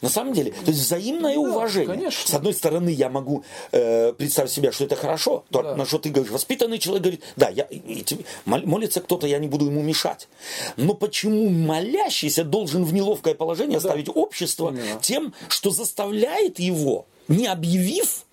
На 0.00 0.08
самом 0.08 0.32
деле, 0.32 0.52
то 0.52 0.70
есть 0.70 0.80
взаимное 0.80 1.36
уважение. 1.36 1.88
конечно. 1.88 2.26
С 2.30 2.34
одной 2.34 2.54
стороны, 2.54 2.88
я 2.90 3.08
могу 3.10 3.44
э, 3.72 4.12
представить 4.14 4.50
себе, 4.50 4.72
что 4.72 4.84
это 4.84 4.96
хорошо, 4.96 5.44
то, 5.50 5.62
Да. 5.62 5.76
на 5.76 5.84
что 5.84 5.98
ты 5.98 6.08
говоришь, 6.10 6.32
воспитанный 6.32 6.78
человек 6.78 7.02
говорит, 7.02 7.22
да, 7.36 7.48
я, 7.50 7.64
и- 7.64 7.76
и 7.76 8.04
молится 8.46 9.00
кто-то, 9.00 9.26
я 9.26 9.38
не 9.38 9.48
буду 9.48 9.66
ему 9.66 9.82
мешать. 9.82 10.28
Но 10.76 10.94
почему 10.94 11.48
молящийся 11.50 12.44
должен 12.44 12.84
в 12.84 12.92
неловкое 13.10 13.34
положение 13.34 13.80
ставить 13.80 14.08
общество 14.08 14.70
Именно. 14.70 15.00
тем, 15.00 15.34
что 15.48 15.70
заставляет 15.70 16.58
его, 16.58 17.06
не 17.28 17.46
объявив, 17.46 18.24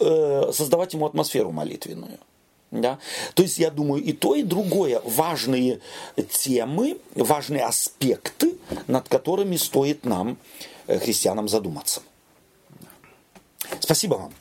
э, 0.00 0.52
создавать 0.52 0.94
ему 0.94 1.06
атмосферу 1.06 1.52
молитвенную. 1.52 2.18
Да? 2.70 2.98
То 3.34 3.42
есть, 3.42 3.58
я 3.58 3.70
думаю, 3.70 4.02
и 4.02 4.12
то, 4.12 4.34
и 4.34 4.42
другое 4.42 5.00
важные 5.04 5.80
темы, 6.30 6.98
важные 7.14 7.64
аспекты, 7.64 8.56
над 8.86 9.08
которыми 9.08 9.56
стоит 9.56 10.04
нам, 10.04 10.36
э, 10.86 10.98
христианам, 10.98 11.48
задуматься. 11.48 12.02
Спасибо 13.80 14.14
вам. 14.14 14.32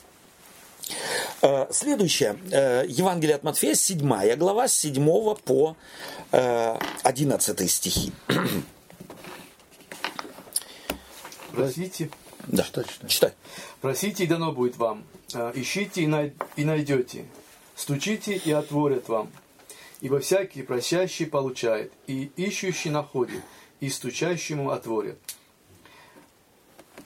Э, 1.41 1.67
Следующее. 1.71 2.37
э, 2.51 2.85
Евангелие 2.87 3.35
от 3.35 3.43
Матфея, 3.43 3.75
7 3.75 4.35
глава, 4.35 4.67
с 4.67 4.73
7 4.77 5.35
по 5.35 5.75
э, 6.31 6.77
11 7.03 7.71
стихи. 7.71 8.11
Просите, 11.51 12.09
Да. 12.47 12.63
Читай, 12.63 12.83
читай. 12.85 13.09
Читай. 13.09 13.31
просите, 13.81 14.23
и 14.23 14.27
дано 14.27 14.51
будет 14.51 14.77
вам. 14.77 15.03
ищите 15.55 16.01
и, 16.01 16.07
най- 16.07 16.33
и 16.55 16.63
найдете, 16.65 17.25
стучите 17.75 18.35
и 18.35 18.51
отворят 18.51 19.07
вам. 19.09 19.31
Ибо 20.01 20.19
всякий 20.19 20.61
просящий 20.61 21.25
получает, 21.25 21.91
и 22.05 22.29
ищущий 22.35 22.89
находит, 22.91 23.41
и 23.79 23.89
стучащему 23.89 24.69
отворят. 24.71 25.17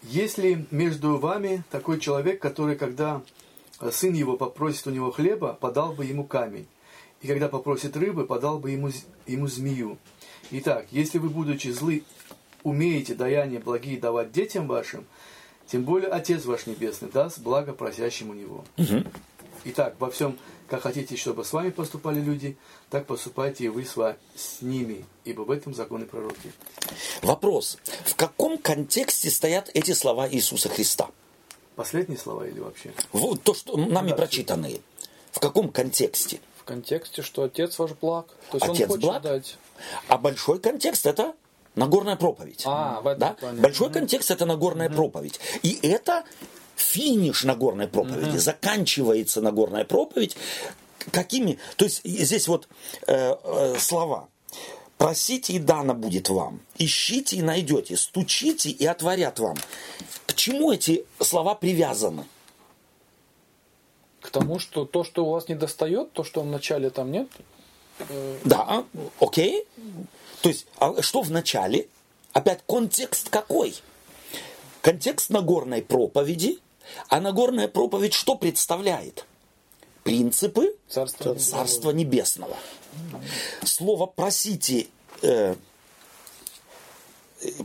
Если 0.04 0.66
между 0.72 1.18
вами 1.18 1.64
такой 1.72 2.00
человек, 2.00 2.42
который, 2.42 2.76
когда 2.76 3.22
э, 3.22 3.22
сын 3.92 4.14
его 4.14 4.38
попросит 4.38 4.88
у 4.88 4.92
него 4.92 5.12
хлеба, 5.12 5.54
подал 5.60 5.94
бы 5.94 6.06
ему 6.06 6.26
камень, 6.26 6.68
и 7.22 7.28
когда 7.28 7.48
попросит 7.50 7.96
рыбы, 7.98 8.26
подал 8.26 8.60
бы 8.60 8.72
ему, 8.72 8.90
ему 9.28 9.48
змею. 9.48 9.98
Итак, 10.52 10.88
если 10.92 11.18
вы, 11.18 11.30
будучи 11.30 11.70
злы, 11.70 12.04
умеете 12.64 13.14
даяние 13.16 13.60
благие 13.60 14.00
давать 14.00 14.32
детям 14.32 14.68
вашим, 14.68 15.06
тем 15.68 15.84
более 15.84 16.10
Отец 16.10 16.46
ваш 16.46 16.66
Небесный 16.66 17.10
даст 17.10 17.40
благо 17.40 17.74
просящим 17.74 18.32
у 18.32 18.34
Него. 18.34 18.66
Итак, 19.66 19.96
во 20.00 20.10
всем, 20.10 20.38
как 20.68 20.82
хотите, 20.82 21.16
чтобы 21.18 21.44
с 21.44 21.52
вами 21.54 21.70
поступали 21.70 22.20
люди, 22.22 22.58
так 22.90 23.06
поступайте 23.06 23.66
и 23.66 23.68
вы 23.68 23.84
с, 23.86 23.96
ва- 23.98 24.18
с 24.36 24.62
ними, 24.62 25.06
ибо 25.26 25.42
в 25.42 25.52
этом 25.52 25.74
законы 25.74 26.06
пророки. 26.06 26.52
Вопрос. 27.22 27.78
В 28.06 28.16
каком 28.16 28.58
контексте 28.58 29.30
стоят 29.30 29.70
эти 29.74 29.92
слова 29.92 30.28
Иисуса 30.30 30.70
Христа? 30.70 31.10
Последние 31.80 32.18
слова 32.20 32.46
или 32.46 32.60
вообще? 32.60 32.92
Вот 33.14 33.42
то, 33.42 33.54
что 33.54 33.78
нами 33.78 34.10
Да. 34.10 34.18
прочитанные. 34.18 34.82
В 35.32 35.40
каком 35.40 35.70
контексте? 35.70 36.42
В 36.58 36.66
контексте, 36.66 37.22
что 37.22 37.44
отец 37.44 37.80
ваш 37.80 37.92
благ. 37.92 38.26
То 38.52 38.58
есть 38.58 38.66
Отец 38.68 38.82
он 38.82 38.88
хочет 38.88 39.02
благ? 39.02 39.22
дать. 39.22 39.56
А 40.10 40.18
большой 40.18 40.60
контекст 40.60 41.06
это 41.06 41.36
Нагорная 41.76 42.18
проповедь. 42.18 42.64
А, 42.66 43.00
в 43.00 43.08
этом 43.08 43.20
да? 43.20 43.34
плане. 43.36 43.62
Большой 43.62 43.90
контекст 43.94 44.30
это 44.30 44.46
Нагорная 44.46 44.90
проповедь. 44.90 45.40
И 45.64 45.80
это 45.82 46.26
финиш 46.76 47.46
Нагорной 47.46 47.88
проповеди. 47.88 48.36
Заканчивается 48.36 49.40
Нагорная 49.40 49.86
проповедь. 49.86 50.36
Какими? 51.12 51.60
То 51.78 51.86
есть 51.86 52.02
здесь 52.04 52.50
вот 52.50 52.68
э, 53.08 53.36
э, 53.42 53.76
слова. 53.80 54.28
Просите, 55.00 55.54
и 55.54 55.60
дано 55.60 55.94
будет 55.94 56.28
вам. 56.28 56.60
Ищите, 56.78 57.38
и 57.38 57.42
найдете. 57.42 57.96
Стучите, 57.96 58.70
и 58.70 58.86
отворят 58.86 59.40
вам. 59.40 59.56
К 60.26 60.34
чему 60.34 60.74
эти 60.74 61.06
слова 61.22 61.56
привязаны? 61.56 62.26
К 64.20 64.30
тому, 64.30 64.60
что 64.60 64.84
то, 64.84 65.06
что 65.06 65.26
у 65.26 65.32
вас 65.32 65.48
не 65.48 65.56
достает, 65.56 66.12
то, 66.12 66.26
что 66.26 66.42
в 66.42 66.46
начале 66.46 66.90
там 66.90 67.12
нет, 67.14 67.30
Да, 68.44 68.84
окей. 69.22 69.66
То 70.42 70.50
есть, 70.50 70.68
а 70.78 71.02
что 71.02 71.22
в 71.22 71.32
начале? 71.32 71.88
Опять 72.34 72.60
контекст 72.68 73.30
какой? 73.30 73.74
Контекст 74.82 75.30
Нагорной 75.30 75.82
проповеди. 75.82 76.60
А 77.08 77.22
Нагорная 77.22 77.70
проповедь 77.70 78.14
что 78.14 78.36
представляет? 78.36 79.26
Принципы 80.04 80.76
царство, 80.90 81.36
Царства 81.36 81.92
Небесного. 81.92 82.58
Слово 83.64 84.06
просите, 84.08 84.88
э, 85.22 85.56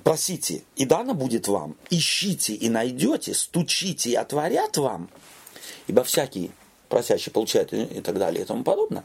просите, 0.02 0.64
и 0.76 0.84
дано 0.84 1.14
будет 1.14 1.48
вам. 1.48 1.76
Ищите 1.90 2.54
и 2.54 2.68
найдете, 2.68 3.34
стучите 3.34 4.10
и 4.10 4.14
отворят 4.14 4.76
вам. 4.76 5.08
Ибо 5.86 6.02
всякий 6.04 6.50
просящий 6.94 7.32
получает 7.32 7.72
и 7.72 8.00
так 8.00 8.18
далее 8.20 8.42
и 8.42 8.44
тому 8.44 8.62
подобное, 8.62 9.04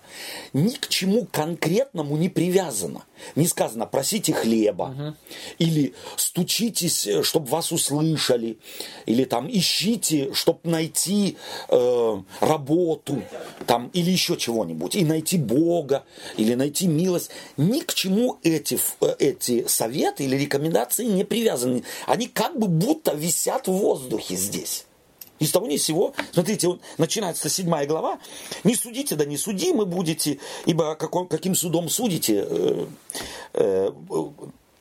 ни 0.53 0.75
к 0.75 0.87
чему 0.89 1.25
конкретному 1.25 2.17
не 2.17 2.29
привязано. 2.29 3.03
Не 3.35 3.47
сказано 3.47 3.87
просите 3.87 4.31
хлеба, 4.31 5.15
или 5.57 5.95
стучитесь, 6.15 7.07
чтобы 7.23 7.47
вас 7.47 7.71
услышали, 7.71 8.59
или 9.07 9.23
там 9.23 9.49
ищите, 9.49 10.31
чтобы 10.35 10.59
найти 10.65 11.35
э, 11.69 12.21
работу, 12.41 13.23
там, 13.65 13.89
или 13.93 14.11
еще 14.11 14.37
чего-нибудь, 14.37 14.95
и 14.95 15.03
найти 15.03 15.39
Бога, 15.39 16.03
или 16.37 16.53
найти 16.53 16.85
милость. 16.85 17.31
Ни 17.57 17.79
к 17.79 17.95
чему 17.95 18.37
эти, 18.43 18.79
э, 19.01 19.15
эти 19.17 19.67
советы 19.67 20.25
или 20.25 20.35
рекомендации 20.35 21.05
не 21.05 21.23
привязаны. 21.23 21.83
Они 22.05 22.27
как 22.27 22.55
бы 22.59 22.67
будто 22.67 23.15
висят 23.15 23.67
в 23.67 23.71
воздухе 23.71 24.35
здесь. 24.35 24.85
Ни 25.39 25.45
с 25.45 25.51
того 25.51 25.67
ни 25.67 25.77
с 25.77 25.85
сего. 25.85 26.13
Смотрите, 26.31 26.67
вот 26.67 26.81
начинается 26.97 27.49
седьмая 27.49 27.87
глава. 27.87 28.19
Не 28.63 28.75
судите, 28.75 29.15
да 29.15 29.25
не 29.25 29.37
судимы 29.37 29.85
будете, 29.85 30.39
ибо 30.65 30.95
каком- 30.95 31.27
каким 31.27 31.55
судом 31.55 31.89
судите, 31.89 32.45
э, 32.47 32.85
э, 33.53 33.91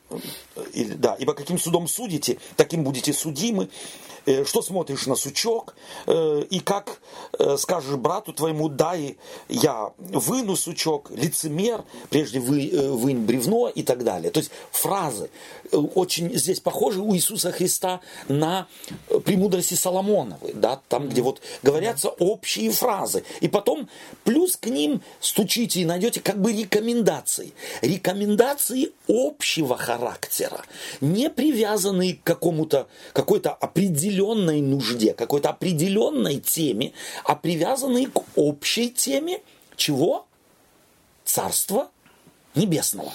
э, 0.09 0.83
да, 0.95 1.15
ибо 1.19 1.33
каким 1.33 1.57
судом 1.57 1.87
судите, 1.87 2.37
таким 2.57 2.83
будете 2.83 3.13
судимы. 3.13 3.69
Э, 4.25 4.45
Что 4.45 4.61
смотришь 4.61 5.07
на 5.07 5.15
сучок, 5.15 5.75
э, 6.05 6.43
и 6.49 6.59
как 6.59 6.99
э, 7.37 7.57
скажешь 7.57 7.95
брату 7.95 8.33
твоему, 8.33 8.69
дай 8.69 9.17
я 9.47 9.91
выну 9.97 10.55
сучок, 10.55 11.11
лицемер, 11.11 11.83
прежде 12.09 12.39
вы, 12.39 12.69
вынь 12.91 13.25
бревно 13.25 13.69
и 13.69 13.83
так 13.83 14.03
далее. 14.03 14.31
То 14.31 14.39
есть 14.39 14.51
фразы 14.71 15.29
очень 15.71 16.35
здесь 16.37 16.59
похожи 16.59 17.01
у 17.01 17.15
Иисуса 17.15 17.51
Христа 17.51 18.01
на 18.27 18.67
премудрости 19.25 19.75
Соломоновой, 19.75 20.53
да, 20.53 20.81
там, 20.87 21.09
где 21.09 21.21
вот 21.21 21.41
говорятся 21.63 22.09
общие 22.09 22.71
фразы. 22.71 23.23
И 23.41 23.47
потом 23.47 23.89
плюс 24.23 24.55
к 24.55 24.65
ним 24.67 25.01
стучите 25.19 25.81
и 25.81 25.85
найдете 25.85 26.21
как 26.21 26.41
бы 26.41 26.51
рекомендации. 26.51 27.53
Рекомендации 27.81 28.91
общего 29.07 29.77
характера, 29.77 30.61
не 31.01 31.29
привязанные 31.29 32.15
к 32.15 32.23
какому-то, 32.23 32.87
какой-то 33.13 33.51
определенной 33.51 34.08
нужде, 34.61 35.13
какой-то 35.13 35.49
определенной 35.49 36.39
теме, 36.39 36.93
а 37.23 37.35
привязанные 37.35 38.07
к 38.07 38.23
общей 38.35 38.89
теме 38.89 39.41
чего? 39.75 40.25
Царства 41.23 41.89
небесного. 42.55 43.13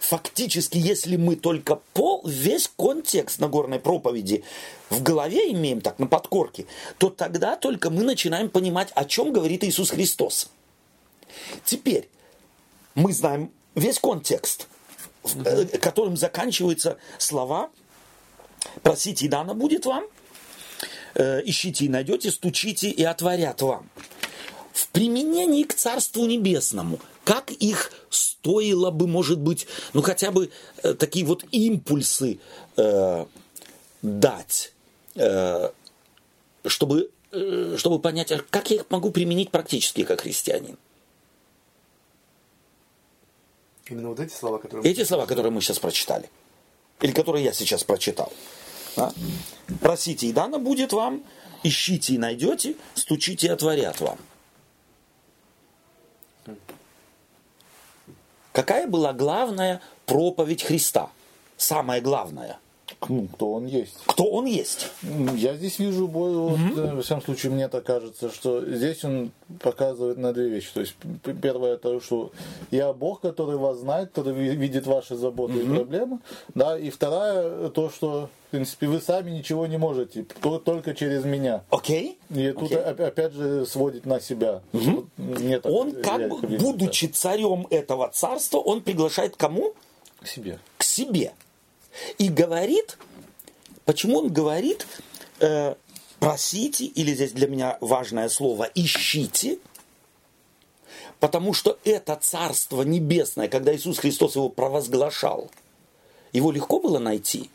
Фактически, 0.00 0.76
если 0.78 1.16
мы 1.16 1.36
только 1.36 1.76
пол, 1.94 2.22
весь 2.26 2.70
контекст 2.76 3.38
Нагорной 3.38 3.78
проповеди 3.78 4.44
в 4.90 5.02
голове 5.02 5.50
имеем, 5.52 5.80
так, 5.80 5.98
на 5.98 6.06
подкорке, 6.06 6.66
то 6.98 7.08
тогда 7.08 7.56
только 7.56 7.90
мы 7.90 8.02
начинаем 8.02 8.50
понимать, 8.50 8.90
о 8.94 9.04
чем 9.04 9.32
говорит 9.32 9.64
Иисус 9.64 9.90
Христос. 9.90 10.50
Теперь 11.64 12.08
мы 12.94 13.12
знаем 13.12 13.50
весь 13.74 13.98
контекст, 13.98 14.66
э, 15.24 15.64
которым 15.78 16.16
заканчиваются 16.16 16.98
слова 17.18 17.70
«Просите, 18.82 19.26
и 19.26 19.28
дано 19.28 19.54
будет 19.54 19.86
вам», 19.86 20.04
«Ищите 21.14 21.84
и 21.84 21.88
найдете», 21.88 22.30
«Стучите 22.30 22.90
и 22.90 23.02
отворят 23.02 23.62
вам» 23.62 23.88
в 24.72 24.88
применении 24.88 25.64
к 25.64 25.74
Царству 25.74 26.26
Небесному, 26.26 26.98
как 27.24 27.50
их 27.50 27.92
стоило 28.10 28.90
бы, 28.90 29.06
может 29.06 29.38
быть, 29.38 29.66
ну 29.92 30.02
хотя 30.02 30.30
бы 30.30 30.50
э, 30.82 30.94
такие 30.94 31.24
вот 31.24 31.44
импульсы 31.50 32.40
э, 32.76 33.26
дать, 34.02 34.72
э, 35.14 35.70
чтобы, 36.66 37.10
э, 37.30 37.76
чтобы 37.78 37.98
понять, 37.98 38.32
а 38.32 38.40
как 38.50 38.70
я 38.70 38.76
их 38.76 38.86
могу 38.90 39.10
применить 39.10 39.50
практически 39.50 40.04
как 40.04 40.22
христианин. 40.22 40.78
Именно 43.86 44.10
вот 44.10 44.20
эти 44.20 44.32
слова, 44.32 44.58
которые... 44.58 44.90
Эти 44.90 45.04
слова, 45.04 45.26
которые 45.26 45.52
мы 45.52 45.60
сейчас 45.60 45.78
прочитали, 45.78 46.30
или 47.00 47.12
которые 47.12 47.44
я 47.44 47.52
сейчас 47.52 47.84
прочитал. 47.84 48.32
Да? 48.96 49.12
Просите, 49.80 50.26
и 50.26 50.32
дано 50.32 50.58
будет 50.58 50.92
вам, 50.92 51.22
ищите 51.62 52.14
и 52.14 52.18
найдете, 52.18 52.76
стучите 52.94 53.46
и 53.46 53.50
отворят 53.50 54.00
вам. 54.00 54.18
Какая 58.52 58.86
была 58.86 59.12
главная 59.12 59.80
проповедь 60.04 60.62
Христа? 60.62 61.10
Самая 61.56 62.00
главная. 62.00 62.58
Ну, 63.08 63.26
кто 63.32 63.52
он 63.52 63.66
есть. 63.66 63.94
Кто 64.06 64.24
он 64.24 64.46
есть? 64.46 64.88
Я 65.36 65.54
здесь 65.54 65.78
вижу, 65.78 66.06
бой, 66.08 66.34
вот, 66.34 66.58
э, 66.76 66.94
во 66.94 67.02
всяком 67.02 67.22
случае, 67.24 67.52
мне 67.52 67.68
так 67.68 67.84
кажется, 67.84 68.30
что 68.30 68.64
здесь 68.64 69.04
он 69.04 69.32
показывает 69.60 70.18
на 70.18 70.32
две 70.32 70.48
вещи. 70.48 70.68
То 70.72 70.80
есть, 70.80 70.94
первое, 71.42 71.74
это 71.74 72.00
что 72.00 72.30
я 72.70 72.92
Бог, 72.92 73.20
который 73.20 73.56
вас 73.56 73.78
знает, 73.78 74.10
который 74.12 74.34
ви- 74.34 74.56
видит 74.56 74.86
ваши 74.86 75.16
заботы 75.16 75.54
и 75.58 75.64
проблемы. 75.66 76.18
Да, 76.54 76.78
и 76.78 76.90
вторая, 76.90 77.68
то, 77.70 77.90
что, 77.90 78.28
в 78.48 78.50
принципе, 78.52 78.86
вы 78.86 79.00
сами 79.00 79.30
ничего 79.30 79.66
не 79.66 79.78
можете, 79.78 80.24
то- 80.40 80.58
только 80.58 80.94
через 80.94 81.24
меня. 81.24 81.64
Окей? 81.70 82.18
И 82.30 82.52
тут 82.52 82.72
оп- 82.72 83.00
опять 83.00 83.32
же 83.32 83.66
сводит 83.66 84.06
на 84.06 84.20
себя. 84.20 84.62
Мне 85.16 85.60
так 85.60 85.72
Он, 85.72 85.92
как 85.92 86.20
я 86.20 86.28
бы, 86.28 86.38
будучи 86.58 87.06
царем 87.06 87.66
этого 87.70 88.10
царства, 88.12 88.58
он 88.58 88.80
приглашает 88.80 89.36
кому? 89.36 89.72
к 90.20 90.26
себе. 90.28 90.58
к 90.78 90.84
себе. 90.84 91.32
И 92.18 92.28
говорит, 92.28 92.98
почему 93.84 94.18
он 94.18 94.32
говорит, 94.32 94.86
э, 95.40 95.74
просите, 96.18 96.86
или 96.86 97.14
здесь 97.14 97.32
для 97.32 97.48
меня 97.48 97.78
важное 97.80 98.28
слово, 98.28 98.70
ищите, 98.74 99.58
потому 101.20 101.52
что 101.54 101.78
это 101.84 102.16
Царство 102.16 102.82
Небесное, 102.82 103.48
когда 103.48 103.74
Иисус 103.74 103.98
Христос 103.98 104.36
его 104.36 104.48
провозглашал, 104.48 105.50
его 106.32 106.50
легко 106.50 106.80
было 106.80 106.98
найти. 106.98 107.50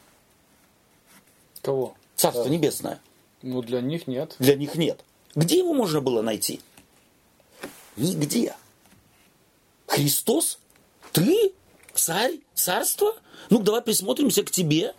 Кого? 1.62 1.96
Царство 2.16 2.48
Небесное. 2.48 3.00
Ну, 3.42 3.62
для 3.62 3.82
них 3.82 4.08
нет. 4.08 4.36
Для 4.40 4.56
них 4.56 4.76
нет. 4.76 5.04
Где 5.36 5.60
его 5.60 5.74
можно 5.74 6.02
было 6.02 6.22
найти? 6.22 6.62
Нигде. 7.96 8.56
Христос? 9.86 10.60
Ты? 11.12 11.54
Царь? 11.98 12.40
Царство? 12.54 13.14
Ну, 13.50 13.60
давай 13.60 13.82
присмотримся 13.82 14.44
к 14.44 14.52
тебе. 14.52 14.94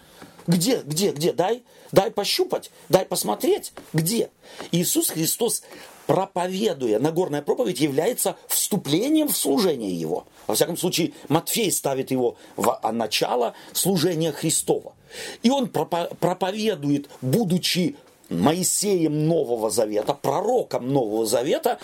Где, 0.46 0.82
где, 0.84 1.12
где? 1.12 1.32
Дай, 1.32 1.62
дай 1.92 2.11
пощупать, 2.11 2.70
дай 2.88 3.04
посмотреть. 3.04 3.72
Где? 3.92 4.30
Иисус 4.72 5.11
Христос, 5.11 5.62
проповедуя, 6.06 6.98
Нагорная 6.98 7.42
проповедь 7.42 7.80
является 7.80 8.37
вступлением 8.48 9.28
в 9.28 9.37
служение 9.37 9.92
Его. 9.94 10.26
Во 10.46 10.54
всяком 10.54 10.78
случае, 10.78 11.12
Матфей 11.28 11.70
ставит 11.70 12.11
его 12.11 12.37
в 12.56 12.80
начало 12.90 13.54
служения 13.74 14.32
Христова. 14.32 14.94
И 15.42 15.50
он 15.50 15.68
проповедует, 15.68 17.11
будучи 17.20 17.96
Моисеем 18.30 19.28
Нового 19.28 19.70
Завета, 19.70 20.14
пророком 20.14 20.90
Нового 20.90 21.26
Завета, 21.26 21.78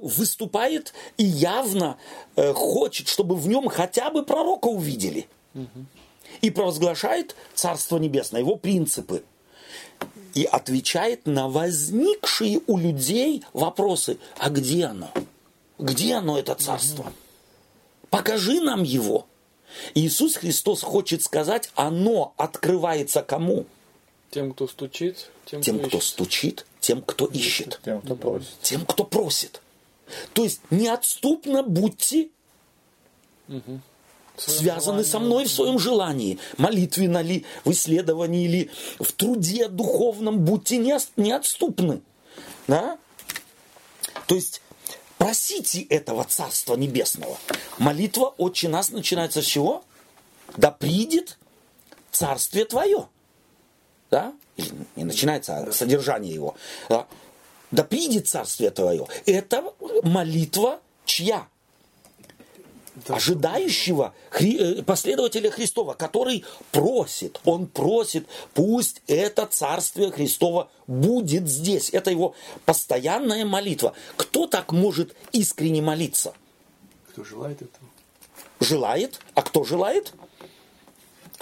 выступает 0.00 0.92
и 1.16 1.24
явно 1.24 1.96
э, 2.36 2.52
хочет, 2.52 3.08
чтобы 3.08 3.36
в 3.36 3.46
нем 3.48 3.68
хотя 3.68 4.10
бы 4.10 4.24
пророка 4.24 4.66
увидели. 4.68 5.28
И 6.40 6.50
провозглашает 6.50 7.36
Царство 7.54 7.98
Небесное, 7.98 8.40
его 8.40 8.56
принципы. 8.56 9.22
И 10.34 10.44
отвечает 10.44 11.26
на 11.26 11.48
возникшие 11.48 12.60
у 12.66 12.78
людей 12.78 13.44
вопросы. 13.52 14.18
А 14.38 14.48
где 14.48 14.86
оно? 14.86 15.10
Где 15.78 16.14
оно, 16.14 16.38
это 16.38 16.54
царство? 16.54 17.12
Покажи 18.08 18.60
нам 18.60 18.82
его. 18.82 19.26
Иисус 19.94 20.36
Христос 20.36 20.82
хочет 20.82 21.22
сказать, 21.22 21.70
оно 21.74 22.34
открывается 22.36 23.22
кому? 23.22 23.66
Тем, 24.32 24.54
кто 24.54 24.66
стучит, 24.66 25.28
тем, 25.44 25.60
тем 25.60 25.78
кто, 25.78 25.88
кто 25.88 26.00
стучит, 26.00 26.64
тем, 26.80 27.02
кто 27.02 27.26
ищет. 27.26 27.78
Тем, 27.84 28.00
кто 28.00 28.16
просит. 28.16 28.60
Тем, 28.62 28.86
кто 28.86 29.04
просит. 29.04 29.60
То 30.32 30.42
есть 30.42 30.62
неотступно 30.70 31.62
будьте 31.62 32.30
угу. 33.46 33.80
связаны 34.38 35.04
со 35.04 35.18
мной 35.18 35.44
в 35.44 35.52
своем 35.52 35.78
желании. 35.78 36.38
Молитвенно 36.56 37.20
ли, 37.20 37.44
в 37.66 37.72
исследовании 37.72 38.48
ли, 38.48 38.70
в 38.98 39.12
труде 39.12 39.68
духовном 39.68 40.38
будьте 40.38 40.78
неотступны. 40.78 42.00
Да? 42.66 42.98
То 44.26 44.34
есть 44.34 44.62
просите 45.18 45.82
этого 45.82 46.24
Царства 46.24 46.74
Небесного. 46.76 47.36
Молитва 47.76 48.32
«Отче 48.38 48.70
нас» 48.70 48.88
начинается 48.88 49.42
с 49.42 49.44
чего? 49.44 49.84
Да 50.56 50.70
придет 50.70 51.36
Царствие 52.12 52.64
Твое 52.64 53.08
да, 54.12 54.34
не 54.94 55.04
начинается, 55.04 55.56
а 55.56 55.72
содержание 55.72 56.34
его, 56.34 56.54
да, 56.90 57.06
да 57.70 57.82
придет 57.82 58.28
царствие 58.28 58.70
твое. 58.70 59.06
Это 59.24 59.64
молитва 60.02 60.80
чья? 61.06 61.48
Да. 63.08 63.16
Ожидающего 63.16 64.12
хри, 64.28 64.58
э, 64.58 64.82
последователя 64.82 65.50
Христова, 65.50 65.94
который 65.94 66.44
просит, 66.72 67.40
он 67.46 67.66
просит, 67.66 68.28
пусть 68.52 69.00
это 69.06 69.46
царствие 69.46 70.12
Христова 70.12 70.70
будет 70.86 71.48
здесь. 71.48 71.88
Это 71.88 72.10
его 72.10 72.34
постоянная 72.66 73.46
молитва. 73.46 73.94
Кто 74.18 74.46
так 74.46 74.72
может 74.72 75.16
искренне 75.32 75.80
молиться? 75.80 76.34
Кто 77.08 77.24
желает 77.24 77.62
этого? 77.62 77.88
Желает. 78.60 79.20
А 79.34 79.40
кто 79.40 79.64
желает? 79.64 80.12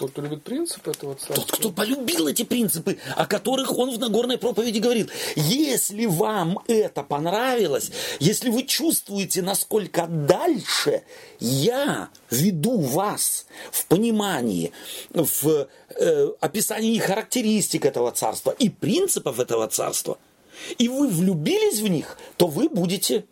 Тот, 0.01 0.13
кто 0.13 0.23
любит 0.23 0.43
принципы 0.43 0.93
этого 0.93 1.15
царства. 1.15 1.35
Тот, 1.35 1.51
кто 1.51 1.71
полюбил 1.71 2.27
эти 2.27 2.43
принципы, 2.43 2.97
о 3.17 3.27
которых 3.27 3.77
он 3.77 3.91
в 3.91 3.99
Нагорной 3.99 4.39
проповеди 4.39 4.79
говорит. 4.79 5.11
Если 5.37 6.07
вам 6.07 6.59
это 6.69 7.03
понравилось, 7.03 7.91
если 8.19 8.49
вы 8.49 8.63
чувствуете, 8.63 9.43
насколько 9.43 10.07
дальше 10.07 11.03
я 11.39 12.09
веду 12.31 12.79
вас 12.79 13.45
в 13.71 13.85
понимании, 13.89 14.73
в 15.11 15.69
э, 15.91 16.29
описании 16.41 16.99
характеристик 16.99 17.85
этого 17.85 18.11
царства 18.11 18.53
и 18.53 18.71
принципов 18.71 19.39
этого 19.39 19.69
царства, 19.69 20.17
и 20.79 20.89
вы 20.89 21.09
влюбились 21.09 21.81
в 21.81 21.89
них, 21.89 22.17
то 22.39 22.47
вы 22.47 22.71
будете 22.71 23.27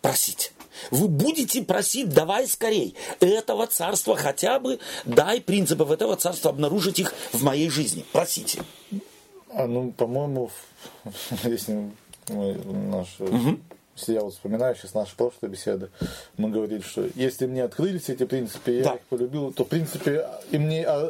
просить. 0.00 0.52
Вы 0.90 1.08
будете 1.08 1.62
просить, 1.62 2.08
давай 2.08 2.46
скорей, 2.46 2.94
этого 3.20 3.66
царства 3.66 4.16
хотя 4.16 4.58
бы, 4.58 4.78
дай 5.04 5.40
принципов 5.40 5.90
этого 5.90 6.16
царства, 6.16 6.50
обнаружить 6.50 6.98
их 6.98 7.14
в 7.32 7.42
моей 7.42 7.70
жизни. 7.70 8.04
Просите. 8.12 8.62
А, 9.50 9.66
ну, 9.66 9.92
по-моему, 9.92 10.50
если 11.44 11.90
наш 12.28 13.08
угу 13.18 13.58
если 13.96 14.14
я 14.14 14.22
вот 14.22 14.32
вспоминаю 14.32 14.74
сейчас 14.74 14.94
наши 14.94 15.14
прошлые 15.14 15.50
беседы, 15.50 15.90
мы 16.36 16.50
говорили, 16.50 16.80
что 16.80 17.06
если 17.14 17.46
мне 17.46 17.62
открылись 17.62 18.08
эти 18.08 18.24
принципы, 18.24 18.70
я 18.72 18.84
да. 18.84 18.94
их 18.94 19.02
полюбил, 19.02 19.52
то 19.52 19.64
в 19.64 19.68
принципе 19.68 20.26
и 20.50 20.58
мне 20.58 20.84
а, 20.86 21.06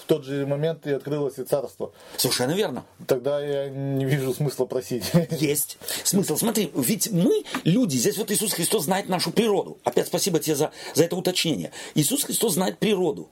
в 0.00 0.06
тот 0.06 0.24
же 0.24 0.46
момент 0.46 0.86
и 0.86 0.92
открылось 0.92 1.38
и 1.38 1.44
царство. 1.44 1.92
Совершенно 2.16 2.52
верно. 2.52 2.84
Тогда 3.06 3.44
я 3.44 3.68
не 3.68 4.04
вижу 4.04 4.32
смысла 4.32 4.64
просить. 4.64 5.10
Есть 5.30 5.78
смысл. 6.04 6.36
Смотри, 6.36 6.70
ведь 6.74 7.10
мы, 7.10 7.42
люди, 7.64 7.96
здесь 7.96 8.16
вот 8.16 8.30
Иисус 8.30 8.52
Христос 8.52 8.84
знает 8.84 9.08
нашу 9.08 9.32
природу. 9.32 9.78
Опять 9.84 10.06
спасибо 10.06 10.38
тебе 10.38 10.54
за, 10.54 10.70
за 10.94 11.04
это 11.04 11.16
уточнение. 11.16 11.72
Иисус 11.94 12.24
Христос 12.24 12.54
знает 12.54 12.78
природу. 12.78 13.28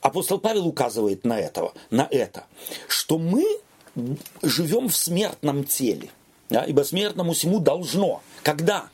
Апостол 0.00 0.38
Павел 0.38 0.66
указывает 0.66 1.24
на, 1.24 1.40
этого, 1.40 1.72
на 1.90 2.06
это, 2.10 2.44
что 2.88 3.18
мы 3.18 3.42
живем 4.42 4.88
в 4.88 4.96
смертном 4.96 5.64
теле. 5.64 6.10
Да, 6.50 6.64
ибо 6.64 6.82
смертному 6.82 7.32
всему 7.32 7.58
должно. 7.58 8.22
Когда 8.42 8.88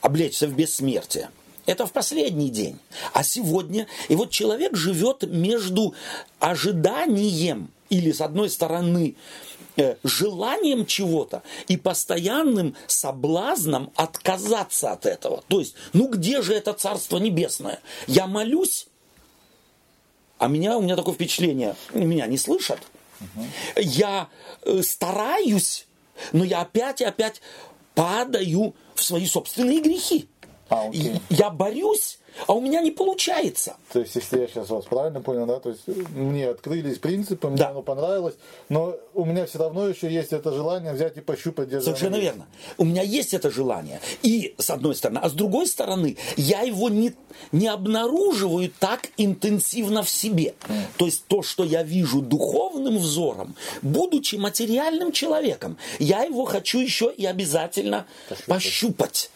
облечься 0.00 0.46
в 0.46 0.54
бессмертие? 0.54 1.30
Это 1.66 1.86
в 1.86 1.92
последний 1.92 2.48
день. 2.48 2.78
А 3.12 3.22
сегодня, 3.22 3.86
и 4.08 4.16
вот 4.16 4.30
человек 4.30 4.74
живет 4.74 5.22
между 5.24 5.94
ожиданием 6.38 7.70
или, 7.90 8.10
с 8.10 8.22
одной 8.22 8.48
стороны, 8.48 9.16
э, 9.76 9.96
желанием 10.02 10.86
чего-то 10.86 11.42
и 11.68 11.76
постоянным 11.76 12.74
соблазном 12.86 13.92
отказаться 13.96 14.92
от 14.92 15.04
этого. 15.04 15.44
То 15.48 15.60
есть, 15.60 15.74
ну 15.92 16.08
где 16.08 16.40
же 16.40 16.54
это 16.54 16.72
Царство 16.72 17.18
Небесное? 17.18 17.80
Я 18.06 18.26
молюсь, 18.26 18.86
а 20.38 20.48
меня, 20.48 20.78
у 20.78 20.82
меня 20.82 20.96
такое 20.96 21.14
впечатление, 21.14 21.76
меня 21.92 22.26
не 22.26 22.38
слышат. 22.38 22.78
Угу. 23.20 23.46
Я 23.76 24.28
э, 24.62 24.82
стараюсь, 24.82 25.87
но 26.32 26.44
я 26.44 26.60
опять 26.60 27.00
и 27.00 27.04
опять 27.04 27.40
падаю 27.94 28.74
в 28.94 29.02
свои 29.02 29.26
собственные 29.26 29.80
грехи. 29.80 30.28
А, 30.68 30.88
окей. 30.88 31.20
Я 31.30 31.50
борюсь, 31.50 32.18
а 32.46 32.52
у 32.52 32.60
меня 32.60 32.80
не 32.80 32.90
получается. 32.90 33.76
То 33.92 34.00
есть, 34.00 34.14
если 34.14 34.40
я 34.40 34.46
сейчас 34.46 34.68
вас 34.68 34.84
правильно 34.84 35.20
понял, 35.20 35.46
да, 35.46 35.58
то 35.60 35.70
есть 35.70 35.86
мне 36.14 36.48
открылись 36.48 36.98
принципы, 36.98 37.48
мне 37.48 37.56
да. 37.56 37.70
оно 37.70 37.82
понравилось, 37.82 38.34
но 38.68 38.94
у 39.14 39.24
меня 39.24 39.46
все 39.46 39.58
равно 39.58 39.88
еще 39.88 40.10
есть 40.12 40.32
это 40.32 40.52
желание 40.52 40.92
взять 40.92 41.16
и 41.16 41.20
пощупать, 41.20 41.68
где 41.68 41.80
Совершенно 41.80 42.16
верно. 42.16 42.46
У 42.76 42.84
меня 42.84 43.02
есть 43.02 43.34
это 43.34 43.50
желание. 43.50 44.00
И 44.22 44.54
с 44.58 44.70
одной 44.70 44.94
стороны, 44.94 45.18
а 45.22 45.28
с 45.28 45.32
другой 45.32 45.66
стороны, 45.66 46.16
я 46.36 46.60
его 46.60 46.88
не, 46.88 47.14
не 47.50 47.68
обнаруживаю 47.68 48.70
так 48.78 49.08
интенсивно 49.16 50.02
в 50.02 50.10
себе. 50.10 50.54
Mm. 50.68 50.74
То 50.96 51.06
есть 51.06 51.24
то, 51.26 51.42
что 51.42 51.64
я 51.64 51.82
вижу 51.82 52.20
духовным 52.20 52.98
взором, 52.98 53.56
будучи 53.82 54.36
материальным 54.36 55.12
человеком, 55.12 55.78
я 55.98 56.24
его 56.24 56.44
хочу 56.44 56.78
еще 56.78 57.12
и 57.16 57.24
обязательно 57.26 58.06
пощупать. 58.28 58.46
пощупать. 58.46 59.30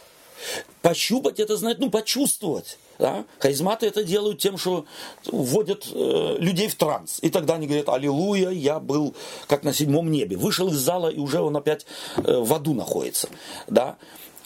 Пощупать 0.81 1.41
это 1.41 1.57
значит, 1.57 1.81
ну, 1.81 1.91
почувствовать. 1.91 2.79
Да? 2.99 3.25
Харизматы 3.39 3.87
это 3.87 4.05
делают 4.05 4.39
тем, 4.39 4.59
что 4.59 4.85
вводят 5.27 5.87
э, 5.93 6.37
людей 6.39 6.69
в 6.69 6.75
транс. 6.75 7.19
И 7.23 7.31
тогда 7.31 7.55
они 7.55 7.67
говорят, 7.67 7.89
аллилуйя, 7.89 8.51
я 8.51 8.81
был 8.81 9.15
как 9.49 9.65
на 9.65 9.73
седьмом 9.73 10.11
небе. 10.11 10.37
Вышел 10.37 10.69
из 10.69 10.77
зала, 10.77 11.09
и 11.09 11.19
уже 11.19 11.41
он 11.41 11.57
опять 11.57 11.87
э, 12.17 12.39
в 12.39 12.53
аду 12.53 12.75
находится. 12.75 13.29
Да? 13.67 13.97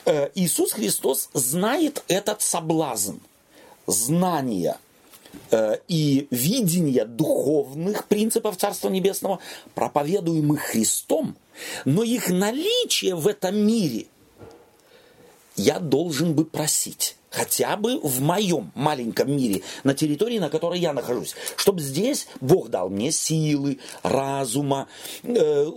Э, 0.07 0.31
Иисус 0.35 0.73
Христос 0.73 1.29
знает 1.35 2.03
этот 2.09 2.41
соблазн. 2.41 3.17
Знания 3.87 4.79
э, 5.51 5.77
и 5.89 6.27
видения 6.31 7.05
духовных 7.05 8.07
принципов 8.07 8.57
Царства 8.57 8.89
Небесного, 8.89 9.39
проповедуемых 9.75 10.61
Христом, 10.63 11.37
но 11.85 12.03
их 12.03 12.31
наличие 12.31 13.15
в 13.15 13.27
этом 13.27 13.57
мире 13.57 14.07
я 15.57 15.79
должен 15.79 16.35
бы 16.35 16.45
просить 16.45 17.17
хотя 17.31 17.77
бы 17.77 18.01
в 18.01 18.23
моем 18.23 18.73
маленьком 18.75 19.31
мире, 19.37 19.63
на 19.85 19.95
территории, 19.95 20.39
на 20.39 20.49
которой 20.49 20.81
я 20.81 20.95
нахожусь, 20.95 21.35
чтобы 21.57 21.81
здесь 21.81 22.29
Бог 22.41 22.71
дал 22.71 22.89
мне 22.89 23.13
силы, 23.13 23.79
разума, 24.03 24.89
э, 25.23 25.71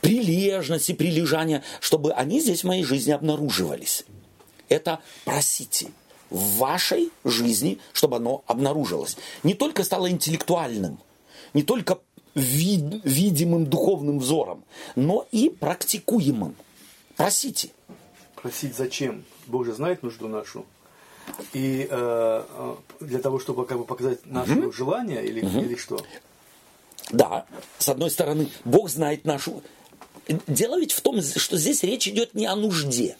прилежности, 0.00 0.92
прилежания, 0.92 1.62
чтобы 1.80 2.12
они 2.12 2.40
здесь 2.40 2.62
в 2.62 2.66
моей 2.66 2.84
жизни 2.84 3.12
обнаруживались. 3.12 4.04
Это 4.68 5.00
просите 5.24 5.88
в 6.30 6.56
вашей 6.56 7.10
жизни, 7.24 7.78
чтобы 7.92 8.16
оно 8.16 8.42
обнаружилось. 8.46 9.16
Не 9.42 9.54
только 9.54 9.84
стало 9.84 10.10
интеллектуальным, 10.10 10.98
не 11.54 11.62
только 11.62 11.98
вид- 12.34 13.00
видимым 13.04 13.66
духовным 13.66 14.20
взором, 14.20 14.64
но 14.94 15.26
и 15.32 15.50
практикуемым. 15.50 16.54
Просите. 17.16 17.70
Просить 18.42 18.76
зачем? 18.76 19.24
Бог 19.46 19.66
же 19.66 19.72
знает 19.74 20.02
нужду 20.02 20.28
нашу. 20.28 20.64
И 21.52 21.86
э, 21.88 22.44
э, 22.48 22.76
для 23.00 23.18
того, 23.18 23.38
чтобы 23.38 23.66
как 23.66 23.78
бы 23.78 23.84
показать 23.84 24.24
наше 24.26 24.72
желание 24.72 25.24
или, 25.24 25.40
или 25.40 25.76
что? 25.76 26.00
Да, 27.10 27.46
с 27.78 27.88
одной 27.88 28.10
стороны, 28.10 28.48
Бог 28.64 28.88
знает 28.88 29.24
нашу... 29.24 29.62
Дело 30.46 30.78
ведь 30.78 30.92
в 30.92 31.00
том, 31.00 31.20
что 31.22 31.56
здесь 31.56 31.82
речь 31.82 32.06
идет 32.08 32.34
не 32.34 32.46
о 32.46 32.54
нужде. 32.54 33.16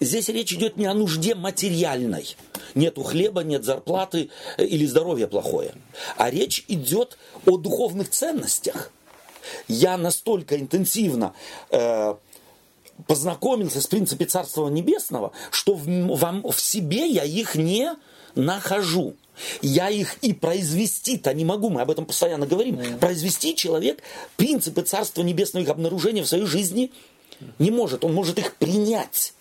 Здесь 0.00 0.28
речь 0.28 0.52
идет 0.52 0.76
не 0.76 0.86
о 0.86 0.94
нужде 0.94 1.34
материальной. 1.34 2.36
Нету 2.74 3.02
хлеба, 3.02 3.42
нет 3.42 3.64
зарплаты 3.64 4.30
э, 4.58 4.64
или 4.64 4.84
здоровье 4.86 5.28
плохое. 5.28 5.74
А 6.16 6.30
речь 6.30 6.64
идет 6.68 7.18
о 7.46 7.56
духовных 7.56 8.10
ценностях. 8.10 8.90
Я 9.68 9.96
настолько 9.96 10.58
интенсивно 10.58 11.32
э, 11.70 12.14
познакомился 13.06 13.80
с 13.80 13.86
принципами 13.86 14.26
Царства 14.26 14.68
Небесного, 14.68 15.32
что 15.50 15.74
в, 15.74 15.86
вам, 16.16 16.42
в 16.42 16.60
себе 16.60 17.06
я 17.06 17.24
их 17.24 17.54
не 17.54 17.92
нахожу. 18.34 19.14
Я 19.60 19.90
их 19.90 20.16
и 20.22 20.32
произвести-то 20.32 21.34
не 21.34 21.44
могу, 21.44 21.68
мы 21.68 21.82
об 21.82 21.90
этом 21.90 22.06
постоянно 22.06 22.46
говорим. 22.46 22.80
Произвести 22.98 23.54
человек 23.54 24.02
принципы 24.36 24.82
Царства 24.82 25.22
Небесного, 25.22 25.64
их 25.64 25.70
обнаружения 25.70 26.22
в 26.22 26.28
своей 26.28 26.46
жизни 26.46 26.92
не 27.58 27.70
может. 27.70 28.04
Он 28.04 28.14
может 28.14 28.38
их 28.38 28.54
принять. 28.54 29.34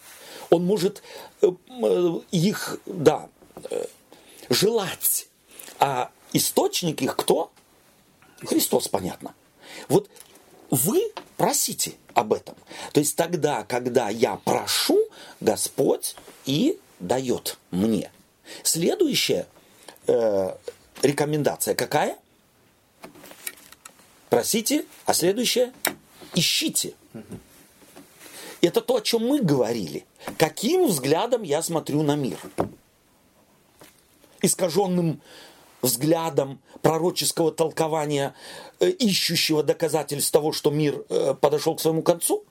Он 0.50 0.66
может 0.66 1.02
э, 1.42 1.50
э, 1.82 2.20
их, 2.32 2.80
да, 2.86 3.30
э, 3.70 3.86
желать. 4.50 5.28
А 5.80 6.12
источник 6.34 7.02
их 7.02 7.16
кто? 7.16 7.52
Христос, 8.44 8.88
понятно. 8.88 9.34
Вот 9.88 10.10
вы 10.70 11.12
просите 11.38 11.94
об 12.14 12.34
этом. 12.34 12.56
То 12.94 13.00
есть 13.00 13.16
тогда, 13.16 13.64
когда 13.64 14.10
я 14.10 14.38
прошу, 14.38 15.00
Господь 15.42 16.16
и 16.46 16.80
дает 17.00 17.58
мне. 17.72 18.12
Следующая 18.64 19.48
э, 20.08 20.56
рекомендация 21.02 21.76
какая? 21.76 22.18
Просите, 24.30 24.86
а 25.06 25.14
следующая 25.14 25.72
ищите. 26.34 26.94
Это 28.62 28.82
то, 28.82 28.96
о 28.96 29.02
чем 29.02 29.28
мы 29.28 29.42
говорили. 29.42 30.06
Каким 30.38 30.88
взглядом 30.88 31.44
я 31.44 31.62
смотрю 31.62 32.02
на 32.02 32.16
мир? 32.16 32.38
Искаженным 34.42 35.22
взглядом 35.86 36.60
пророческого 36.82 37.52
толкования, 37.52 38.34
э, 38.80 38.90
ищущего 38.90 39.64
доказательств 39.64 40.32
того, 40.32 40.52
что 40.52 40.72
мир 40.72 41.06
э, 41.10 41.36
подошел 41.40 41.76
к 41.76 41.82
своему 41.82 42.02
концу? 42.02 42.44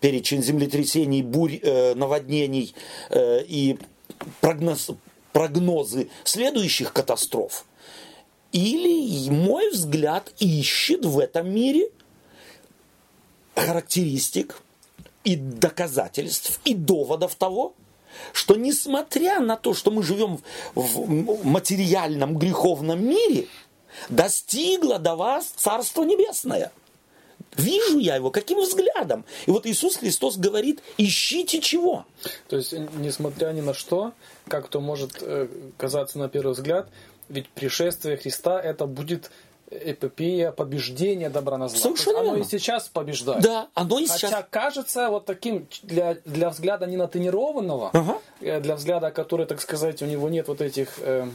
Перечень 0.00 0.42
землетрясений, 0.42 1.22
бурь, 1.22 1.58
э, 1.62 1.94
наводнений 1.94 2.74
и 3.12 3.78
прогноз, 4.40 4.90
прогнозы 5.32 6.08
следующих 6.24 6.92
катастроф. 6.92 7.66
Или 8.52 9.30
мой 9.30 9.70
взгляд 9.70 10.32
ищет 10.38 11.04
в 11.04 11.18
этом 11.18 11.52
мире 11.52 11.90
характеристик 13.54 14.62
и 15.22 15.36
доказательств, 15.36 16.60
и 16.64 16.74
доводов 16.74 17.34
того, 17.34 17.74
что 18.32 18.56
несмотря 18.56 19.40
на 19.40 19.56
то, 19.56 19.74
что 19.74 19.90
мы 19.90 20.02
живем 20.02 20.40
в 20.74 21.44
материальном 21.44 22.36
греховном 22.38 23.04
мире, 23.04 23.46
достигло 24.08 24.98
до 24.98 25.16
вас 25.16 25.46
Царство 25.56 26.04
Небесное. 26.04 26.72
Вижу 27.56 27.98
я 27.98 28.16
его, 28.16 28.30
каким 28.30 28.60
взглядом? 28.60 29.24
И 29.46 29.50
вот 29.50 29.66
Иисус 29.66 29.96
Христос 29.96 30.36
говорит, 30.36 30.80
ищите 30.98 31.60
чего? 31.60 32.06
То 32.48 32.56
есть, 32.56 32.72
несмотря 32.72 33.52
ни 33.52 33.60
на 33.60 33.74
что, 33.74 34.12
как 34.46 34.68
то 34.68 34.80
может 34.80 35.18
э, 35.20 35.48
казаться 35.76 36.18
на 36.18 36.28
первый 36.28 36.52
взгляд, 36.52 36.88
ведь 37.28 37.48
пришествие 37.48 38.16
Христа 38.16 38.60
это 38.60 38.86
будет 38.86 39.30
эпопея 39.70 40.52
побеждения 40.52 41.30
добра 41.30 41.56
на 41.58 41.68
зло. 41.68 41.78
Совершенно 41.78 42.16
есть 42.16 42.20
оно 42.20 42.34
верно. 42.36 42.46
и 42.46 42.50
сейчас 42.50 42.88
побеждает. 42.88 43.42
Да, 43.42 43.68
оно 43.74 43.98
и 43.98 44.06
Хотя 44.06 44.28
сейчас... 44.28 44.44
кажется 44.50 45.08
вот 45.10 45.24
таким 45.24 45.66
для, 45.82 46.16
для 46.24 46.50
взгляда 46.50 46.86
не 46.86 46.96
натренированного, 46.96 47.90
Ага. 47.92 48.18
э, 48.40 48.60
для 48.60 48.74
взгляда, 48.76 49.10
который, 49.10 49.46
так 49.46 49.60
сказать, 49.60 50.02
у 50.02 50.06
него 50.06 50.28
нет 50.28 50.48
вот 50.48 50.60
этих, 50.60 50.98
э, 50.98 51.28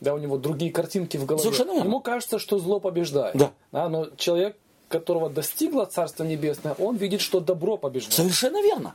да, 0.00 0.14
у 0.14 0.18
него 0.18 0.36
другие 0.36 0.70
картинки 0.70 1.16
в 1.16 1.24
голове. 1.24 1.42
Совершенно 1.42 1.72
верно. 1.72 1.86
Ему 1.88 2.00
кажется, 2.00 2.38
что 2.38 2.58
зло 2.58 2.78
побеждает. 2.78 3.36
Да. 3.36 3.88
но 3.88 4.08
человек, 4.16 4.56
которого 4.88 5.30
достигло 5.30 5.86
Царство 5.86 6.22
Небесное, 6.24 6.74
он 6.74 6.96
видит, 6.96 7.22
что 7.22 7.40
добро 7.40 7.78
побеждает. 7.78 8.14
Совершенно 8.14 8.62
верно. 8.62 8.94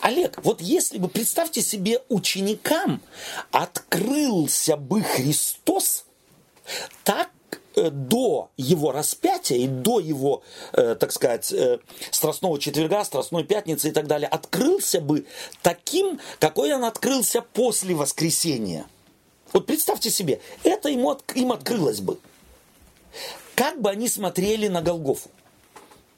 Олег, 0.00 0.40
вот 0.42 0.60
если 0.60 0.98
бы, 0.98 1.08
представьте 1.08 1.62
себе, 1.62 2.02
ученикам 2.08 3.00
открылся 3.52 4.76
бы 4.76 5.02
Христос 5.02 6.04
так 7.04 7.28
до 7.88 8.50
его 8.58 8.92
распятия 8.92 9.56
и 9.56 9.66
до 9.66 10.00
его, 10.00 10.42
э, 10.72 10.94
так 10.96 11.12
сказать, 11.12 11.50
э, 11.52 11.78
страстного 12.10 12.58
четверга, 12.58 13.04
страстной 13.04 13.44
пятницы 13.44 13.88
и 13.88 13.92
так 13.92 14.06
далее, 14.06 14.28
открылся 14.28 15.00
бы 15.00 15.24
таким, 15.62 16.20
какой 16.38 16.74
он 16.74 16.84
открылся 16.84 17.40
после 17.40 17.94
воскресения. 17.94 18.84
Вот 19.52 19.66
представьте 19.66 20.10
себе, 20.10 20.40
это 20.64 20.88
ему, 20.88 21.16
им 21.34 21.52
открылось 21.52 22.00
бы. 22.00 22.18
Как 23.54 23.80
бы 23.80 23.90
они 23.90 24.08
смотрели 24.08 24.68
на 24.68 24.82
Голгофу? 24.82 25.30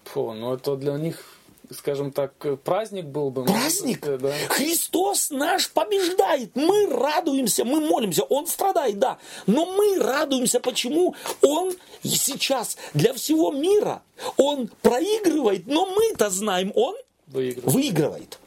Фу, 0.04 0.32
ну 0.32 0.54
это 0.54 0.76
для 0.76 0.92
них, 0.94 1.38
скажем 1.72 2.12
так, 2.12 2.32
э, 2.44 2.56
праздник 2.56 3.06
был 3.06 3.30
бы. 3.30 3.44
Праздник. 3.44 4.06
быть, 4.06 4.20
да. 4.20 4.32
Христос 4.48 5.30
наш 5.30 5.70
побеждает. 5.70 6.54
Мы 6.54 6.86
радуемся, 6.86 7.64
мы 7.64 7.80
молимся. 7.80 8.22
Он 8.24 8.46
страдает, 8.46 8.98
да. 8.98 9.18
Но 9.46 9.66
мы 9.66 9.98
радуемся. 9.98 10.60
Почему? 10.60 11.14
Он 11.42 11.72
сейчас 12.02 12.76
для 12.94 13.12
всего 13.14 13.52
мира. 13.52 14.02
Он 14.36 14.68
проигрывает, 14.82 15.66
но 15.66 15.86
мы-то 15.86 16.30
знаем, 16.30 16.72
он 16.74 16.94
Выигрывает. 17.28 17.74
выигрывает. 17.74 18.38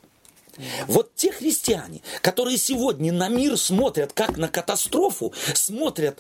Вот 0.88 1.14
те 1.16 1.32
христиане, 1.34 2.02
которые 2.22 2.58
сегодня 2.58 3.12
на 3.12 3.28
мир 3.28 3.58
смотрят 3.58 4.14
как 4.14 4.38
на 4.38 4.48
катастрофу, 4.48 5.34
смотрят 5.54 6.20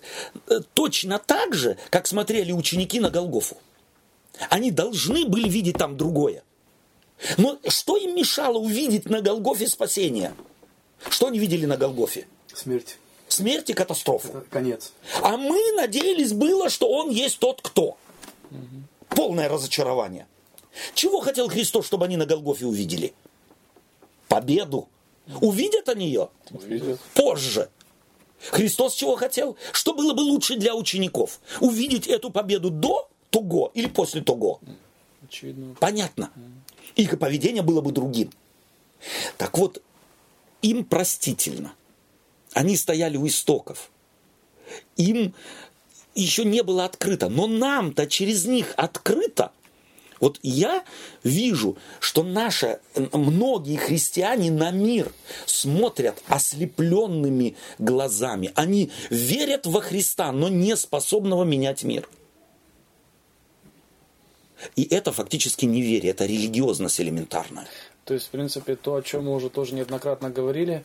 э, 0.49 0.59
точно 0.73 1.19
так 1.19 1.53
же, 1.53 1.77
как 1.89 2.05
смотрели 2.05 2.51
ученики 2.51 2.99
на 2.99 3.09
Голгофу. 3.09 3.55
Они 4.49 4.71
должны 4.71 5.25
были 5.25 5.47
видеть 5.47 5.77
там 5.77 5.95
другое. 5.95 6.43
Но 7.37 7.59
что 7.67 7.97
им 7.97 8.15
мешало 8.15 8.57
увидеть 8.57 9.05
на 9.05 9.21
Голгофе 9.21 9.67
спасение? 9.67 10.33
Что 11.09 11.27
они 11.27 11.39
видели 11.39 11.65
на 11.65 11.77
Голгофе? 11.77 12.27
Смерть. 12.53 12.97
Смерть 13.27 13.69
и 13.69 13.73
катастрофу. 13.73 14.29
Это 14.29 14.41
конец. 14.49 14.93
А 15.21 15.37
мы 15.37 15.73
надеялись 15.73 16.33
было, 16.33 16.69
что 16.69 16.89
он 16.89 17.09
есть 17.09 17.39
тот 17.39 17.61
кто. 17.61 17.97
Полное 19.09 19.49
разочарование. 19.49 20.27
Чего 20.93 21.21
хотел 21.21 21.47
Христос, 21.47 21.85
чтобы 21.85 22.05
они 22.05 22.17
на 22.17 22.25
Голгофе 22.25 22.65
увидели? 22.65 23.13
Победу. 24.27 24.89
Увидят 25.41 25.89
они 25.89 26.07
ее? 26.07 26.29
Увидят. 26.51 26.99
Позже. 27.13 27.69
Христос 28.51 28.93
чего 28.93 29.15
хотел? 29.15 29.57
Что 29.71 29.93
было 29.93 30.13
бы 30.13 30.21
лучше 30.21 30.55
для 30.55 30.75
учеников? 30.75 31.39
Увидеть 31.61 32.07
эту 32.07 32.29
победу 32.29 32.69
до 32.69 33.09
того 33.29 33.71
или 33.73 33.87
после 33.87 34.21
того? 34.21 34.59
Очевидно. 35.27 35.75
Понятно. 35.79 36.31
Их 36.95 37.17
поведение 37.19 37.61
было 37.61 37.81
бы 37.81 37.91
другим. 37.91 38.31
Так 39.37 39.57
вот, 39.57 39.81
им 40.61 40.85
простительно. 40.85 41.73
Они 42.53 42.77
стояли 42.77 43.17
у 43.17 43.27
истоков. 43.27 43.91
Им 44.95 45.33
еще 46.15 46.45
не 46.45 46.63
было 46.63 46.85
открыто. 46.85 47.29
Но 47.29 47.47
нам-то 47.47 48.07
через 48.07 48.45
них 48.45 48.73
открыто. 48.77 49.51
Вот 50.21 50.39
я 50.41 50.83
вижу, 51.23 51.77
что 51.99 52.23
наши, 52.23 52.79
многие 53.11 53.75
христиане 53.75 54.49
на 54.49 54.71
мир 54.71 55.11
смотрят 55.45 56.23
ослепленными 56.27 57.57
глазами. 57.79 58.51
Они 58.55 58.91
верят 59.09 59.65
во 59.65 59.81
Христа, 59.81 60.31
но 60.31 60.47
не 60.47 60.77
способного 60.77 61.43
менять 61.43 61.83
мир. 61.83 62.07
И 64.75 64.83
это 64.83 65.11
фактически 65.11 65.65
неверие, 65.65 66.11
это 66.11 66.25
религиозность 66.25 66.99
элементарная. 66.99 67.67
То 68.05 68.13
есть, 68.13 68.27
в 68.27 68.29
принципе, 68.29 68.75
то, 68.75 68.95
о 68.95 69.01
чем 69.01 69.25
мы 69.25 69.35
уже 69.35 69.49
тоже 69.49 69.73
неоднократно 69.75 70.29
говорили, 70.29 70.83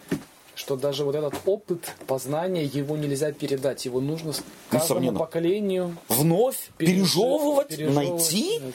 что 0.55 0.77
даже 0.77 1.05
вот 1.05 1.15
этот 1.15 1.35
опыт 1.47 1.93
познания, 2.07 2.65
его 2.65 2.97
нельзя 2.97 3.33
передать, 3.33 3.85
его 3.85 4.01
нужно 4.01 4.33
каждому 4.71 5.01
Несомненно. 5.01 5.19
поколению 5.19 5.97
Вновь 6.09 6.71
пережевывать, 6.77 7.69
пережевывать, 7.69 7.95
найти, 7.95 8.59
найти. 8.59 8.75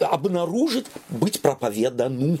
обнаружить, 0.00 0.86
быть 1.08 1.40
проповедану. 1.40 2.38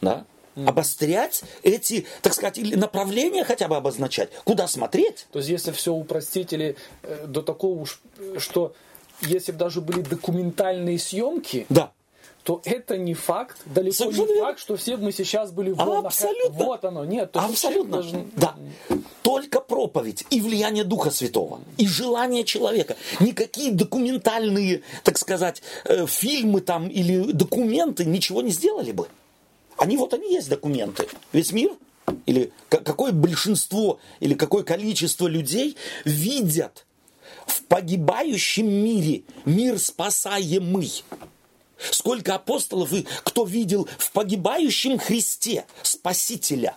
Да? 0.00 0.24
обострять 0.54 1.42
эти, 1.62 2.06
так 2.20 2.34
сказать, 2.34 2.58
или 2.58 2.74
направления 2.74 3.44
хотя 3.44 3.68
бы 3.68 3.76
обозначать, 3.76 4.30
куда 4.44 4.68
смотреть. 4.68 5.26
То 5.32 5.38
есть, 5.38 5.48
если 5.48 5.72
все 5.72 5.92
упростить 5.92 6.52
или 6.52 6.76
э, 7.02 7.26
до 7.26 7.42
такого 7.42 7.80
уж, 7.80 8.00
что 8.38 8.74
если 9.22 9.52
бы 9.52 9.58
даже 9.58 9.80
были 9.80 10.00
документальные 10.02 10.98
съемки, 10.98 11.66
Да. 11.68 11.92
то 12.44 12.60
это 12.64 12.96
не 12.98 13.14
факт, 13.14 13.56
далеко 13.66 13.94
Совершенно 13.94 14.26
не 14.28 14.34
верно. 14.34 14.48
факт, 14.48 14.58
что 14.60 14.76
все 14.76 14.96
бы 14.96 15.04
мы 15.04 15.12
сейчас 15.12 15.52
были 15.52 15.70
вон, 15.70 16.02
на- 16.02 16.08
Абсолютно. 16.08 16.64
вот 16.64 16.84
оно, 16.84 17.04
нет, 17.04 17.36
Абсолютно. 17.36 17.92
должен- 18.02 18.30
Да. 18.36 18.56
Только 19.22 19.60
проповедь 19.60 20.24
и 20.30 20.40
влияние 20.40 20.82
Духа 20.84 21.10
Святого, 21.10 21.60
и 21.78 21.86
желание 21.86 22.42
человека. 22.44 22.96
Никакие 23.20 23.70
документальные, 23.72 24.82
так 25.04 25.18
сказать, 25.18 25.62
э, 25.84 26.06
фильмы 26.06 26.60
там 26.60 26.88
или 26.88 27.30
документы 27.32 28.04
ничего 28.04 28.42
не 28.42 28.50
сделали 28.50 28.92
бы. 28.92 29.06
Они 29.78 29.96
вот 29.96 30.12
они 30.12 30.32
есть 30.34 30.48
документы. 30.48 31.06
Весь 31.32 31.52
мир 31.52 31.70
или 32.26 32.52
ка- 32.68 32.78
какое 32.80 33.12
большинство 33.12 34.00
или 34.20 34.34
какое 34.34 34.64
количество 34.64 35.28
людей 35.28 35.76
видят 36.04 36.84
в 36.91 36.91
погибающем 37.72 38.68
мире 38.70 39.22
мир 39.46 39.78
спасаемый. 39.78 41.02
Сколько 41.78 42.34
апостолов 42.34 42.92
и 42.92 43.06
кто 43.24 43.46
видел 43.46 43.88
в 43.96 44.12
погибающем 44.12 44.98
Христе 44.98 45.64
Спасителя 45.82 46.76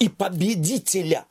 и 0.00 0.08
победителя. 0.08 1.26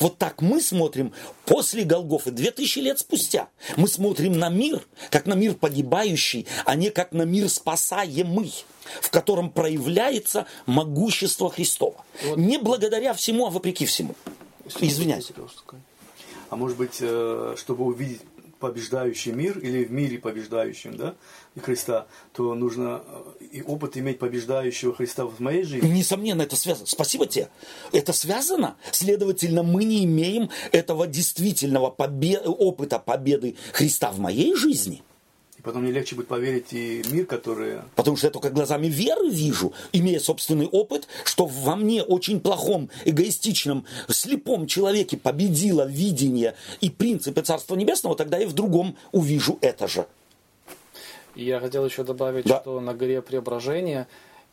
Вот 0.00 0.16
так 0.16 0.40
мы 0.40 0.62
смотрим 0.62 1.12
после 1.44 1.84
Голгофы, 1.84 2.30
2000 2.30 2.78
лет 2.78 2.98
спустя. 2.98 3.50
Мы 3.76 3.86
смотрим 3.86 4.38
на 4.38 4.48
мир, 4.48 4.82
как 5.10 5.26
на 5.26 5.34
мир 5.34 5.56
погибающий, 5.56 6.46
а 6.64 6.74
не 6.74 6.88
как 6.88 7.12
на 7.12 7.22
мир 7.22 7.50
спасаемый, 7.50 8.54
в 9.02 9.10
котором 9.10 9.50
проявляется 9.50 10.46
могущество 10.64 11.50
Христова. 11.50 12.02
Не 12.36 12.56
благодаря 12.56 13.12
всему, 13.12 13.46
а 13.46 13.50
вопреки 13.50 13.84
всему. 13.84 14.14
Извиняюсь. 14.80 15.30
А 16.50 16.56
может 16.56 16.76
быть, 16.76 16.98
э, 17.00 17.54
чтобы 17.56 17.84
увидеть 17.84 18.22
побеждающий 18.58 19.32
мир 19.32 19.58
или 19.58 19.84
в 19.84 19.92
мире 19.92 20.18
побеждающем, 20.18 20.96
да, 20.96 21.14
Христа, 21.62 22.06
то 22.32 22.54
нужно 22.54 23.02
э, 23.40 23.44
и 23.52 23.62
опыт 23.62 23.96
иметь 23.96 24.18
побеждающего 24.18 24.94
Христа 24.94 25.26
в 25.26 25.38
моей 25.40 25.62
жизни. 25.62 25.88
Несомненно, 25.88 26.42
это 26.42 26.56
связано. 26.56 26.86
Спасибо 26.86 27.26
тебе. 27.26 27.48
Это 27.92 28.12
связано. 28.12 28.76
Следовательно, 28.90 29.62
мы 29.62 29.84
не 29.84 30.04
имеем 30.04 30.50
этого 30.72 31.06
действительного 31.06 31.90
побе- 31.90 32.40
опыта 32.40 32.98
победы 32.98 33.56
Христа 33.72 34.10
в 34.10 34.18
моей 34.18 34.54
жизни. 34.54 35.02
И 35.68 35.70
потом 35.70 35.82
мне 35.82 35.92
легче 35.92 36.16
будет 36.16 36.28
поверить 36.28 36.72
и 36.72 37.02
мир, 37.10 37.26
который... 37.26 37.80
Потому 37.94 38.16
что 38.16 38.28
я 38.28 38.30
только 38.30 38.48
глазами 38.48 38.86
веры 38.86 39.28
вижу, 39.28 39.74
имея 39.92 40.18
собственный 40.18 40.66
опыт, 40.66 41.06
что 41.24 41.44
во 41.44 41.76
мне 41.76 42.02
очень 42.02 42.40
плохом, 42.40 42.88
эгоистичном, 43.04 43.84
слепом 44.08 44.66
человеке 44.66 45.18
победило 45.18 45.86
видение 45.86 46.54
и 46.80 46.88
принципы 46.88 47.42
Царства 47.42 47.74
Небесного, 47.74 48.16
тогда 48.16 48.38
я 48.38 48.48
в 48.48 48.54
другом 48.54 48.96
увижу 49.12 49.58
это 49.60 49.88
же. 49.88 50.06
И 51.34 51.44
я 51.44 51.60
хотел 51.60 51.84
еще 51.84 52.02
добавить, 52.02 52.46
Да. 52.46 52.60
что 52.60 52.80
на 52.80 52.94
горе 52.94 53.20
Преображения, 53.20 54.08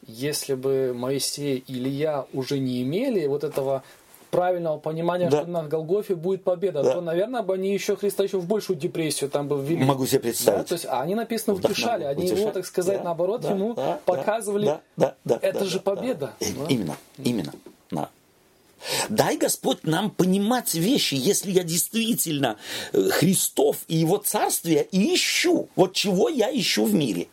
если 0.08 0.54
бы 0.56 0.94
Моисей 0.94 1.64
и 1.66 1.74
Илья 1.76 2.26
уже 2.34 2.60
не 2.60 2.82
имели 2.82 3.26
вот 3.28 3.46
этого 3.46 3.84
правильного 4.36 4.78
понимания, 4.80 5.30
Да. 5.30 5.42
что 5.42 5.50
на 5.50 5.64
Голгофе 5.64 6.16
будет 6.16 6.44
победа, 6.44 6.84
Да. 6.84 6.94
то, 6.96 7.02
наверное, 7.02 7.42
бы 7.42 7.54
они 7.54 7.74
еще 7.74 7.96
Христа 7.96 8.24
еще 8.24 8.38
в 8.38 8.46
большую 8.48 8.78
депрессию 8.78 9.30
там 9.30 9.48
бы 9.48 9.62
ввели. 9.62 9.84
Могу 9.84 10.06
себе 10.06 10.20
представить. 10.20 10.60
Да, 10.60 10.64
то 10.66 10.74
есть 10.76 10.86
а 10.86 11.02
они 11.02 11.16
написано 11.16 11.56
Вдохновляли, 11.56 12.04
они 12.04 12.26
его, 12.26 12.34
утешали. 12.36 12.54
так 12.54 12.66
сказать, 12.66 12.98
Да, 13.00 13.04
наоборот, 13.04 13.42
да, 13.42 13.52
ему 13.52 13.74
да, 13.74 14.00
показывали, 14.06 14.66
да, 14.66 14.82
да, 14.98 15.16
да, 15.24 15.40
это 15.42 15.60
да, 15.60 15.66
же 15.66 15.78
да, 15.80 15.84
победа. 15.96 16.34
да. 16.40 16.46
Э, 16.46 16.52
Да. 16.58 16.66
Именно, 16.70 16.98
именно. 17.24 17.54
Да. 17.92 18.10
Дай 19.10 19.38
Господь 19.38 19.84
нам 19.84 20.12
понимать 20.12 20.76
вещи, 20.76 21.16
если 21.16 21.52
я 21.52 21.64
действительно 21.64 22.58
э, 22.94 23.02
Христов 23.10 23.78
и 23.88 23.96
Его 23.96 24.18
Царствие 24.18 24.88
ищу. 24.92 25.70
Вот 25.76 25.94
чего 25.94 26.30
я 26.30 26.56
ищу 26.56 26.86
в 26.86 26.94
мире. 26.94 27.28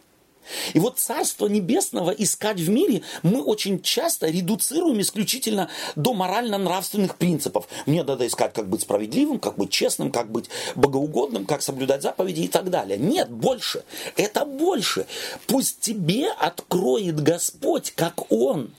И 0.74 0.78
вот 0.78 0.98
Царство 0.98 1.46
Небесного 1.46 2.10
искать 2.10 2.58
в 2.58 2.68
мире 2.68 3.02
мы 3.22 3.42
очень 3.42 3.80
часто 3.80 4.28
редуцируем 4.28 5.00
исключительно 5.00 5.68
до 5.96 6.14
морально-нравственных 6.14 7.16
принципов. 7.16 7.68
Мне 7.86 8.02
надо 8.02 8.26
искать, 8.26 8.52
как 8.52 8.68
быть 8.68 8.82
справедливым, 8.82 9.38
как 9.38 9.56
быть 9.56 9.70
честным, 9.70 10.10
как 10.10 10.30
быть 10.30 10.50
богоугодным, 10.74 11.46
как 11.46 11.62
соблюдать 11.62 12.02
заповеди 12.02 12.42
и 12.42 12.48
так 12.48 12.70
далее. 12.70 12.98
Нет, 12.98 13.30
больше. 13.30 13.84
Это 14.16 14.44
больше. 14.44 15.06
Пусть 15.46 15.80
тебе 15.80 16.30
откроет 16.30 17.20
Господь, 17.22 17.92
как 17.92 18.30
Он, 18.32 18.70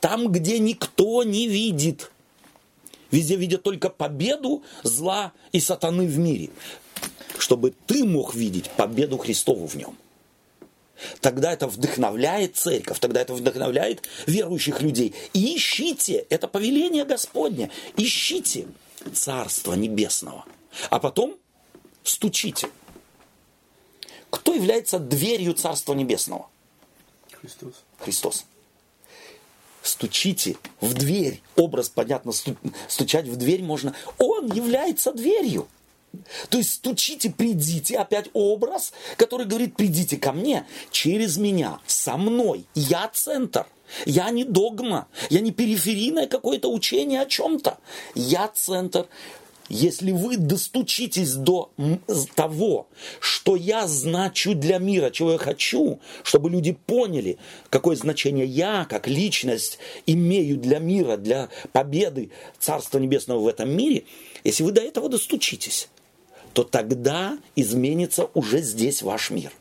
там, 0.00 0.28
где 0.28 0.58
никто 0.58 1.22
не 1.22 1.46
видит. 1.46 2.10
Везде 3.10 3.36
видят 3.36 3.62
только 3.62 3.90
победу 3.90 4.62
зла 4.82 5.32
и 5.52 5.60
сатаны 5.60 6.06
в 6.06 6.18
мире. 6.18 6.50
Чтобы 7.38 7.74
ты 7.86 8.04
мог 8.04 8.34
видеть 8.34 8.70
победу 8.70 9.18
Христову 9.18 9.66
в 9.66 9.74
нем. 9.74 9.96
Тогда 11.20 11.52
это 11.52 11.66
вдохновляет 11.66 12.56
церковь, 12.56 12.98
тогда 12.98 13.20
это 13.22 13.34
вдохновляет 13.34 14.08
верующих 14.26 14.80
людей. 14.82 15.14
И 15.32 15.56
ищите, 15.56 16.26
это 16.30 16.48
повеление 16.48 17.04
Господне, 17.04 17.70
ищите 17.96 18.66
Царство 19.12 19.74
Небесного. 19.74 20.44
А 20.90 20.98
потом 20.98 21.36
стучите. 22.04 22.68
Кто 24.30 24.54
является 24.54 24.98
дверью 24.98 25.54
Царства 25.54 25.94
Небесного? 25.94 26.48
Христос. 27.32 27.74
Христос. 27.98 28.44
Стучите 29.82 30.56
в 30.80 30.94
дверь. 30.94 31.42
Образ, 31.56 31.88
понятно, 31.88 32.32
сту- 32.32 32.56
стучать 32.88 33.26
в 33.26 33.36
дверь 33.36 33.62
можно. 33.62 33.94
Он 34.18 34.46
является 34.52 35.12
дверью. 35.12 35.66
То 36.50 36.58
есть 36.58 36.74
стучите, 36.74 37.30
придите, 37.30 37.96
опять 37.98 38.28
образ, 38.32 38.92
который 39.16 39.46
говорит, 39.46 39.76
придите 39.76 40.16
ко 40.16 40.32
мне, 40.32 40.66
через 40.90 41.36
меня, 41.36 41.80
со 41.86 42.16
мной. 42.16 42.64
Я 42.74 43.10
центр. 43.12 43.66
Я 44.06 44.30
не 44.30 44.44
догма, 44.44 45.06
я 45.28 45.40
не 45.40 45.50
периферийное 45.50 46.26
какое-то 46.26 46.72
учение 46.72 47.20
о 47.20 47.26
чем-то. 47.26 47.78
Я 48.14 48.48
центр. 48.48 49.06
Если 49.68 50.12
вы 50.12 50.36
достучитесь 50.36 51.34
до 51.34 51.70
того, 52.34 52.88
что 53.20 53.56
я 53.56 53.86
значу 53.86 54.54
для 54.54 54.78
мира, 54.78 55.10
чего 55.10 55.32
я 55.32 55.38
хочу, 55.38 56.00
чтобы 56.24 56.50
люди 56.50 56.72
поняли, 56.72 57.38
какое 57.70 57.96
значение 57.96 58.44
я, 58.44 58.84
как 58.84 59.08
личность, 59.08 59.78
имею 60.04 60.58
для 60.58 60.78
мира, 60.78 61.16
для 61.16 61.48
победы 61.72 62.32
Царства 62.58 62.98
Небесного 62.98 63.38
в 63.40 63.48
этом 63.48 63.70
мире, 63.70 64.04
если 64.44 64.62
вы 64.62 64.72
до 64.72 64.82
этого 64.82 65.08
достучитесь, 65.08 65.88
то 66.52 66.64
тогда 66.64 67.38
изменится 67.56 68.28
уже 68.34 68.60
здесь 68.60 69.02
ваш 69.02 69.30
мир. 69.30 69.52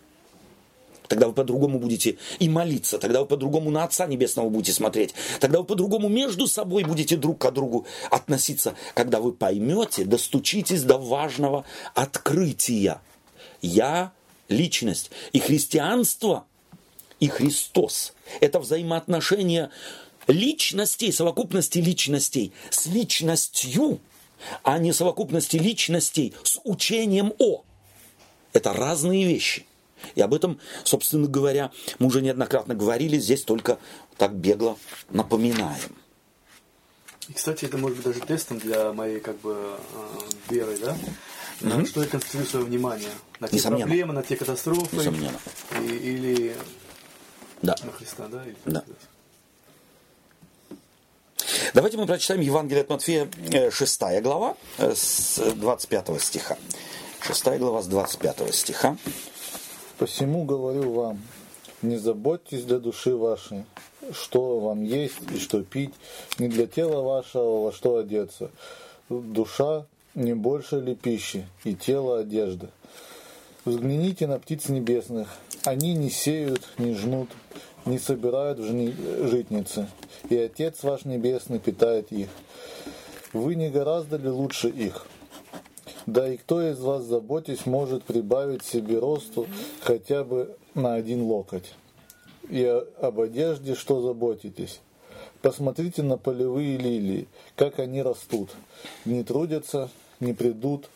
Тогда 1.08 1.28
вы 1.28 1.34
по-другому 1.34 1.78
будете 1.78 2.18
и 2.40 2.48
молиться, 2.48 2.98
тогда 2.98 3.20
вы 3.20 3.26
по-другому 3.26 3.70
на 3.70 3.84
Отца 3.84 4.08
Небесного 4.08 4.48
будете 4.48 4.72
смотреть, 4.72 5.14
тогда 5.42 5.60
вы 5.60 5.66
по-другому 5.66 6.08
между 6.08 6.48
собой 6.48 6.86
будете 6.86 7.18
друг 7.18 7.40
к 7.40 7.52
другу 7.52 7.86
относиться, 8.10 8.76
когда 8.94 9.20
вы 9.20 9.34
поймете, 9.34 10.06
достучитесь 10.06 10.84
до 10.84 10.98
важного 10.98 11.66
открытия. 11.96 13.02
Я 13.62 14.14
личность. 14.48 15.12
И 15.34 15.40
христианство, 15.40 16.46
и 17.20 17.28
Христос– 17.28 18.14
это 18.40 18.60
взаимоотношение 18.60 19.70
личностей, 20.28 21.12
совокупности 21.12 21.80
личностей 21.80 22.54
с 22.70 22.86
личностью, 22.86 24.00
а 24.64 24.78
не 24.80 24.94
совокупности 24.94 25.58
личностей 25.58 26.34
с 26.44 26.60
учением 26.64 27.34
о. 27.40 27.64
Это 28.54 28.74
разные 28.74 29.26
вещи. 29.26 29.66
И 30.16 30.22
об 30.22 30.34
этом, 30.34 30.60
собственно 30.84 31.28
говоря, 31.28 31.72
мы 32.00 32.08
уже 32.08 32.22
неоднократно 32.22 32.74
говорили, 32.76 33.18
здесь 33.20 33.44
только 33.44 33.78
так 34.18 34.34
бегло 34.34 34.78
напоминаем. 35.10 35.96
И, 37.30 37.34
кстати, 37.34 37.66
это 37.66 37.78
может 37.78 37.98
быть 37.98 38.06
даже 38.08 38.20
тестом 38.22 38.58
для 38.60 38.92
моей 38.94 39.20
как 39.20 39.40
бы 39.42 39.78
э, 39.78 40.20
веры, 40.50 40.78
да? 40.80 40.98
На 41.62 41.86
что 41.86 42.02
я 42.02 42.08
концентрирую 42.10 42.50
свое 42.50 42.66
внимание? 42.66 43.10
На 43.40 43.48
те 43.48 43.58
Несомненно. 43.58 43.84
проблемы, 43.86 44.14
на 44.14 44.24
те 44.24 44.36
катастрофы? 44.36 44.96
Несомненно. 44.96 45.40
И- 45.80 45.86
или 45.86 46.56
Да. 47.62 47.76
на 47.84 47.92
Христа, 47.92 48.28
да? 48.28 48.44
Или- 48.44 48.56
Да. 48.66 48.84
Давайте 51.74 51.98
мы 51.98 52.06
прочитаем 52.06 52.42
Евангелие 52.42 52.82
от 52.82 52.90
Матфея, 52.90 53.30
6 53.72 54.22
глава, 54.22 54.56
э, 54.78 54.94
с 54.96 55.40
25 55.56 56.20
стиха. 56.20 56.58
6 57.22 57.58
глава 57.60 57.82
с 57.82 57.88
25 57.88 58.54
стиха. 58.54 58.98
Посему 59.98 60.44
говорю 60.44 60.92
вам, 60.92 61.22
не 61.82 61.98
заботьтесь 61.98 62.64
для 62.64 62.80
души 62.80 63.16
вашей, 63.16 63.64
что 64.12 64.60
вам 64.60 64.84
есть 64.84 65.16
и 65.34 65.40
что 65.40 65.64
пить, 65.64 65.94
не 66.40 66.48
для 66.48 66.68
тела 66.68 67.02
вашего, 67.02 67.66
во 67.66 67.72
что 67.72 67.98
одеться. 67.98 68.52
Душа 69.10 69.86
не 70.16 70.34
больше 70.34 70.80
ли 70.80 70.96
пищи, 70.96 71.48
и 71.64 71.76
тело 71.76 72.20
одежды. 72.20 72.70
Взгляните 73.64 74.28
на 74.28 74.40
птиц 74.40 74.70
небесных. 74.70 75.30
Они 75.64 75.94
не 75.94 76.10
сеют, 76.10 76.68
не 76.80 76.96
жнут, 76.96 77.30
не 77.86 78.00
собирают 78.00 78.60
в 78.60 79.28
житницы. 79.28 79.88
И 80.30 80.38
Отец 80.38 80.84
ваш 80.84 81.06
Небесный 81.06 81.60
питает 81.60 82.12
их. 82.12 82.30
Вы 83.34 83.56
не 83.56 83.70
гораздо 83.70 84.18
ли 84.18 84.30
лучше 84.30 84.70
их? 84.70 85.06
Да 86.06 86.28
и 86.28 86.38
кто 86.38 86.62
из 86.62 86.80
вас, 86.80 87.04
заботясь, 87.04 87.66
может 87.66 88.04
прибавить 88.04 88.66
себе 88.66 89.00
росту 89.00 89.48
хотя 89.82 90.24
бы 90.24 90.56
на 90.74 90.96
один 90.96 91.22
локоть? 91.22 91.74
И 92.50 92.64
об 93.00 93.20
одежде 93.20 93.76
что 93.76 94.02
заботитесь? 94.02 94.82
Посмотрите 95.42 96.04
на 96.04 96.18
полевые 96.18 96.78
лилии, 96.78 97.28
как 97.56 97.80
они 97.80 98.02
растут. 98.02 98.50
Не 99.06 99.24
трудятся, 99.24 99.90
не 100.20 100.34
придут. 100.34 100.90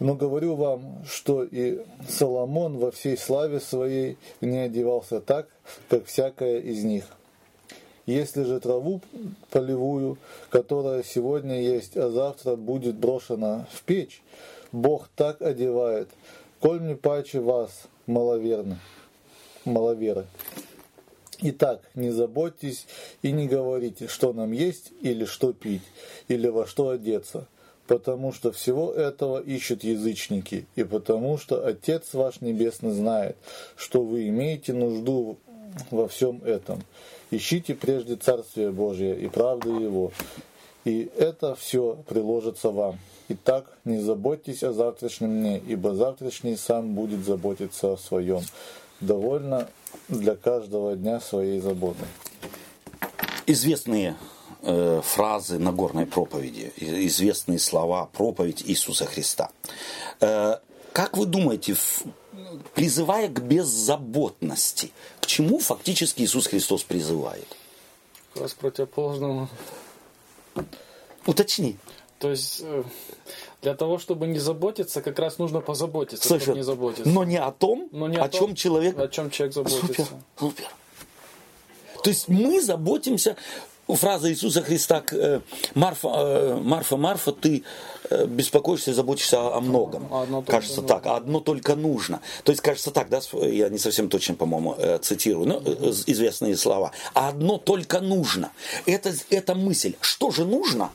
Но 0.00 0.14
говорю 0.14 0.56
вам, 0.56 1.04
что 1.06 1.44
и 1.44 1.80
Соломон 2.08 2.78
во 2.78 2.90
всей 2.90 3.16
славе 3.16 3.60
своей 3.60 4.18
не 4.40 4.58
одевался 4.58 5.20
так, 5.20 5.48
как 5.88 6.06
всякая 6.06 6.58
из 6.58 6.82
них. 6.82 7.04
Если 8.06 8.42
же 8.42 8.60
траву 8.60 9.00
полевую, 9.50 10.18
которая 10.50 11.02
сегодня 11.02 11.60
есть, 11.60 11.96
а 11.96 12.10
завтра 12.10 12.56
будет 12.56 12.96
брошена 12.96 13.66
в 13.72 13.82
печь, 13.82 14.22
Бог 14.72 15.08
так 15.16 15.40
одевает, 15.40 16.08
коль 16.60 16.82
не 16.82 16.96
паче 16.96 17.40
вас, 17.40 17.70
маловерны, 18.06 18.78
маловеры. 19.64 20.26
Итак, 21.40 21.80
не 21.94 22.10
заботьтесь 22.10 22.86
и 23.22 23.32
не 23.32 23.48
говорите, 23.48 24.08
что 24.08 24.32
нам 24.32 24.52
есть 24.52 24.92
или 25.00 25.24
что 25.24 25.52
пить, 25.52 25.82
или 26.28 26.48
во 26.48 26.66
что 26.66 26.90
одеться, 26.90 27.46
потому 27.86 28.32
что 28.32 28.52
всего 28.52 28.92
этого 28.92 29.38
ищут 29.40 29.84
язычники, 29.84 30.66
и 30.74 30.84
потому 30.84 31.38
что 31.38 31.66
Отец 31.66 32.14
ваш 32.14 32.40
Небесный 32.40 32.92
знает, 32.92 33.36
что 33.76 34.02
вы 34.02 34.28
имеете 34.28 34.72
нужду 34.72 35.38
во 35.90 36.08
всем 36.08 36.42
этом. 36.44 36.82
Ищите 37.30 37.74
прежде 37.74 38.16
Царствие 38.16 38.70
Божие 38.70 39.18
и 39.18 39.28
правды 39.28 39.70
Его, 39.70 40.12
и 40.84 41.10
это 41.16 41.54
все 41.54 41.98
приложится 42.08 42.70
вам. 42.70 42.98
Итак, 43.28 43.66
не 43.84 43.98
заботьтесь 43.98 44.62
о 44.62 44.72
завтрашнем 44.72 45.40
дне, 45.40 45.58
ибо 45.66 45.94
завтрашний 45.94 46.56
сам 46.56 46.94
будет 46.94 47.24
заботиться 47.24 47.92
о 47.92 47.96
своем. 47.96 48.42
Довольно 49.00 49.68
для 50.08 50.36
каждого 50.36 50.94
дня 50.94 51.20
своей 51.20 51.58
заботы. 51.60 52.04
Известные 53.46 54.16
э, 54.64 55.00
фразы 55.04 55.58
Нагорной 55.58 56.06
проповеди, 56.06 56.72
известные 56.76 57.58
слова 57.58 58.06
проповедь 58.12 58.62
Иисуса 58.66 59.04
Христа. 59.04 59.50
Э, 60.20 60.56
как 60.92 61.16
вы 61.16 61.26
думаете, 61.26 61.76
призывая 62.74 63.28
к 63.28 63.42
беззаботности, 63.42 64.92
к 65.20 65.26
чему 65.26 65.58
фактически 65.58 66.22
Иисус 66.22 66.46
Христос 66.46 66.82
призывает? 66.82 67.46
Как 68.32 68.42
раз 68.42 68.54
противоположному. 68.54 69.48
Уточни. 71.26 71.76
То 72.18 72.30
есть 72.30 72.60
э, 72.62 72.84
для 73.62 73.74
того, 73.74 73.98
чтобы 73.98 74.26
не 74.26 74.38
заботиться, 74.38 75.02
как 75.02 75.18
раз 75.18 75.38
нужно 75.38 75.60
позаботиться, 75.60 76.26
Слышь, 76.26 76.42
чтобы 76.42 76.58
не 76.58 76.64
заботиться. 76.64 77.08
но 77.08 77.24
не 77.24 77.38
о 77.38 77.50
том, 77.50 77.88
Но 77.92 78.08
не 78.08 78.16
о, 78.16 78.28
том, 78.28 78.48
чем 78.48 78.54
человек... 78.54 78.98
О 78.98 79.08
чем 79.08 79.30
человек 79.30 79.54
заботится. 79.54 79.86
Супер, 79.86 80.06
супер. 80.38 80.68
То 82.02 82.10
есть 82.10 82.28
мы 82.28 82.60
заботимся, 82.60 83.36
фраза 83.88 84.30
Иисуса 84.30 84.62
Христа, 84.62 85.04
э, 85.12 85.40
Марфа, 85.74 86.08
э, 86.08 86.54
Марфа, 86.56 86.96
Марфа, 86.96 87.32
ты 87.32 87.64
э, 88.10 88.26
беспокоишься 88.26 88.90
и 88.90 88.94
заботишься 88.94 89.54
о, 89.54 89.60
многом. 89.60 90.12
Одно 90.12 90.42
кажется 90.42 90.80
нужно. 90.80 90.88
так, 90.88 91.06
одно 91.06 91.40
только 91.40 91.76
нужно. 91.76 92.20
То 92.44 92.52
есть 92.52 92.62
кажется 92.62 92.90
так, 92.90 93.08
да, 93.08 93.20
я 93.42 93.68
не 93.68 93.78
совсем 93.78 94.08
точно, 94.08 94.34
по-моему, 94.34 94.76
цитирую, 95.02 95.46
но 95.46 95.58
известные 96.06 96.56
слова. 96.56 96.92
А 97.12 97.28
одно 97.28 97.58
только 97.58 98.00
нужно. 98.00 98.50
Это, 98.86 99.12
это 99.30 99.54
мысль. 99.54 99.94
Что 100.00 100.30
же 100.30 100.44
нужно? 100.44 100.90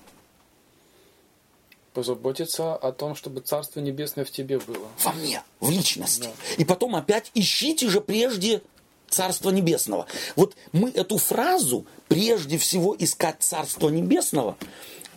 Позаботиться 1.94 2.76
о 2.76 2.92
том, 2.92 3.16
чтобы 3.16 3.42
Царство 3.42 3.80
Небесное 3.80 4.24
в 4.26 4.32
тебе 4.32 4.60
было. 4.60 4.88
во 5.04 5.12
мне, 5.14 5.44
в 5.60 5.70
личности. 5.70 6.30
И 6.58 6.66
потом 6.66 6.96
опять 6.96 7.32
ищите 7.34 7.90
же 7.90 8.00
прежде 8.00 8.62
Царство 9.10 9.50
Небесного. 9.50 10.06
Вот 10.36 10.56
мы 10.72 10.90
эту 10.90 11.18
фразу 11.18 11.86
прежде 12.08 12.58
всего 12.58 12.96
искать 12.98 13.38
Царство 13.40 13.90
Небесного, 13.90 14.56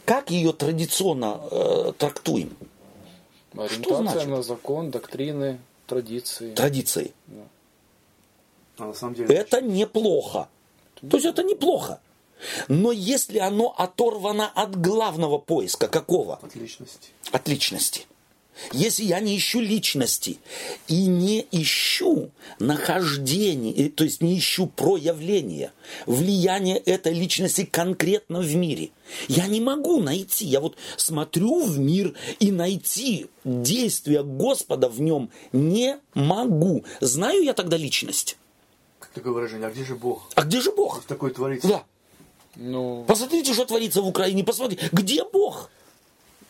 как 0.05 0.31
ее 0.31 0.53
традиционно 0.53 1.41
э, 1.51 1.93
трактуем? 1.97 2.57
Ориентация 3.55 3.97
значит? 3.97 4.29
на 4.29 4.43
закон, 4.43 4.91
доктрины, 4.91 5.61
традиции. 5.87 6.55
Традицией. 6.55 7.13
А 8.79 8.87
на 8.87 8.95
самом 8.95 9.15
деле... 9.15 9.35
Это 9.35 9.61
неплохо. 9.61 10.49
То 11.09 11.17
есть 11.17 11.27
это 11.27 11.43
неплохо. 11.43 12.01
Но 12.69 12.91
если 12.91 13.39
оно 13.39 13.75
оторвано 13.77 14.49
от 14.49 14.81
главного 14.81 15.39
поиска, 15.39 15.87
какого? 15.89 16.41
От 16.43 16.57
личности. 16.57 17.11
от 17.31 17.49
личности. 17.49 18.07
Если 18.73 19.05
я 19.05 19.21
не 19.21 19.37
ищу 19.37 19.61
личности 19.61 20.39
и 20.87 21.07
не 21.07 21.47
ищу 21.51 22.31
нахождение, 22.59 23.73
и- 23.73 23.89
то 23.89 24.05
есть 24.05 24.21
не 24.23 24.39
ищу 24.39 24.67
проявления, 24.67 25.73
влияния 26.07 26.77
этой 26.77 27.15
личности 27.15 27.65
конкретно 27.65 28.41
в 28.41 28.55
мире, 28.55 28.91
я 29.29 29.47
не 29.47 29.61
могу 29.61 30.01
найти. 30.01 30.45
Я 30.47 30.61
вот 30.61 30.77
смотрю 30.97 31.65
в 31.65 31.79
мир 31.79 32.15
и 32.41 32.51
найти 32.51 33.27
действие 33.45 34.23
Господа 34.23 34.89
в 34.89 35.01
нем 35.01 35.31
не 35.53 35.99
могу. 36.15 36.85
Знаю 37.01 37.43
я 37.43 37.55
тогда 37.55 37.77
личность. 37.77 38.37
Как 38.99 39.11
такое 39.13 39.33
выражение, 39.33 39.69
а 39.69 39.71
где 39.71 39.85
же 39.85 39.95
Бог? 39.97 40.29
А 40.35 40.43
где 40.43 40.61
же 40.61 40.73
Бог? 40.73 41.03
Такое 41.05 41.31
творится. 41.33 41.69
Да. 41.69 41.85
Ну, 42.57 43.05
Посмотрите, 43.09 43.55
что 43.55 43.65
творится 43.65 44.03
в 44.03 44.07
Украине. 44.07 44.45
Посмотрите, 44.45 44.89
где 44.93 45.25
Бог? 45.25 45.71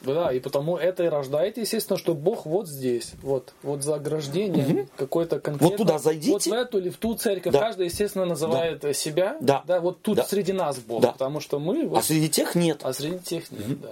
Да, 0.05 0.32
и 0.32 0.40
потому 0.40 0.76
это 0.76 1.05
и 1.05 1.07
рождает, 1.09 1.59
естественно, 1.59 1.98
что 1.98 2.14
Бог 2.14 2.46
вот 2.46 2.68
здесь, 2.68 3.12
вот, 3.22 3.53
вот 3.62 3.82
за 3.82 3.96
ограждением 3.96 4.88
какой-то 4.96 5.40
конкретно. 5.40 5.68
Вот 5.68 5.76
туда 5.76 5.98
зайдите. 5.98 6.32
Вот 6.32 6.46
в 6.46 6.53
эту 6.53 6.78
или 6.78 6.90
в 6.90 6.96
ту 6.96 7.14
церковь. 7.14 7.53
Да. 7.53 7.61
Каждый, 7.61 7.86
естественно, 7.86 8.24
называет 8.24 8.84
себя. 8.96 9.36
Да. 9.40 9.62
вот 9.80 10.03
тут 10.03 10.16
Да. 10.16 10.24
среди 10.24 10.53
нас 10.53 10.78
Бог. 10.78 11.03
Да. 11.03 11.12
Потому 11.12 11.40
что 11.40 11.59
мы, 11.59 11.86
вот, 11.86 11.98
А 11.98 12.03
среди 12.03 12.28
тех 12.28 12.55
нет. 12.55 12.80
а 12.82 12.92
среди 12.92 13.18
тех 13.18 13.50
нет, 13.50 13.80
да. 13.80 13.90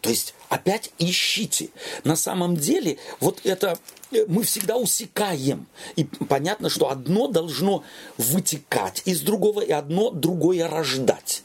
То 0.00 0.10
есть 0.10 0.34
опять 0.50 0.92
ищите. 0.98 1.70
На 2.04 2.16
самом 2.16 2.56
деле 2.56 2.98
вот 3.18 3.40
это 3.44 3.78
э, 4.12 4.24
мы 4.28 4.44
всегда 4.44 4.76
усекаем. 4.76 5.66
И 5.96 6.04
понятно, 6.04 6.68
что 6.68 6.90
одно 6.90 7.26
должно 7.28 7.82
вытекать 8.18 9.02
из 9.04 9.22
другого, 9.22 9.62
и 9.62 9.72
одно 9.72 10.10
другое 10.10 10.68
рождать. 10.68 11.42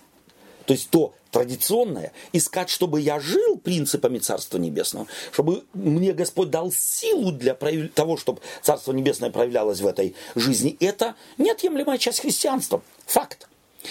То 0.66 0.74
есть 0.74 0.90
то 0.90 1.14
традиционное, 1.32 2.12
искать, 2.34 2.70
чтобы 2.70 3.02
я 3.02 3.20
жил 3.20 3.58
принципами 3.58 4.20
Царства 4.20 4.58
Небесного, 4.58 5.08
чтобы 5.32 5.64
мне 5.74 6.14
Господь 6.14 6.50
дал 6.50 6.72
силу 6.72 7.32
для 7.32 7.56
того, 7.56 8.18
чтобы 8.18 8.42
Царство 8.62 8.92
Небесное 8.92 9.32
проявлялось 9.32 9.82
в 9.82 9.88
этой 9.88 10.16
жизни, 10.36 10.78
это 10.80 11.16
неотъемлемая 11.38 11.98
часть 11.98 12.20
христианства. 12.20 12.82
Факт. 13.06 13.48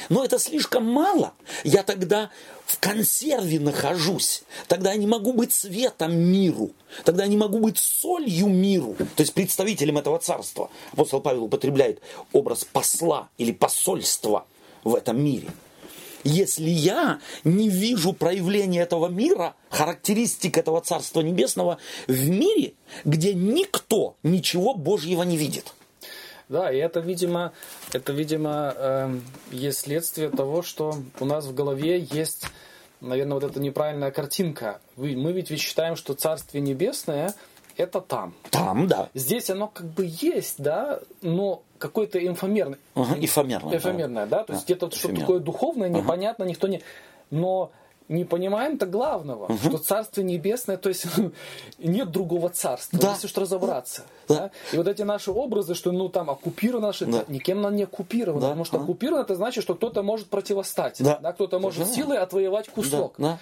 Но 0.08 0.24
это 0.24 0.38
слишком 0.38 0.86
мало. 0.86 1.32
Я 1.64 1.82
тогда 1.82 2.30
в 2.64 2.78
консерве 2.78 3.58
нахожусь. 3.58 4.44
Тогда 4.68 4.92
я 4.92 4.98
не 4.98 5.06
могу 5.06 5.32
быть 5.32 5.52
светом 5.52 6.16
миру. 6.16 6.70
Тогда 7.04 7.24
я 7.24 7.28
не 7.28 7.36
могу 7.36 7.58
быть 7.58 7.78
солью 7.78 8.46
миру. 8.46 8.94
То 9.16 9.22
есть 9.22 9.34
представителем 9.34 9.98
этого 9.98 10.18
царства. 10.18 10.70
Апостол 10.92 11.20
Павел 11.20 11.44
употребляет 11.44 12.00
образ 12.32 12.64
посла 12.64 13.28
или 13.38 13.50
посольства 13.50 14.46
в 14.84 14.94
этом 14.94 15.22
мире. 15.22 15.48
Если 16.24 16.68
я 16.68 17.20
не 17.44 17.68
вижу 17.68 18.12
проявления 18.12 18.82
этого 18.82 19.08
мира, 19.08 19.54
характеристик 19.70 20.58
этого 20.58 20.80
Царства 20.80 21.20
Небесного 21.20 21.78
в 22.06 22.28
мире, 22.28 22.74
где 23.04 23.32
никто 23.34 24.16
ничего 24.22 24.74
Божьего 24.74 25.22
не 25.22 25.36
видит. 25.36 25.72
Да, 26.48 26.72
и 26.72 26.78
это, 26.78 26.98
видимо, 26.98 27.52
это, 27.92 28.12
видимо, 28.12 28.74
эм, 28.76 29.24
есть 29.52 29.80
следствие 29.80 30.30
того, 30.30 30.62
что 30.62 30.96
у 31.20 31.24
нас 31.24 31.46
в 31.46 31.54
голове 31.54 32.00
есть, 32.10 32.44
наверное, 33.00 33.34
вот 33.34 33.44
эта 33.44 33.60
неправильная 33.60 34.10
картинка. 34.10 34.80
Мы 34.96 35.32
ведь 35.32 35.50
ведь 35.50 35.60
считаем, 35.60 35.94
что 35.94 36.14
Царствие 36.14 36.60
Небесное 36.60 37.34
это 37.76 38.00
там. 38.00 38.34
Там, 38.50 38.86
да. 38.86 39.08
Здесь 39.14 39.50
оно 39.50 39.68
как 39.68 39.86
бы 39.86 40.06
есть, 40.08 40.56
да, 40.62 41.00
но 41.22 41.62
какой-то 41.78 42.24
инфомерный. 42.24 42.78
Ага, 42.94 43.16
эфемерное, 43.20 43.70
да. 43.72 43.76
Эфемерное, 43.78 44.26
да. 44.26 44.44
То 44.44 44.52
есть 44.52 44.66
Да, 44.66 44.74
где-то 44.74 44.94
что-то 44.96 45.16
такое 45.20 45.40
духовное, 45.40 45.88
непонятно, 45.88 46.44
никто 46.44 46.68
не... 46.68 46.82
Но 47.30 47.70
не 48.08 48.24
понимаем-то 48.24 48.86
главного, 48.86 49.56
что 49.56 49.78
Царство 49.78 50.20
Небесное, 50.22 50.76
то 50.76 50.88
есть 50.88 51.06
нет 51.78 52.10
другого 52.10 52.48
царства, 52.48 52.98
Да. 52.98 53.12
если 53.12 53.28
уж 53.28 53.36
разобраться. 53.36 54.02
Да. 54.28 54.34
да. 54.34 54.50
И 54.72 54.76
вот 54.76 54.88
эти 54.88 55.02
наши 55.02 55.30
образы, 55.30 55.76
что 55.76 55.92
ну 55.92 56.08
там 56.08 56.28
оккупировано 56.28 56.88
наше, 56.88 57.06
Да. 57.06 57.24
никем 57.28 57.60
нам 57.62 57.76
не 57.76 57.84
оккупировано, 57.84 58.40
Да. 58.40 58.46
потому 58.48 58.64
что 58.64 58.76
Ага. 58.78 58.84
оккупировано 58.84 59.22
это 59.22 59.36
значит, 59.36 59.62
что 59.62 59.76
кто-то 59.76 60.02
может 60.02 60.26
противостать, 60.28 60.96
Да. 61.00 61.32
кто-то 61.32 61.60
может 61.60 61.86
Да. 61.86 61.94
силой 61.94 62.18
отвоевать 62.18 62.68
кусок. 62.68 63.14
Да, 63.16 63.24
да. 63.24 63.38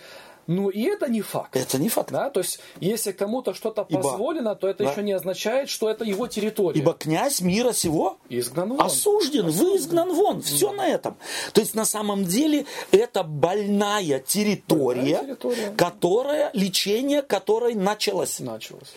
Ну 0.48 0.70
и 0.70 0.82
это 0.82 1.08
не 1.08 1.20
факт. 1.20 1.54
Это 1.54 1.78
не 1.78 1.88
факт. 1.88 2.10
Да? 2.10 2.30
То 2.30 2.40
есть, 2.40 2.58
если 2.80 3.12
кому-то 3.12 3.54
что-то 3.54 3.86
Ибо- 3.88 4.02
позволено, 4.02 4.56
то 4.56 4.66
это 4.66 4.82
Да. 4.82 4.90
еще 4.90 5.02
не 5.02 5.12
означает, 5.12 5.68
что 5.68 5.88
это 5.88 6.04
его 6.04 6.26
территория. 6.26 6.80
Ибо 6.80 6.94
князь 6.94 7.40
мира 7.42 7.72
сего 7.72 8.16
Изгнан 8.30 8.70
вон. 8.70 8.80
осужден, 8.80 9.50
вы 9.50 9.76
изгнан 9.76 10.12
вон. 10.12 10.40
Все 10.42 10.72
на 10.72 10.88
этом. 10.88 11.16
То 11.52 11.60
есть 11.60 11.74
на 11.74 11.84
самом 11.84 12.24
деле 12.24 12.64
это 12.90 13.22
больная 13.22 14.18
территория, 14.20 15.16
Больная 15.18 15.24
территория. 15.24 15.70
которая, 15.76 16.50
лечение 16.54 17.22
которой 17.22 17.74
началось. 17.74 18.40
Началось. 18.40 18.88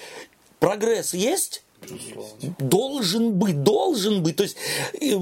Прогресс 0.60 1.14
есть? 1.14 1.64
Безусловно. 1.82 2.56
Должен 2.60 3.34
быть, 3.34 3.64
должен 3.64 4.22
быть. 4.22 4.36
То 4.36 4.43
есть 4.43 4.56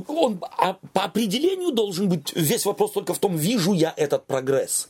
он 0.09 0.41
а, 0.57 0.75
по 0.91 1.05
определению 1.05 1.71
должен 1.71 2.09
быть. 2.09 2.34
Весь 2.36 2.65
вопрос 2.65 2.91
только 2.91 3.13
в 3.13 3.19
том, 3.19 3.38
вижу 3.38 3.71
я 3.71 3.93
этот 3.95 4.25
прогресс, 4.25 4.89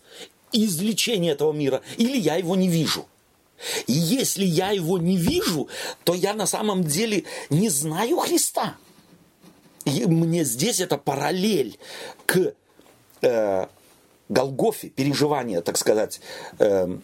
излечение 0.51 1.33
этого 1.33 1.51
мира, 1.51 1.81
или 1.97 2.17
я 2.17 2.35
его 2.35 2.55
не 2.55 2.67
вижу. 2.67 3.05
И 3.87 3.93
если 3.93 4.45
я 4.45 4.71
его 4.71 4.97
не 4.97 5.17
вижу, 5.17 5.67
то 6.03 6.13
я 6.13 6.33
на 6.33 6.45
самом 6.45 6.83
деле 6.83 7.25
не 7.49 7.69
знаю 7.69 8.17
Христа. 8.17 8.77
И 9.85 10.05
мне 10.05 10.43
здесь 10.43 10.79
это 10.79 10.97
параллель 10.97 11.77
к 12.25 12.53
э, 13.21 13.67
Голгофе, 14.29 14.89
переживания, 14.89 15.61
так 15.61 15.77
сказать, 15.77 16.21
э, 16.59 16.97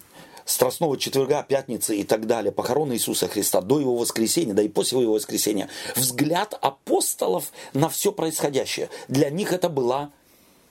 Страстного 0.46 0.96
четверга, 0.96 1.42
пятницы 1.42 1.98
и 1.98 2.04
так 2.04 2.28
далее, 2.28 2.52
похорона 2.52 2.94
Иисуса 2.94 3.28
Христа 3.28 3.62
до 3.62 3.80
его 3.80 3.96
воскресения, 3.96 4.54
да 4.54 4.62
и 4.62 4.68
после 4.68 5.02
его 5.02 5.14
воскресения, 5.14 5.70
взгляд 5.96 6.56
апостолов 6.62 7.52
на 7.74 7.90
все 7.90 8.12
происходящее. 8.12 8.90
Для 9.08 9.32
них 9.32 9.54
это 9.54 9.70
была 9.70 10.12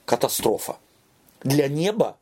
катастрофа. 0.05 0.77
Для 1.43 1.67
неба 1.67 2.17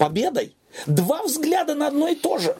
победой. 0.00 0.56
Два 0.86 1.22
взгляда 1.22 1.74
на 1.74 1.88
одно 1.88 2.08
и 2.08 2.14
то 2.14 2.38
же. 2.38 2.56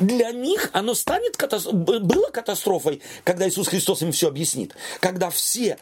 Для 0.00 0.32
них 0.32 0.70
оно 0.72 0.94
станет 0.94 1.36
катастро- 1.36 2.00
было 2.00 2.30
катастрофой, 2.30 3.00
когда 3.22 3.48
Иисус 3.48 3.68
Христос 3.68 4.02
им 4.02 4.10
все 4.10 4.26
объяснит. 4.26 4.74
Когда 4.98 5.30
все 5.30 5.78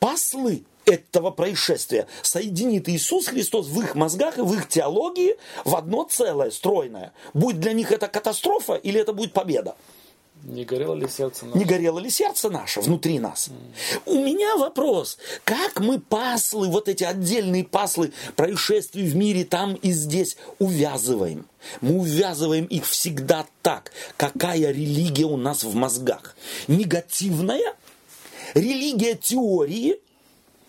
послы 0.00 0.64
этого 0.86 1.30
происшествия 1.30 2.08
соединит 2.22 2.88
Иисус 2.88 3.28
Христос 3.28 3.68
в 3.68 3.80
их 3.80 3.94
мозгах 3.94 4.38
и 4.38 4.42
в 4.42 4.52
их 4.54 4.68
теологии 4.68 5.36
в 5.64 5.76
одно 5.76 6.02
целое, 6.02 6.50
стройное. 6.50 7.12
Будет 7.32 7.60
для 7.60 7.72
них 7.72 7.92
это 7.92 8.08
катастрофа 8.08 8.74
или 8.74 9.00
это 9.00 9.12
будет 9.12 9.32
победа? 9.32 9.76
Не 10.44 10.64
горело 10.64 10.94
ли 10.94 11.08
сердце 11.08 11.46
наше? 11.46 11.58
Не 11.58 11.64
горело 11.64 11.98
ли 12.00 12.10
сердце 12.10 12.50
наше 12.50 12.80
внутри 12.80 13.20
нас? 13.20 13.50
У 14.06 14.14
меня 14.14 14.56
вопрос, 14.56 15.18
как 15.44 15.78
мы 15.78 16.00
паслы, 16.00 16.68
вот 16.68 16.88
эти 16.88 17.04
отдельные 17.04 17.62
паслы 17.64 18.12
происшествий 18.34 19.04
в 19.04 19.14
мире 19.14 19.44
там 19.44 19.74
и 19.74 19.92
здесь 19.92 20.36
увязываем? 20.58 21.46
Мы 21.80 21.98
увязываем 21.98 22.64
их 22.64 22.86
всегда 22.86 23.46
так, 23.62 23.92
какая 24.16 24.72
религия 24.72 25.26
у 25.26 25.36
нас 25.36 25.62
в 25.62 25.74
мозгах. 25.76 26.34
Негативная, 26.66 27.74
религия 28.54 29.14
теории, 29.14 30.00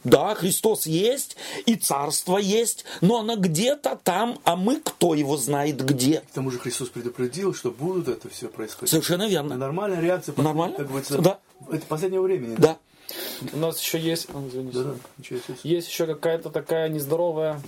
да, 0.03 0.35
Христос 0.35 0.85
есть, 0.85 1.37
и 1.65 1.75
царство 1.75 2.37
есть, 2.37 2.85
но 3.01 3.19
она 3.19 3.35
где-то 3.35 3.99
там, 4.03 4.39
а 4.43 4.55
мы 4.55 4.79
кто 4.79 5.13
его 5.13 5.37
знает 5.37 5.83
где. 5.83 6.19
К 6.21 6.31
тому 6.33 6.51
же 6.51 6.59
Христос 6.59 6.89
предупредил, 6.89 7.53
что 7.53 7.71
будут 7.71 8.07
это 8.07 8.29
все 8.29 8.47
происходить. 8.47 8.89
Совершенно 8.89 9.27
верно. 9.27 9.55
Нормальная 9.55 10.01
реакция, 10.01 10.35
Нормально? 10.37 10.77
как 10.77 10.87
говорится, 10.87 11.17
Да. 11.19 11.39
это 11.71 11.85
последнего 11.85 12.21
времени. 12.23 12.55
Да. 12.57 12.77
У 13.51 13.57
нас 13.57 13.79
еще 13.81 13.99
есть... 13.99 14.27
Извините. 14.49 14.77
Да, 14.79 14.83
да. 15.17 15.55
Есть 15.63 15.87
еще 15.89 16.05
какая-то 16.05 16.49
такая 16.49 16.89
нездоровая, 16.89 17.61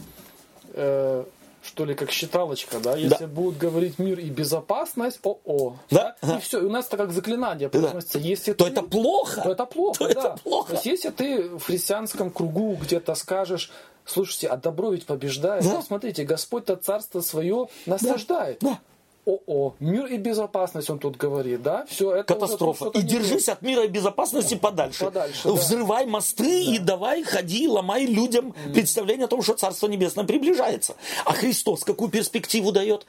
э, 0.74 1.26
что 1.66 1.86
ли, 1.86 1.95
как 1.95 2.11
считалочка, 2.11 2.80
да? 2.80 2.95
Если 2.95 3.26
будут 3.26 3.57
говорить 3.57 3.99
мир 3.99 4.20
и 4.20 4.30
безопасность, 4.30 5.20
о-о. 5.24 5.76
Да. 5.89 6.16
И 6.22 6.39
все, 6.41 6.61
и 6.61 6.63
у 6.66 6.70
нас 6.70 6.88
это 6.88 6.97
как 6.97 7.11
заклинание 7.11 7.70
Да. 7.70 7.80
произносится. 7.80 8.20
Если 8.20 8.53
То 8.53 8.66
ты- 8.66 8.72
это 8.72 8.82
плохо. 8.84 9.41
то 9.41 9.51
это 9.51 9.66
плохо, 9.66 9.97
То 10.07 10.13
да. 10.13 10.20
это 10.20 10.36
плохо. 10.43 10.68
То 10.70 10.74
есть, 10.76 10.86
если 10.86 11.09
ты 11.09 11.49
в 11.57 11.63
христианском 11.63 12.30
кругу 12.30 12.78
где-то 12.82 13.16
скажешь, 13.16 13.72
слушайте, 14.05 14.47
а 14.47 14.57
добро 14.57 14.91
ведь 14.91 15.05
побеждает. 15.05 15.63
Да. 15.63 15.76
Посмотрите, 15.78 16.24
Господь-то 16.24 16.76
царство 16.76 17.22
свое 17.22 17.68
насаждает. 17.86 18.59
Да. 18.61 18.80
О-о, 19.26 19.73
мир 19.80 20.05
и 20.05 20.17
безопасность, 20.17 20.89
он 20.91 20.99
тут 20.99 21.17
говорит, 21.17 21.63
да? 21.63 21.86
Все 21.89 22.13
это 22.13 22.36
Катастрофа. 22.36 22.91
И 22.93 23.01
держись 23.01 23.49
от 23.49 23.63
мира 23.63 23.84
и 23.84 23.88
безопасности 23.88 24.53
подальше. 24.55 25.05
Подальше, 25.05 25.41
да. 25.45 25.51
Взрывай 25.53 26.05
мосты 26.05 26.63
и 26.63 26.78
давай 26.78 27.23
ходи, 27.23 27.67
ломай 27.67 28.05
людям 28.05 28.53
представление 28.73 29.26
о 29.26 29.28
том, 29.28 29.41
что 29.41 29.55
Царство 29.55 29.88
Небесное 29.88 30.26
приближается. 30.26 30.95
А 31.26 31.34
Христос 31.34 31.84
какую 31.84 32.11
перспективу 32.11 32.71
дает? 32.71 33.07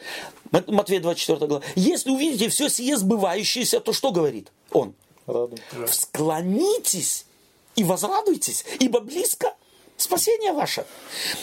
Мат- 0.52 0.68
Матвея 0.68 1.00
24 1.00 1.46
глава. 1.46 1.62
Если 1.74 2.08
увидите 2.10 2.48
все 2.48 2.70
сие 2.70 2.96
сбывающееся, 2.96 3.80
то 3.80 3.92
что 3.92 4.10
говорит 4.10 4.50
он? 4.72 4.94
Радует. 5.26 5.60
Склонитесь 5.86 7.26
и 7.74 7.84
возрадуйтесь, 7.84 8.64
ибо 8.80 9.00
близко 9.00 9.54
спасение 9.96 10.52
ваше. 10.52 10.84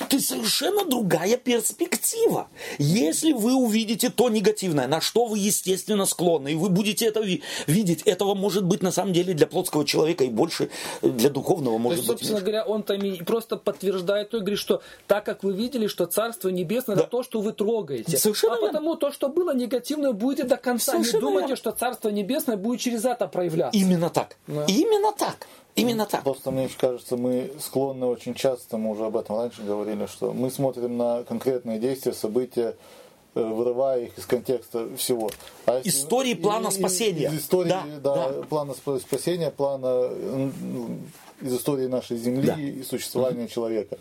То 0.10 0.16
есть 0.16 0.30
совершенно 0.30 0.86
другая 0.86 1.38
перспектива. 1.38 2.48
Если 2.78 3.34
вы 3.34 3.54
увидите 3.56 4.10
то 4.10 4.30
негативное, 4.30 4.88
на 4.88 5.02
что 5.02 5.26
вы 5.26 5.40
естественно 5.40 6.06
склонны, 6.06 6.54
и 6.54 6.56
вы 6.56 6.70
будете 6.70 7.06
это 7.06 7.22
ви- 7.22 7.42
видеть, 7.68 8.04
этого 8.04 8.36
может 8.36 8.64
быть 8.66 8.82
на 8.84 8.92
самом 8.92 9.14
деле 9.14 9.34
для 9.34 9.48
плотского 9.48 9.86
человека 9.86 10.24
и 10.24 10.30
больше 10.30 10.70
для 11.02 11.30
духовного 11.30 11.76
То 11.76 11.80
может 11.80 11.98
есть, 12.00 12.08
быть. 12.10 12.20
собственно 12.20 12.38
меньше. 12.40 12.46
говоря, 12.52 12.66
он 12.66 12.84
там 12.84 12.98
и 13.04 13.24
просто 13.24 13.58
подтверждает 13.58 14.30
то 14.32 14.38
и 14.38 14.40
говорит, 14.42 14.60
что 14.60 14.82
так 15.08 15.26
как 15.26 15.44
вы 15.44 15.54
видели, 15.54 15.88
что 15.88 16.06
Царство 16.06 16.50
Небесное 16.50 16.96
Да. 16.96 17.02
это 17.04 17.12
то, 17.12 17.24
что 17.24 17.42
вы 17.42 17.54
трогаете. 17.54 18.18
Совершенно 18.18 18.54
а 18.56 18.58
верно. 18.58 18.68
потому 18.74 18.96
то, 18.96 19.12
что 19.12 19.30
было 19.30 19.56
негативное, 19.56 20.12
будете 20.14 20.44
до 20.44 20.58
конца. 20.58 20.92
Совершенно 20.94 21.16
не 21.18 21.22
думайте, 21.22 21.48
верно. 21.48 21.56
что 21.58 21.72
Царство 21.72 22.10
Небесное 22.10 22.58
будет 22.58 22.80
через 22.80 23.06
это 23.06 23.28
проявляться. 23.28 23.78
Именно 23.80 24.10
так. 24.10 24.38
Да. 24.48 24.66
Именно 24.68 25.12
так. 25.14 25.48
Именно 25.76 26.06
так. 26.06 26.24
Просто 26.24 26.52
мне 26.52 26.70
кажется, 26.78 27.18
мы 27.18 27.52
склонны 27.60 28.06
очень 28.06 28.36
часто, 28.36 28.78
мы 28.78 28.92
уже 28.92 29.06
об 29.06 29.18
этом 29.18 29.38
раньше 29.38 29.64
говорили, 29.64 30.06
что 30.06 30.32
мы 30.32 30.52
смотрим 30.52 30.98
на 30.98 31.24
конкретные 31.24 31.80
действия, 31.80 32.14
события, 32.14 32.76
э, 33.36 33.44
вырывая 33.44 34.04
их 34.06 34.18
из 34.18 34.26
контекста 34.28 34.88
всего. 34.98 35.32
А 35.66 35.78
если- 35.78 35.90
Истории 35.90 36.36
плана 36.36 36.68
из- 36.68 36.76
спасения. 36.76 37.28
Из 37.30 37.40
истории, 37.40 37.70
Да, 37.70 37.84
да, 38.04 38.30
да. 38.30 38.42
плана 38.44 38.74
спа- 38.74 39.00
спасения, 39.00 39.50
плана 39.50 40.12
из 41.42 41.54
истории 41.54 41.88
нашей 41.88 42.18
Земли 42.18 42.48
Да. 42.48 42.56
и 42.60 42.84
существования 42.84 43.48
человека. 43.48 43.98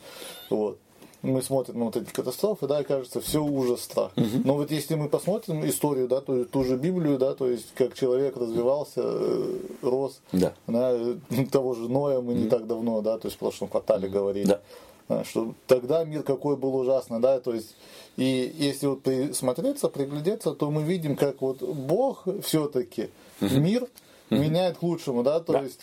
Вот. 0.50 0.78
Мы 1.22 1.40
смотрим 1.40 1.78
на 1.78 1.84
вот 1.86 1.96
эти 1.96 2.10
катастрофы, 2.10 2.66
да, 2.66 2.80
и 2.80 2.84
кажется, 2.84 3.20
все 3.20 3.38
ужас, 3.42 3.82
страх. 3.82 4.10
Но 4.16 4.54
вот 4.56 4.72
если 4.72 4.96
мы 4.96 5.08
посмотрим 5.08 5.64
историю, 5.68 6.08
да, 6.08 6.20
ту, 6.20 6.44
ту 6.44 6.64
же 6.64 6.76
Библию, 6.76 7.16
да, 7.16 7.34
то 7.34 7.48
есть 7.48 7.72
как 7.76 7.94
человек 7.94 8.36
развивался, 8.36 9.00
э, 9.04 9.58
рос, 9.82 10.20
Да. 10.32 10.52
да, 10.66 10.90
э, 10.92 11.14
того 11.52 11.74
же 11.74 11.88
Ноя 11.88 12.20
мы 12.20 12.34
не 12.34 12.48
так 12.48 12.66
давно, 12.66 13.02
да, 13.02 13.18
то 13.18 13.26
есть 13.26 13.36
в 13.36 13.38
прошлом 13.38 13.68
квартале 13.68 14.08
говорили. 14.08 14.58
Да. 15.08 15.24
Что 15.24 15.54
тогда 15.66 16.04
мир 16.04 16.22
какой 16.22 16.56
был 16.56 16.74
ужасный, 16.74 17.20
да, 17.20 17.38
то 17.38 17.52
есть 17.54 17.76
и 18.16 18.52
если 18.58 18.86
вот 18.86 19.02
присмотреться, 19.02 19.88
приглядеться, 19.88 20.52
то 20.52 20.70
мы 20.70 20.82
видим, 20.82 21.16
как 21.16 21.40
вот 21.42 21.62
Бог 21.62 22.24
все-таки 22.42 23.10
мир 23.40 23.86
меняет 24.30 24.78
к 24.78 24.82
лучшему, 24.82 25.22
да, 25.22 25.38
то 25.40 25.52
Да. 25.52 25.62
есть 25.62 25.80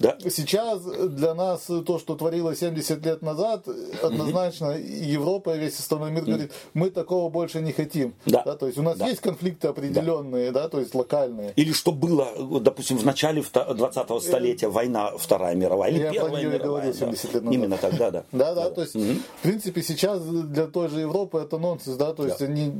Да. 0.00 0.16
Сейчас 0.28 0.80
для 0.82 1.34
нас 1.34 1.66
то, 1.86 1.98
что 1.98 2.16
творилось 2.16 2.58
70 2.60 3.04
лет 3.04 3.22
назад, 3.22 3.68
однозначно 4.02 4.76
Европа 4.76 5.54
и 5.54 5.58
весь 5.58 5.78
остальной 5.78 6.10
мир 6.10 6.24
говорит, 6.24 6.52
мы 6.74 6.90
такого 6.90 7.30
больше 7.30 7.60
не 7.60 7.72
хотим. 7.72 8.14
Да. 8.26 8.42
то 8.56 8.66
есть 8.66 8.78
у 8.78 8.82
нас 8.82 8.96
Да. 8.98 9.06
есть 9.08 9.20
конфликты 9.20 9.68
определенные, 9.68 10.50
да. 10.52 10.68
то 10.68 10.80
есть 10.80 10.94
локальные. 10.94 11.52
Или 11.56 11.72
что 11.72 11.92
было, 11.92 12.28
допустим, 12.60 12.96
в 12.96 13.04
начале 13.04 13.42
20-го 13.42 14.20
столетия, 14.20 14.68
война 14.68 15.12
Вторая 15.18 15.54
мировая, 15.54 15.90
или 15.90 16.00
Я 16.02 16.10
Первая 16.12 16.42
мировая. 16.42 16.58
говорил 16.58 16.92
да. 16.92 16.98
70 16.98 17.24
лет 17.34 17.42
назад. 17.44 17.52
Именно 17.54 17.76
тогда, 17.76 18.10
да. 18.10 18.24
Да, 18.32 18.54
да, 18.54 18.70
то 18.70 18.80
есть, 18.80 18.94
в 18.94 19.42
принципе, 19.42 19.82
сейчас 19.82 20.22
для 20.22 20.66
той 20.66 20.88
же 20.88 21.00
Европы 21.00 21.38
это 21.38 21.58
нонсенс, 21.58 21.96
да, 21.96 22.14
то 22.14 22.24
есть 22.24 22.38
Да. 22.38 22.46
они 22.46 22.72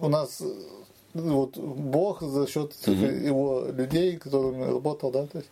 у 0.00 0.08
нас 0.08 0.40
э, 0.40 0.44
вот 1.14 1.56
Бог 1.56 2.22
за 2.22 2.46
счет 2.46 2.72
его 2.86 3.64
людей, 3.72 4.16
которыми 4.16 4.62
работал, 4.64 5.10
да, 5.10 5.26
то 5.26 5.38
есть 5.38 5.48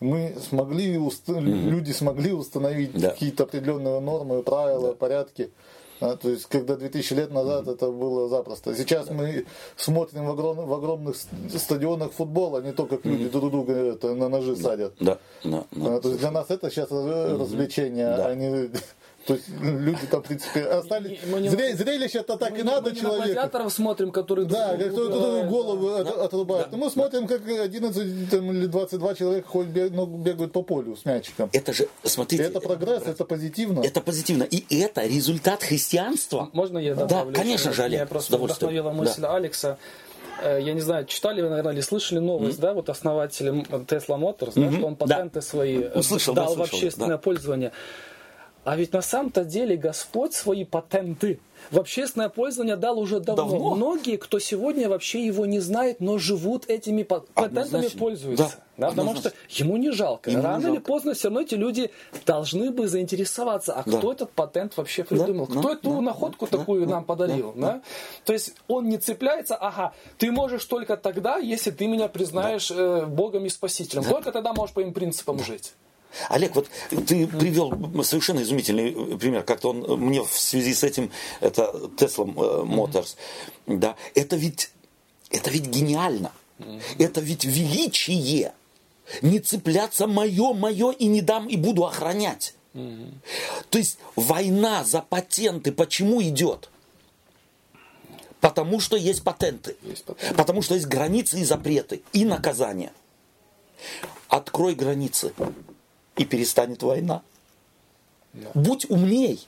мы 0.00 0.34
смогли, 0.48 0.98
уст- 0.98 1.28
люди 1.28 1.92
смогли 1.92 2.32
установить 2.32 2.92
Да. 3.00 3.10
какие-то 3.10 3.44
определенные 3.44 4.00
нормы, 4.00 4.42
правила, 4.42 4.92
порядки. 4.92 5.50
Да, 5.98 6.14
то 6.14 6.28
есть, 6.28 6.44
когда 6.44 6.76
2000 6.76 7.14
лет 7.14 7.30
назад 7.32 7.68
это 7.68 7.90
было 7.90 8.28
запросто. 8.28 8.74
Сейчас 8.76 9.08
мы 9.08 9.46
смотрим 9.76 10.26
в, 10.26 10.30
огром- 10.30 10.66
в 10.66 10.72
огромных 10.74 11.16
стадионах 11.56 12.12
футбол, 12.12 12.54
а 12.56 12.60
не 12.60 12.72
то, 12.72 12.84
как 12.84 13.06
люди 13.06 13.28
друг 13.28 13.50
друга 13.50 13.72
это, 13.72 14.14
на 14.14 14.28
ножи 14.28 14.56
садят. 14.56 14.92
Да, 15.00 15.16
да, 15.42 15.64
да. 15.72 15.96
А, 15.96 16.00
То 16.00 16.08
есть 16.08 16.20
для 16.20 16.30
нас 16.30 16.50
это 16.50 16.70
сейчас 16.70 16.90
развлечение, 16.90 18.08
Да. 18.14 18.26
а 18.26 18.34
не 18.34 18.70
То 19.26 19.34
есть 19.34 19.46
ну, 19.60 19.78
люди 19.80 20.06
там, 20.10 20.22
в 20.22 20.26
принципе, 20.26 20.62
остались... 20.64 21.18
Мы 21.26 21.40
не- 21.40 21.48
Зре- 21.48 21.74
Зрелище-то 21.74 22.36
так 22.36 22.52
Мы 22.52 22.58
и 22.60 22.62
надо 22.62 22.90
мы 22.90 22.96
человеку. 22.96 23.24
гладиаторов 23.24 23.72
смотрим, 23.72 24.10
которые 24.12 24.46
Да, 24.46 24.74
друг 24.76 24.82
как 24.82 24.94
друга 24.94 25.10
кто 25.10 25.42
голову 25.44 25.88
от- 25.94 26.18
отрубают. 26.18 26.68
Ну, 26.72 26.78
Мы 26.78 26.90
смотрим, 26.90 27.26
как 27.26 27.42
11 27.48 28.30
там, 28.30 28.52
или 28.52 28.66
22 28.66 29.14
человека 29.14 29.48
ходят, 29.48 29.70
бег- 29.72 29.90
ну, 29.92 30.06
бегают 30.06 30.52
по 30.52 30.62
полю 30.62 30.96
с 30.96 31.04
мячиком. 31.04 31.50
Это 31.52 31.72
же, 31.72 31.88
смотрите, 32.04 32.44
Это 32.44 32.60
прогресс, 32.60 33.02
это 33.06 33.24
позитивно. 33.24 33.80
это 33.80 34.00
позитивно. 34.00 34.44
И 34.44 34.64
это 34.80 35.04
результат 35.06 35.62
христианства. 35.62 36.48
Можно 36.52 36.78
я 36.78 36.94
Да, 36.94 37.06
добавлю? 37.06 37.34
конечно 37.34 37.70
еще? 37.70 37.76
же, 37.76 37.82
Олег, 37.84 38.06
с 38.06 38.10
просто 38.10 38.38
вдохновила 38.38 38.90
мысль 38.92 39.24
Алекса. 39.24 39.78
Э, 40.42 40.60
Я 40.62 40.74
не 40.74 40.80
знаю, 40.82 41.06
читали 41.06 41.40
вы, 41.42 41.48
наверное, 41.48 41.72
или 41.72 41.80
слышали 41.80 42.18
новость, 42.18 42.60
да, 42.60 42.74
вот 42.74 42.90
основатель 42.90 43.46
м, 43.48 43.60
Tesla 43.62 44.18
Motors, 44.20 44.52
да, 44.54 44.70
что 44.76 44.86
он 44.86 44.94
патенты 44.94 45.40
свои 45.42 45.78
э, 45.82 45.98
Услышал, 45.98 46.34
да, 46.34 46.44
дал 46.44 46.52
в 46.52 46.56
слышал, 46.58 46.76
общественное 46.76 47.08
да. 47.08 47.18
пользование. 47.18 47.72
А 48.66 48.74
ведь 48.74 48.92
на 48.92 49.00
самом-то 49.00 49.44
деле 49.44 49.76
Господь 49.76 50.34
свои 50.34 50.64
патенты 50.64 51.38
в 51.70 51.78
общественное 51.78 52.28
пользование 52.28 52.74
дал 52.74 52.98
уже 52.98 53.20
давно. 53.20 53.48
Давно. 53.48 53.74
Многие, 53.76 54.16
кто 54.16 54.40
сегодня 54.40 54.88
вообще 54.88 55.24
его 55.24 55.46
не 55.46 55.60
знает, 55.60 56.00
но 56.00 56.18
живут 56.18 56.68
этими 56.68 57.04
па- 57.04 57.20
патентами, 57.32 57.86
пользуются. 57.86 58.56
Да, 58.76 58.88
Да, 58.88 58.88
потому 58.88 59.14
что 59.14 59.32
ему 59.50 59.76
не 59.76 59.92
жалко. 59.92 60.30
Ему 60.30 60.40
не 60.42 60.46
Рано 60.48 60.58
или 60.62 60.66
жалко. 60.66 60.82
поздно 60.82 61.14
все 61.14 61.28
равно 61.28 61.42
эти 61.42 61.54
люди 61.54 61.92
должны 62.26 62.72
бы 62.72 62.88
заинтересоваться, 62.88 63.72
а 63.72 63.84
Да. 63.88 63.98
кто 63.98 64.12
этот 64.12 64.32
патент 64.32 64.76
вообще 64.76 65.04
придумал, 65.04 65.46
да, 65.46 65.60
кто 65.60 65.72
эту 65.72 65.90
да, 65.94 66.00
находку 66.00 66.48
да, 66.50 66.58
такую 66.58 66.86
да, 66.86 66.94
нам 66.96 67.04
подарил. 67.04 67.52
Да? 67.54 67.82
То 68.24 68.32
есть 68.32 68.52
он 68.66 68.88
не 68.88 68.98
цепляется, 68.98 69.54
ага, 69.54 69.92
ты 70.18 70.32
можешь 70.32 70.64
только 70.64 70.96
тогда, 70.96 71.36
если 71.36 71.70
ты 71.70 71.86
меня 71.86 72.08
признаешь 72.08 72.72
э, 72.72 73.06
Богом 73.06 73.44
и 73.44 73.48
Спасителем. 73.48 74.02
Только 74.02 74.32
тогда 74.32 74.52
можешь 74.52 74.74
по 74.74 74.80
им 74.80 74.92
принципам 74.92 75.38
жить. 75.38 75.72
Олег, 76.28 76.54
вот 76.54 76.68
ты 76.90 77.26
привел 77.26 77.72
совершенно 78.02 78.40
изумительный 78.42 78.92
э, 78.92 79.16
пример. 79.18 79.42
Как-то 79.42 79.70
он 79.70 79.84
э, 79.84 79.96
мне 79.96 80.22
в 80.22 80.38
связи 80.38 80.74
с 80.74 80.82
этим, 80.84 81.10
это 81.40 81.70
Tesla 81.96 82.28
э, 82.28 82.64
Motors, 82.64 83.16
да, 83.66 83.96
это 84.14 84.36
ведь, 84.36 84.70
это 85.30 85.50
ведь 85.50 85.66
гениально. 85.66 86.32
Это 86.98 87.20
ведь 87.20 87.44
величие. 87.44 88.52
Не 89.20 89.40
цепляться 89.40 90.06
мое, 90.06 90.52
мое 90.54 90.90
и 90.90 91.06
не 91.06 91.20
дам 91.20 91.46
и 91.48 91.56
буду 91.56 91.84
охранять. 91.84 92.54
То 93.70 93.78
есть 93.78 93.98
война 94.16 94.84
за 94.84 95.00
патенты 95.00 95.72
почему 95.72 96.22
идет? 96.22 96.70
Потому 98.40 98.80
что 98.80 98.96
есть 98.96 99.22
патенты. 99.22 99.76
Есть 99.82 100.04
патенты. 100.04 100.34
Потому 100.34 100.62
что 100.62 100.74
есть 100.74 100.86
границы 100.86 101.40
и 101.40 101.44
запреты, 101.44 102.02
и 102.12 102.24
наказания. 102.24 102.92
Открой 104.28 104.74
границы, 104.74 105.32
и 106.16 106.24
перестанет 106.24 106.82
война. 106.82 107.22
Будь 108.54 108.88
умней. 108.90 109.46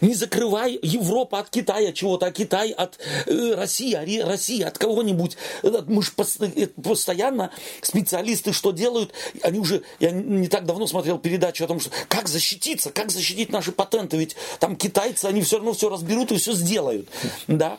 Не 0.00 0.14
закрывай 0.14 0.78
Европа 0.80 1.40
от 1.40 1.50
Китая 1.50 1.92
чего-то, 1.92 2.26
а 2.26 2.30
Китай 2.30 2.70
от 2.70 2.98
э, 3.26 3.54
России, 3.54 3.94
а 3.94 4.26
Россия 4.26 4.68
от 4.68 4.78
кого-нибудь. 4.78 5.36
Э, 5.64 5.82
Мы 5.86 6.02
же 6.02 6.12
постоянно 6.12 7.50
специалисты 7.80 8.52
что 8.52 8.70
делают? 8.70 9.12
Они 9.42 9.58
уже, 9.58 9.82
я 9.98 10.12
не 10.12 10.46
так 10.46 10.66
давно 10.66 10.86
смотрел 10.86 11.18
передачу 11.18 11.64
о 11.64 11.66
том, 11.66 11.80
что 11.80 11.90
как 12.08 12.28
защититься, 12.28 12.92
как 12.92 13.10
защитить 13.10 13.50
наши 13.50 13.72
патенты, 13.72 14.16
ведь 14.16 14.36
там 14.60 14.76
китайцы, 14.76 15.24
они 15.24 15.42
все 15.42 15.56
равно 15.56 15.72
все 15.72 15.88
разберут 15.88 16.30
и 16.30 16.36
все 16.36 16.52
сделают. 16.52 17.08
Да? 17.48 17.78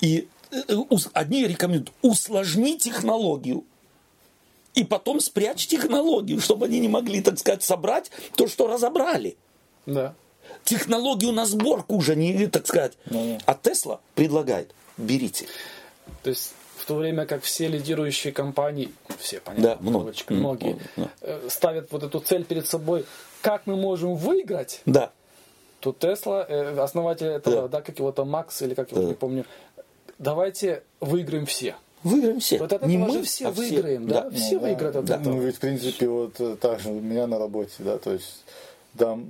И 0.00 0.26
э, 0.50 0.58
одни 1.12 1.46
рекомендуют 1.46 1.92
усложни 2.02 2.78
технологию, 2.78 3.64
и 4.76 4.84
потом 4.84 5.18
спрячь 5.20 5.66
технологию, 5.66 6.40
чтобы 6.40 6.66
они 6.66 6.78
не 6.78 6.88
могли, 6.88 7.20
так 7.20 7.38
сказать, 7.38 7.62
собрать 7.64 8.10
то, 8.36 8.46
что 8.46 8.68
разобрали. 8.68 9.36
Да. 9.86 10.14
Технологию 10.64 11.32
на 11.32 11.46
сборку 11.46 11.96
уже 11.96 12.14
не, 12.14 12.46
так 12.46 12.66
сказать. 12.66 12.92
А 13.46 13.54
Тесла 13.54 14.00
предлагает, 14.14 14.72
берите. 14.96 15.46
То 16.22 16.30
есть 16.30 16.54
в 16.76 16.84
то 16.86 16.94
время 16.94 17.26
как 17.26 17.42
все 17.42 17.66
лидирующие 17.68 18.32
компании, 18.32 18.92
все, 19.18 19.40
понятно, 19.40 19.76
Да, 19.76 19.76
много. 19.80 20.12
многие, 20.28 20.78
да. 20.96 21.08
э, 21.22 21.48
ставят 21.48 21.90
вот 21.90 22.02
эту 22.04 22.20
цель 22.20 22.44
перед 22.44 22.66
собой, 22.68 23.04
как 23.40 23.66
мы 23.66 23.76
можем 23.76 24.14
выиграть, 24.14 24.82
Да. 24.86 25.10
то 25.80 25.92
Тесла, 25.92 26.44
э, 26.48 26.78
основатель 26.78 27.26
этого, 27.26 27.62
Да. 27.62 27.68
да, 27.68 27.80
как 27.80 27.98
его 27.98 28.12
там 28.12 28.28
Макс 28.30 28.60
или 28.62 28.74
как 28.74 28.92
его, 28.92 29.02
Да. 29.02 29.08
не 29.08 29.14
помню, 29.14 29.46
давайте 30.18 30.82
выиграем 31.00 31.46
все. 31.46 31.76
Выиграем 32.06 32.40
все. 32.40 32.58
Вот 32.58 32.72
от 32.72 32.86
не 32.86 32.98
мы, 32.98 33.22
все 33.22 33.48
а 33.48 33.50
выиграем, 33.50 34.06
да? 34.06 34.30
Все 34.30 34.54
Ну, 34.54 34.60
да, 34.60 34.66
выиграют 34.66 34.96
от 34.96 35.04
да. 35.04 35.16
этого. 35.16 35.34
Ну, 35.34 35.40
ведь, 35.42 35.56
в 35.56 35.60
принципе, 35.60 36.08
вот 36.08 36.40
э, 36.40 36.56
так 36.60 36.80
же 36.80 36.90
у 36.90 37.00
меня 37.00 37.26
на 37.26 37.38
работе, 37.38 37.74
да, 37.78 37.98
то 37.98 38.12
есть 38.12 38.44
там 38.96 39.26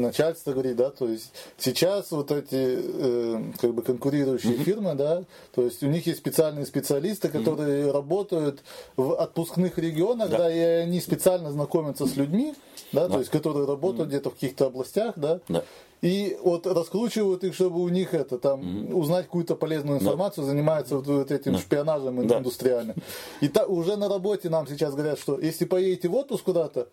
начальство 0.00 0.52
говорит, 0.52 0.76
да, 0.76 0.90
то 0.90 1.06
есть 1.06 1.32
сейчас 1.58 2.10
вот 2.10 2.32
эти 2.32 2.78
э, 2.78 3.42
как 3.60 3.74
бы 3.74 3.82
конкурирующие 3.82 4.54
фирмы, 4.54 4.94
да, 4.94 5.24
то 5.54 5.62
есть 5.62 5.82
у 5.82 5.86
них 5.86 6.06
есть 6.06 6.18
специальные 6.18 6.66
специалисты, 6.66 7.28
которые 7.28 7.90
работают 7.92 8.62
в 8.96 9.14
отпускных 9.14 9.78
регионах, 9.78 10.30
да. 10.30 10.50
и 10.50 10.58
они 10.58 11.00
специально 11.00 11.50
знакомятся 11.52 12.06
с 12.06 12.16
людьми, 12.16 12.54
да, 12.92 13.08
то 13.08 13.18
есть 13.18 13.30
которые 13.30 13.66
работают 13.66 14.08
где-то 14.08 14.30
в 14.30 14.34
каких-то 14.34 14.66
областях, 14.66 15.14
да, 15.16 15.40
Да. 15.48 15.62
И 16.02 16.36
вот 16.42 16.66
раскручивают 16.66 17.42
их, 17.44 17.54
чтобы 17.54 17.80
у 17.80 17.88
них 17.88 18.14
это 18.14 18.38
там 18.38 18.94
узнать 18.94 19.24
какую-то 19.26 19.54
полезную 19.56 19.98
информацию, 20.00 20.44
занимаются 20.44 20.98
вот, 20.98 21.30
этим 21.30 21.58
шпионажем 21.58 22.26
Да. 22.26 22.38
индустриальным. 22.38 22.96
И 23.40 23.48
та, 23.48 23.64
уже 23.66 23.96
на 23.96 24.08
работе 24.08 24.48
нам 24.50 24.66
сейчас 24.68 24.94
говорят, 24.94 25.18
что 25.18 25.38
если 25.40 25.64
поедете 25.64 26.08
в 26.08 26.14
отпуск 26.14 26.44
куда-то, 26.44 26.88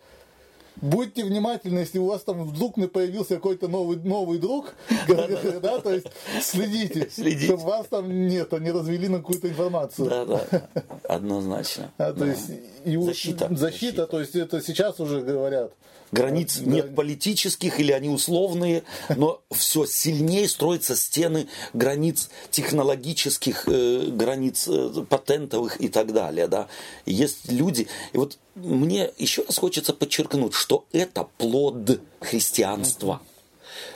Будьте 0.82 1.24
внимательны, 1.24 1.78
если 1.80 2.00
у 2.00 2.08
вас 2.08 2.24
там 2.24 2.46
вдруг 2.46 2.74
появился 2.92 3.36
какой-то 3.36 3.68
новый, 3.68 3.96
новый 3.98 4.40
друг, 4.40 4.74
да, 5.08 5.80
то 5.80 5.94
есть 5.94 6.08
следите, 6.42 7.08
Следите. 7.12 7.46
чтобы 7.46 7.62
вас 7.62 7.86
там 7.88 8.28
нет, 8.28 8.52
не 8.60 8.72
развели 8.72 9.08
на 9.08 9.20
какую-то 9.20 9.50
информацию. 9.50 10.10
Да, 10.10 10.26
да. 10.26 10.68
Однозначно. 11.08 11.92
А, 12.00 12.12
то 12.12 12.22
Да. 12.22 12.26
есть, 12.26 12.50
и 12.86 12.98
вот 12.98 13.06
Защита. 13.06 13.50
защита, 13.50 13.56
Защита. 13.56 14.08
то 14.08 14.20
есть 14.20 14.36
это 14.36 14.62
сейчас 14.62 15.00
уже 15.00 15.22
говорят. 15.22 15.74
Границ 16.14 16.60
Да. 16.60 16.72
нет 16.72 16.96
политических 16.96 17.80
или 17.80 17.92
они 17.92 18.08
условные, 18.10 18.84
но 19.16 19.42
все 19.52 19.88
сильнее 19.88 20.48
строятся 20.48 20.96
стены 20.96 21.48
границ 21.74 22.30
технологических, 22.52 23.64
э, 23.68 24.10
границ 24.12 24.68
э, 24.68 25.06
патентовых 25.10 25.82
и 25.82 25.90
так 25.90 26.14
далее. 26.14 26.48
Да. 26.48 26.68
Есть 27.08 27.52
люди, 27.52 27.88
и 28.14 28.18
вот 28.18 28.38
мне 28.54 29.10
еще 29.18 29.44
раз 29.44 29.58
хочется 29.58 29.92
подчеркнуть, 29.92 30.54
что 30.54 30.86
это 30.92 31.28
плод 31.40 32.00
христианства. 32.20 33.20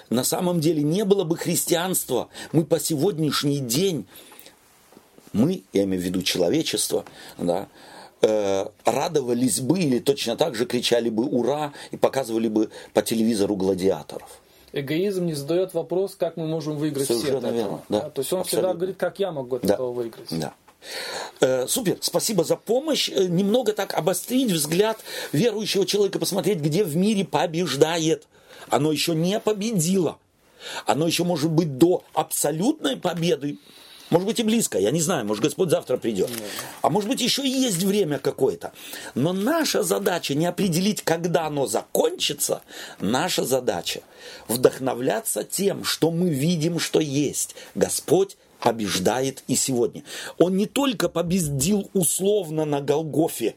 На 0.10 0.24
самом 0.24 0.60
деле 0.60 0.82
не 0.82 1.06
было 1.06 1.24
бы 1.24 1.38
христианства, 1.38 2.30
мы 2.52 2.66
по 2.66 2.80
сегодняшний 2.80 3.60
день 3.60 4.08
мы, 5.34 5.62
я 5.72 5.84
имею 5.84 6.02
в 6.02 6.06
виду 6.06 6.24
человечество, 6.24 7.06
да, 7.38 7.68
э, 8.22 8.66
радовались 8.86 9.60
бы 9.60 9.80
или 9.80 10.00
точно 10.00 10.36
так 10.38 10.56
же 10.56 10.66
кричали 10.66 11.10
бы 11.10 11.26
«Ура!» 11.26 11.74
и 11.92 11.98
показывали 11.98 12.48
бы 12.48 12.70
по 12.94 13.02
телевизору 13.02 13.56
гладиаторов. 13.56 14.30
Эгоизм 14.74 15.26
не 15.26 15.34
задает 15.34 15.74
вопрос, 15.74 16.16
как 16.16 16.38
мы 16.38 16.46
можем 16.48 16.78
выиграть 16.78 17.06
все 17.06 17.16
Совершенно 17.18 17.48
от 17.50 17.56
этого. 17.56 17.58
верно, 17.58 17.82
да, 17.90 18.10
То 18.10 18.22
есть 18.22 18.34
он 18.34 18.44
всегда 18.44 18.60
абсолютно. 18.70 18.74
говорит, 18.80 18.98
как 18.98 19.20
я 19.20 19.32
могу 19.32 19.56
от 19.56 19.62
Да. 19.64 19.74
этого 19.76 19.92
выиграть. 19.94 20.28
Да. 20.30 20.54
Э, 21.40 21.68
супер, 21.68 21.98
спасибо 22.02 22.44
за 22.44 22.56
помощь. 22.56 23.10
Э, 23.10 23.26
Немного 23.26 23.74
так 23.74 23.94
обострить 23.94 24.52
взгляд 24.52 25.00
верующего 25.32 25.86
человека, 25.86 26.20
посмотреть, 26.20 26.60
где 26.60 26.84
в 26.84 26.96
мире 26.96 27.26
побеждает. 27.26 28.28
Оно 28.70 28.92
еще 28.92 29.16
не 29.16 29.40
победило. 29.40 30.18
Оно 30.86 31.08
еще 31.08 31.24
может 31.24 31.50
быть 31.50 31.78
до 31.78 32.04
абсолютной 32.14 32.98
победы. 32.98 33.58
Может 34.10 34.28
быть 34.28 34.40
и 34.40 34.44
близко, 34.44 34.80
я 34.80 34.92
не 34.92 35.02
знаю, 35.02 35.26
может 35.26 35.44
Господь 35.44 35.70
завтра 35.70 35.98
придет. 35.98 36.30
А 36.82 36.90
может 36.90 37.10
быть 37.10 37.22
еще 37.22 37.44
и 37.44 37.50
есть 37.50 37.84
время 37.84 38.20
какое-то. 38.20 38.72
Но 39.16 39.34
наша 39.34 39.84
задача 39.84 40.34
не 40.34 40.46
определить, 40.46 41.02
когда 41.02 41.46
оно 41.46 41.68
закончится. 41.68 42.62
Наша 43.00 43.44
задача 43.44 44.02
вдохновляться 44.48 45.44
тем, 45.44 45.84
что 45.84 46.12
мы 46.12 46.30
видим, 46.30 46.80
что 46.80 47.00
есть. 47.00 47.56
Господь 47.76 48.38
побеждает 48.60 49.44
и 49.48 49.56
сегодня. 49.56 50.04
Он 50.38 50.56
не 50.56 50.66
только 50.66 51.10
победил 51.10 51.90
условно 51.94 52.66
на 52.66 52.82
Голгофе, 52.82 53.56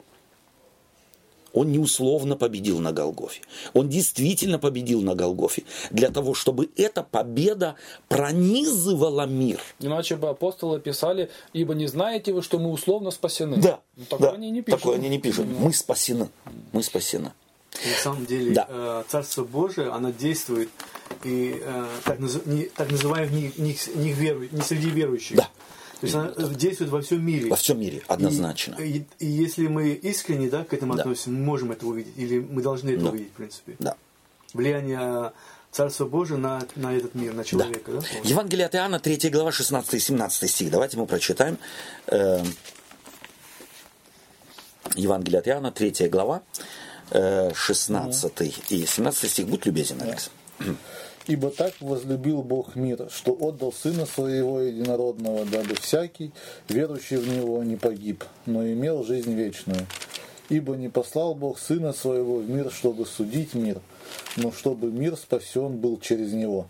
он 1.53 1.71
не 1.73 1.79
условно 1.79 2.37
победил 2.37 2.79
на 2.81 2.93
Голгофе. 2.93 3.41
Он 3.75 3.89
действительно 3.89 4.59
победил 4.59 5.03
на 5.03 5.15
Голгофе. 5.15 5.65
Для 5.91 6.11
того, 6.11 6.35
чтобы 6.35 6.71
эта 6.77 7.03
победа 7.03 7.77
пронизывала 8.09 9.27
мир. 9.27 9.61
Иначе 9.81 10.17
бы 10.17 10.29
апостолы 10.29 10.81
писали, 10.81 11.31
ибо 11.53 11.75
не 11.75 11.87
знаете 11.87 12.33
вы, 12.33 12.43
что 12.43 12.59
мы 12.59 12.71
условно 12.71 13.11
спасены. 13.11 13.57
Да, 13.57 13.81
Ну, 13.97 14.05
такое 14.05 14.31
да, 14.31 14.35
они 14.37 14.51
не 14.51 14.63
пишут. 14.63 14.81
такое 14.81 14.97
они 14.97 15.09
не 15.09 15.19
пишут. 15.19 15.47
Мы 15.47 15.73
спасены. 15.73 16.29
Мы 16.73 16.83
спасены. 16.83 17.33
На 17.73 18.03
самом 18.03 18.27
деле, 18.27 18.53
Да. 18.53 18.67
э, 18.69 19.05
Царство 19.09 19.45
Божие, 19.45 19.91
оно 19.91 20.11
действует 20.11 20.69
и 21.25 21.61
э, 21.63 21.87
так, 22.05 22.19
наз- 22.21 22.43
не, 22.49 22.65
так 22.65 22.91
называемых 22.91 23.33
не, 23.33 23.53
не, 23.65 23.77
не 23.95 24.13
веру- 24.13 24.47
не 24.51 24.61
среди 24.63 24.91
верующих. 24.91 25.37
Да. 25.37 25.49
То 26.01 26.07
есть 26.07 26.15
оно 26.17 26.31
э, 26.37 26.55
действует 26.55 26.91
во 26.91 27.01
всем 27.03 27.25
мире. 27.25 27.51
Во 27.51 27.57
всем 27.57 27.79
мире, 27.79 28.03
однозначно. 28.09 28.75
И, 28.77 28.99
и- 28.99 29.07
и 29.19 29.27
если 29.27 29.67
мы 29.67 29.91
искренне 29.91 30.49
да, 30.49 30.65
к 30.65 30.73
этому 30.73 30.95
Да. 30.95 31.03
относимся, 31.03 31.31
мы 31.31 31.39
можем 31.45 31.73
это 31.73 31.87
увидеть. 31.87 32.15
Или 32.17 32.39
мы 32.41 32.63
должны 32.63 32.91
это 32.91 33.03
Да. 33.05 33.11
увидеть, 33.11 33.29
в 33.29 33.37
принципе. 33.37 33.77
Да. 33.79 33.97
влияние 34.55 35.33
Царства 35.71 36.05
Божия 36.07 36.37
на, 36.39 36.61
на 36.75 36.97
этот 36.97 37.15
мир, 37.15 37.33
на 37.35 37.45
человека. 37.45 37.93
Да. 37.93 38.01
Да? 38.01 38.07
Евангелие 38.29 38.67
от 38.67 38.75
Иоанна, 38.75 38.99
3 38.99 39.31
глава, 39.31 39.53
16 39.53 39.95
и 39.95 40.01
17 40.01 40.51
стих. 40.51 40.71
Давайте 40.71 40.97
мы 40.97 41.07
прочитаем. 41.07 41.59
Э, 42.09 42.43
Евангелие 44.97 45.39
от 45.39 45.47
Иоанна, 45.49 45.71
3 45.71 46.09
глава, 46.09 46.43
16 47.13 48.41
э, 48.41 48.51
и 48.71 48.87
17 48.87 49.31
стих. 49.31 49.47
Будь 49.49 49.67
любезен, 49.67 50.01
Алекс. 50.03 50.31
Ибо 51.27 51.51
так 51.51 51.75
возлюбил 51.81 52.43
Бог 52.43 52.77
мир, 52.77 53.09
что 53.11 53.37
отдал 53.39 53.73
Сына 53.73 54.07
Своего 54.07 54.61
Единородного, 54.61 55.45
дабы 55.45 55.75
всякий, 55.75 56.33
верующий 56.69 57.19
в 57.19 57.29
Него, 57.29 57.63
не 57.63 57.77
погиб, 57.77 58.25
но 58.47 58.67
имел 58.67 59.05
жизнь 59.05 59.35
вечную. 59.35 59.87
Ибо 60.49 60.77
не 60.77 60.89
послал 60.89 61.35
Бог 61.35 61.59
Сына 61.59 61.93
Своего 61.93 62.39
в 62.39 62.49
мир, 62.49 62.73
чтобы 62.73 63.07
судить 63.07 63.55
мир, 63.55 63.81
но 64.37 64.51
чтобы 64.51 64.91
мир 64.91 65.17
спасен 65.17 65.77
был 65.77 66.01
через 66.01 66.33
Него. 66.33 66.67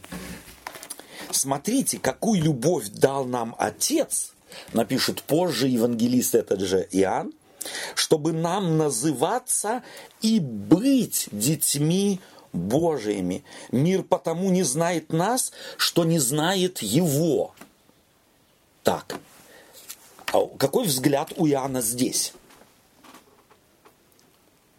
Смотрите, 1.30 1.98
какую 1.98 2.42
любовь 2.42 2.88
дал 2.88 3.24
нам 3.24 3.54
Отец, 3.56 4.34
напишет 4.72 5.22
позже 5.22 5.68
евангелист 5.68 6.34
этот 6.34 6.60
же 6.60 6.86
Иоанн, 6.90 7.32
чтобы 7.94 8.32
нам 8.32 8.78
называться 8.78 9.82
и 10.22 10.40
быть 10.40 11.28
детьми 11.30 12.20
Божиими. 12.52 13.44
Мир 13.70 14.02
потому 14.02 14.50
не 14.50 14.62
знает 14.62 15.12
нас, 15.12 15.52
что 15.76 16.04
не 16.04 16.18
знает 16.18 16.82
Его. 16.82 17.54
Так, 18.82 19.16
а 20.32 20.46
какой 20.58 20.86
взгляд 20.86 21.32
у 21.36 21.46
Иоанна 21.46 21.80
здесь? 21.80 22.32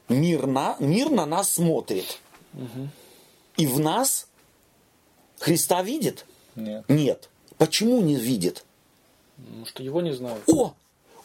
Мир 0.09 0.45
на, 0.45 0.75
мир 0.79 1.09
на 1.09 1.25
нас 1.25 1.53
смотрит. 1.53 2.19
Угу. 2.53 2.89
И 3.57 3.67
в 3.67 3.79
нас 3.79 4.27
Христа 5.39 5.81
видит? 5.83 6.25
Нет. 6.55 6.85
Нет. 6.87 7.29
Почему 7.57 8.01
не 8.01 8.15
видит? 8.15 8.65
Потому 9.37 9.65
что 9.65 9.83
его 9.83 10.01
не 10.01 10.13
знают. 10.13 10.43
О, 10.47 10.73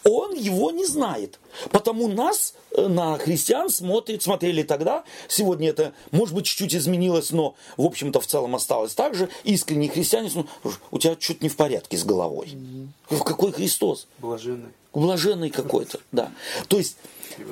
он 0.06 0.34
его 0.34 0.70
не 0.70 0.86
знает. 0.86 1.40
Потому 1.70 2.06
нас 2.06 2.54
э, 2.70 2.86
на 2.86 3.18
христиан 3.18 3.68
смотрит, 3.70 4.22
смотрели 4.22 4.62
тогда, 4.62 5.04
сегодня 5.28 5.70
это, 5.70 5.92
может 6.12 6.34
быть, 6.34 6.46
чуть-чуть 6.46 6.74
изменилось, 6.76 7.30
но, 7.32 7.56
в 7.76 7.84
общем-то, 7.84 8.20
в 8.20 8.26
целом 8.26 8.54
осталось 8.54 8.94
так 8.94 9.14
же. 9.14 9.28
Искренние 9.42 9.90
христиане, 9.90 10.30
ну, 10.34 10.46
у 10.90 10.98
тебя 10.98 11.16
что-то 11.18 11.42
не 11.42 11.48
в 11.48 11.56
порядке 11.56 11.96
с 11.96 12.04
головой. 12.04 12.54
Mm-hmm. 12.54 13.24
Какой 13.24 13.52
Христос? 13.52 14.06
Блаженный. 14.18 14.68
Блаженный 14.94 15.50
какой-то, 15.50 15.98
да. 16.12 16.30
То 16.68 16.78
есть, 16.78 16.96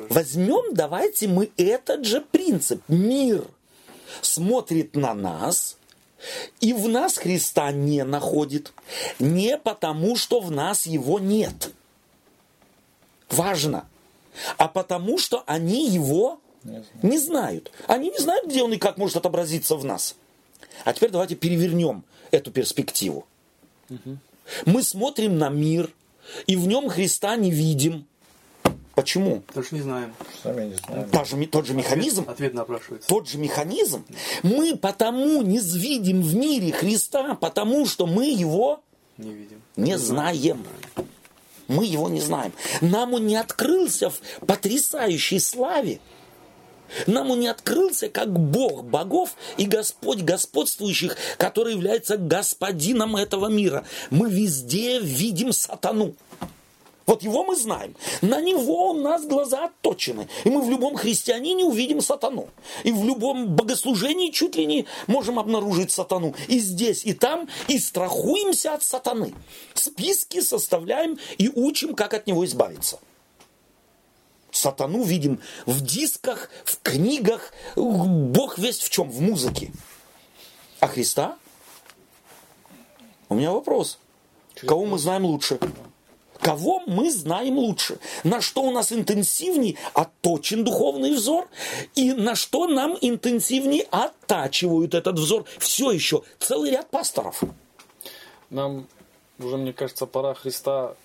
возьмем, 0.08 0.74
давайте 0.74 1.26
мы 1.26 1.50
этот 1.56 2.04
же 2.04 2.20
принцип. 2.20 2.80
Мир 2.88 3.44
смотрит 4.22 4.94
на 4.94 5.12
нас, 5.12 5.76
и 6.60 6.72
в 6.72 6.88
нас 6.88 7.18
Христа 7.18 7.72
не 7.72 8.04
находит. 8.04 8.72
Не 9.18 9.58
потому, 9.58 10.16
что 10.16 10.40
в 10.40 10.52
нас 10.52 10.86
его 10.86 11.18
нет– 11.18 11.72
важно, 13.30 13.86
а 14.56 14.68
потому 14.68 15.18
что 15.18 15.42
они 15.46 15.88
его 15.88 16.40
не 17.02 17.18
знают. 17.18 17.70
Они 17.86 18.10
не 18.10 18.18
знают, 18.18 18.46
где 18.46 18.62
он 18.62 18.72
и 18.72 18.78
как 18.78 18.96
может 18.96 19.16
отобразиться 19.16 19.76
в 19.76 19.84
нас. 19.84 20.16
А 20.84 20.92
теперь 20.92 21.10
давайте 21.10 21.34
перевернем 21.34 22.04
эту 22.30 22.50
перспективу. 22.50 23.26
Угу. 23.90 24.18
Мы 24.66 24.82
смотрим 24.82 25.38
на 25.38 25.48
мир, 25.48 25.90
и 26.46 26.56
в 26.56 26.66
нем 26.66 26.88
Христа 26.88 27.36
не 27.36 27.50
видим. 27.50 28.06
Почему? 28.94 29.40
Потому 29.40 29.66
что 29.66 29.74
не 29.74 29.80
знаем. 29.82 30.14
Сами 30.42 30.66
не 30.66 30.74
знаем. 30.74 31.10
Та 31.10 31.24
же, 31.24 31.46
тот 31.46 31.66
же 31.66 31.74
механизм. 31.74 32.22
Ответ, 32.22 32.34
ответ 32.34 32.54
напрашивается. 32.54 33.08
Тот 33.08 33.28
же 33.28 33.38
механизм. 33.38 34.04
Мы 34.42 34.76
потому 34.76 35.42
не 35.42 35.58
видим 35.58 36.22
в 36.22 36.34
мире 36.36 36.72
Христа, 36.72 37.34
потому 37.34 37.86
что 37.86 38.06
мы 38.06 38.26
его 38.26 38.80
не 39.18 39.32
видим. 39.32 39.60
Не, 39.76 39.90
не 39.90 39.98
знаем. 39.98 40.64
знаем. 40.94 41.08
Мы 41.68 41.86
его 41.86 42.08
не 42.08 42.20
знаем. 42.20 42.52
Нам 42.80 43.14
он 43.14 43.26
не 43.26 43.36
открылся 43.36 44.10
в 44.10 44.20
потрясающей 44.46 45.40
славе. 45.40 46.00
Нам 47.06 47.30
он 47.30 47.40
не 47.40 47.48
открылся 47.48 48.08
как 48.08 48.32
Бог 48.32 48.84
богов 48.84 49.34
и 49.56 49.64
Господь 49.64 50.22
господствующих, 50.22 51.16
который 51.38 51.74
является 51.74 52.16
господином 52.16 53.16
этого 53.16 53.48
мира. 53.48 53.84
Мы 54.10 54.30
везде 54.30 55.00
видим 55.00 55.52
сатану. 55.52 56.14
Вот 57.06 57.22
его 57.22 57.44
мы 57.44 57.56
знаем. 57.56 57.94
На 58.22 58.40
него 58.40 58.90
у 58.90 58.94
нас 58.94 59.26
глаза 59.26 59.66
отточены. 59.66 60.28
И 60.44 60.50
мы 60.50 60.62
в 60.62 60.70
любом 60.70 60.96
христианине 60.96 61.64
увидим 61.64 62.00
сатану. 62.00 62.48
И 62.82 62.92
в 62.92 63.04
любом 63.04 63.54
богослужении 63.54 64.30
чуть 64.30 64.56
ли 64.56 64.64
не 64.64 64.86
можем 65.06 65.38
обнаружить 65.38 65.90
сатану. 65.90 66.34
И 66.48 66.58
здесь, 66.58 67.04
и 67.04 67.12
там, 67.12 67.48
и 67.68 67.78
страхуемся 67.78 68.74
от 68.74 68.82
сатаны. 68.82 69.34
Списки 69.74 70.40
составляем 70.40 71.18
и 71.36 71.50
учим, 71.50 71.94
как 71.94 72.14
от 72.14 72.26
него 72.26 72.44
избавиться. 72.44 72.98
Сатану 74.50 75.02
видим 75.02 75.40
в 75.66 75.80
дисках, 75.82 76.48
в 76.64 76.80
книгах, 76.80 77.52
Бог 77.76 78.56
весть 78.56 78.82
в 78.82 78.88
чем, 78.88 79.10
в 79.10 79.20
музыке. 79.20 79.72
А 80.80 80.86
Христа? 80.86 81.36
У 83.28 83.34
меня 83.34 83.50
вопрос. 83.50 83.98
Кого 84.54 84.86
мы 84.86 84.98
знаем 84.98 85.24
лучше? 85.24 85.58
Кого 86.44 86.82
мы 86.86 87.10
знаем 87.10 87.56
лучше? 87.56 87.98
На 88.22 88.42
что 88.42 88.62
у 88.64 88.70
нас 88.70 88.92
интенсивнее 88.92 89.76
отточен 89.94 90.62
духовный 90.62 91.14
взор? 91.14 91.48
И 91.94 92.12
на 92.12 92.34
что 92.34 92.66
нам 92.66 92.98
интенсивнее 93.00 93.86
оттачивают 93.90 94.94
этот 94.94 95.18
взор? 95.18 95.46
Все 95.58 95.90
еще 95.90 96.20
целый 96.38 96.70
ряд 96.70 96.90
пасторов. 96.90 97.42
Нам 98.50 98.86
уже, 99.38 99.56
мне 99.56 99.72
кажется, 99.72 100.04
пора 100.04 100.34
Христа 100.34 100.96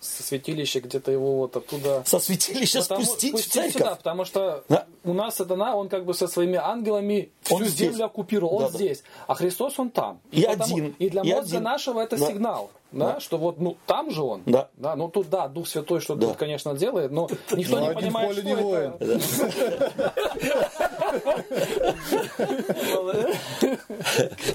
со 0.00 0.22
святилища 0.22 0.80
где-то 0.80 1.10
его 1.10 1.38
вот 1.38 1.56
оттуда... 1.56 2.02
Со 2.04 2.18
святилища 2.18 2.80
потому, 2.80 3.04
спустить, 3.04 3.30
спустить 3.30 3.50
в 3.50 3.54
церковь? 3.54 3.72
Сюда, 3.74 3.94
потому 3.96 4.24
что 4.24 4.64
да. 4.68 4.86
у 5.04 5.12
нас 5.12 5.36
сатана, 5.36 5.76
он 5.76 5.88
как 5.88 6.04
бы 6.04 6.14
со 6.14 6.28
своими 6.28 6.56
ангелами 6.56 7.30
он 7.50 7.62
всю 7.62 7.70
здесь. 7.70 7.90
землю 7.90 8.06
оккупировал, 8.06 8.56
он 8.56 8.62
да, 8.62 8.70
здесь. 8.70 9.02
А 9.26 9.34
Христос, 9.34 9.78
он 9.78 9.90
там. 9.90 10.20
И, 10.30 10.40
и 10.40 10.46
потому, 10.46 10.64
один. 10.64 10.96
И 10.98 11.08
для 11.08 11.22
и 11.22 11.32
мозга 11.32 11.56
один. 11.56 11.62
нашего 11.62 12.00
это 12.00 12.16
да. 12.16 12.26
сигнал. 12.26 12.70
Да, 12.90 13.14
да, 13.14 13.20
что 13.20 13.36
вот, 13.36 13.60
ну, 13.60 13.76
там 13.86 14.10
же 14.10 14.22
он. 14.22 14.42
Да. 14.46 14.70
Да, 14.74 14.96
ну 14.96 15.08
тут, 15.08 15.28
да, 15.28 15.46
Дух 15.48 15.68
Святой 15.68 16.00
что-то, 16.00 16.28
да. 16.28 16.34
конечно, 16.34 16.74
делает, 16.74 17.10
но 17.10 17.28
никто 17.52 17.80
но 17.80 17.88
не 17.88 17.94
понимает, 17.94 18.32
что 18.32 18.42
не 18.42 18.52
это. 18.52 19.20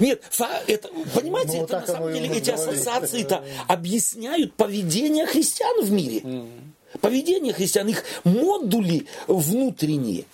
Нет, 0.00 0.22
это, 0.66 0.88
понимаете, 1.14 1.58
ну, 1.58 1.64
это 1.64 1.80
на 1.80 1.86
самом 1.86 2.12
деле 2.12 2.28
эти 2.36 2.50
ассоциации-то 2.50 3.44
объясняют 3.68 4.54
поведение 4.54 5.26
христиан 5.26 5.84
в 5.84 5.92
мире. 5.92 6.44
Поведение 7.00 7.52
христиан, 7.52 7.88
их 7.88 8.04
модули 8.24 9.06
внутренние. 9.28 10.24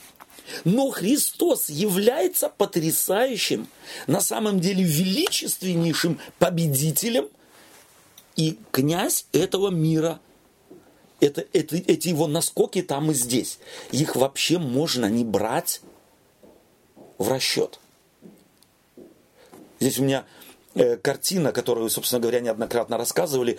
Но 0.65 0.91
Христос 0.91 1.69
является 1.69 2.49
потрясающим, 2.49 3.69
на 4.07 4.21
самом 4.21 4.59
деле 4.59 4.83
величественнейшим 4.83 6.19
победителем– 6.39 7.29
и 8.41 8.59
князь 8.71 9.27
этого 9.33 9.69
мира. 9.69 10.19
Это, 11.21 11.45
это, 11.53 11.77
эти 11.77 12.09
его 12.09 12.27
наскоки 12.27 12.81
там 12.81 13.11
и 13.11 13.15
здесь. 13.15 13.59
Их 13.93 14.17
вообще 14.17 14.59
можно 14.59 15.05
не 15.05 15.25
брать 15.25 15.83
в 17.19 17.29
расчет. 17.29 17.79
Здесь 19.79 19.99
у 19.99 20.05
меня 20.05 20.25
э, 20.75 20.97
картина, 20.97 21.53
которую, 21.53 21.91
собственно 21.91 22.21
говоря, 22.21 22.41
неоднократно 22.41 22.97
рассказывали, 22.97 23.59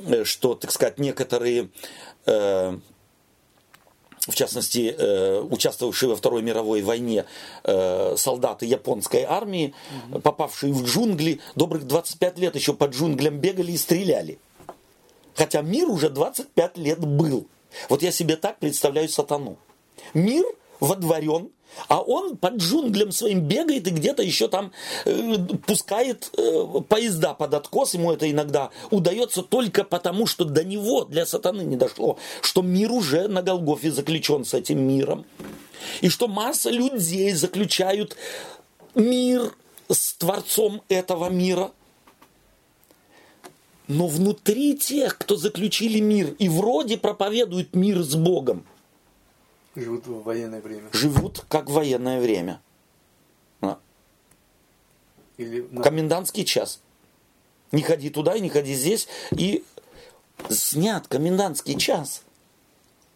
э, 0.00 0.24
что, 0.24 0.54
так 0.54 0.72
сказать, 0.72 0.98
некоторые 0.98 1.70
э, 2.26 2.78
в 4.28 4.34
частности, 4.34 4.94
э, 4.96 5.40
участвовавшие 5.40 6.10
во 6.10 6.16
Второй 6.16 6.42
мировой 6.42 6.82
войне 6.82 7.24
э, 7.64 8.14
солдаты 8.16 8.66
японской 8.66 9.22
армии, 9.22 9.74
угу. 10.10 10.20
попавшие 10.20 10.72
в 10.72 10.84
джунгли, 10.84 11.40
добрых 11.56 11.86
25 11.86 12.38
лет 12.38 12.54
еще 12.54 12.74
под 12.74 12.94
джунглям 12.94 13.38
бегали 13.38 13.72
и 13.72 13.76
стреляли. 13.76 14.38
Хотя 15.34 15.62
мир 15.62 15.88
уже 15.88 16.10
25 16.10 16.76
лет 16.78 16.98
был. 16.98 17.46
Вот 17.88 18.02
я 18.02 18.12
себе 18.12 18.36
так 18.36 18.58
представляю 18.58 19.08
сатану. 19.08 19.56
Мир 20.14 20.44
водворен 20.80 21.50
а 21.86 22.00
он 22.00 22.36
под 22.36 22.56
джунглям 22.56 23.12
своим 23.12 23.40
бегает 23.40 23.86
и 23.86 23.90
где-то 23.90 24.22
еще 24.22 24.48
там 24.48 24.72
э, 25.04 25.36
пускает 25.66 26.30
э, 26.36 26.80
поезда 26.88 27.34
под 27.34 27.54
откос. 27.54 27.94
Ему 27.94 28.12
это 28.12 28.30
иногда 28.30 28.70
удается 28.90 29.42
только 29.42 29.84
потому, 29.84 30.26
что 30.26 30.44
до 30.44 30.64
него, 30.64 31.04
для 31.04 31.26
сатаны 31.26 31.62
не 31.62 31.76
дошло, 31.76 32.18
что 32.42 32.62
мир 32.62 32.90
уже 32.92 33.28
на 33.28 33.42
Голгофе 33.42 33.90
заключен 33.90 34.44
с 34.44 34.54
этим 34.54 34.80
миром. 34.80 35.24
И 36.00 36.08
что 36.08 36.26
масса 36.26 36.70
людей 36.70 37.32
заключают 37.32 38.16
мир 38.94 39.54
с 39.88 40.14
Творцом 40.14 40.82
этого 40.88 41.28
мира. 41.28 41.70
Но 43.86 44.06
внутри 44.06 44.76
тех, 44.76 45.16
кто 45.16 45.36
заключили 45.36 46.00
мир 46.00 46.34
и 46.38 46.48
вроде 46.50 46.98
проповедуют 46.98 47.74
мир 47.74 48.02
с 48.02 48.14
Богом– 48.14 48.66
Живут 49.78 50.06
в 50.06 50.22
военное 50.22 50.60
время. 50.60 50.88
Живут 50.92 51.44
как 51.48 51.68
в 51.68 51.72
военное 51.72 52.20
время. 52.20 52.60
Или 55.36 55.66
на- 55.70 55.82
Комендантский 55.82 56.44
час. 56.44 56.80
Не 57.70 57.82
ходи 57.82 58.10
туда 58.10 58.34
и 58.34 58.40
не 58.40 58.48
ходи 58.48 58.74
здесь. 58.74 59.06
И 59.30 59.64
снят 60.48 61.06
комендантский 61.06 61.78
час. 61.78 62.22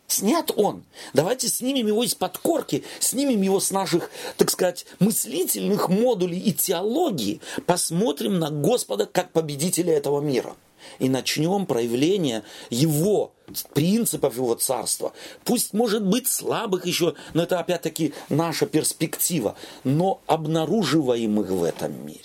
Снят 0.06 0.50
он. 0.56 0.84
Давайте 1.14 1.48
снимем 1.48 1.86
его 1.86 2.04
из 2.04 2.14
подкорки, 2.14 2.84
снимем 3.00 3.40
его 3.42 3.58
с 3.60 3.70
наших, 3.70 4.10
так 4.36 4.50
сказать, 4.50 4.84
мыслительных 5.00 5.88
модулей 5.88 6.38
и 6.38 6.52
теологии, 6.52 7.40
посмотрим 7.66 8.38
на 8.38 8.50
Господа 8.50 9.06
как 9.06 9.32
победителя 9.32 9.94
этого 9.94 10.20
мира. 10.20 10.54
И 10.99 11.09
начнем 11.09 11.66
проявление 11.66 12.43
его 12.70 13.33
принципов 13.74 14.37
его 14.37 14.55
царства. 14.55 15.12
Пусть 15.45 15.72
может 15.72 16.05
быть 16.05 16.28
слабых 16.28 16.87
еще, 16.87 17.14
но 17.35 17.43
это 17.43 17.59
опять-таки 17.59 18.14
наша 18.28 18.66
перспектива, 18.66 19.57
но 19.85 20.22
обнаруживаемых 20.26 21.51
в 21.51 21.64
этом 21.64 22.07
мире. 22.07 22.20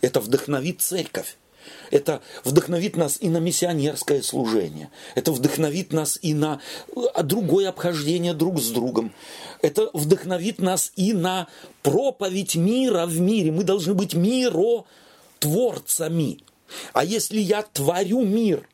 Это 0.00 0.20
вдохновит 0.20 0.80
церковь. 0.80 1.36
Это 1.90 2.22
вдохновит 2.44 2.96
нас 2.96 3.18
и 3.20 3.28
на 3.28 3.38
миссионерское 3.38 4.22
служение. 4.22 4.90
Это 5.14 5.32
вдохновит 5.32 5.92
нас 5.92 6.18
и 6.20 6.34
на 6.34 6.60
э, 6.94 7.22
другое 7.22 7.68
обхождение 7.68 8.34
друг 8.34 8.60
с 8.60 8.70
другом. 8.70 9.12
Это 9.60 9.90
вдохновит 9.92 10.60
нас 10.60 10.92
и 10.96 11.12
на 11.12 11.46
проповедь 11.82 12.56
мира 12.56 13.06
в 13.06 13.20
мире. 13.20 13.52
Мы 13.52 13.64
должны 13.64 13.92
быть 13.94 14.14
миротворцами. 14.14 16.40
А 16.92 17.04
если 17.04 17.38
я 17.38 17.62
творю 17.62 18.22
мир, 18.24 18.68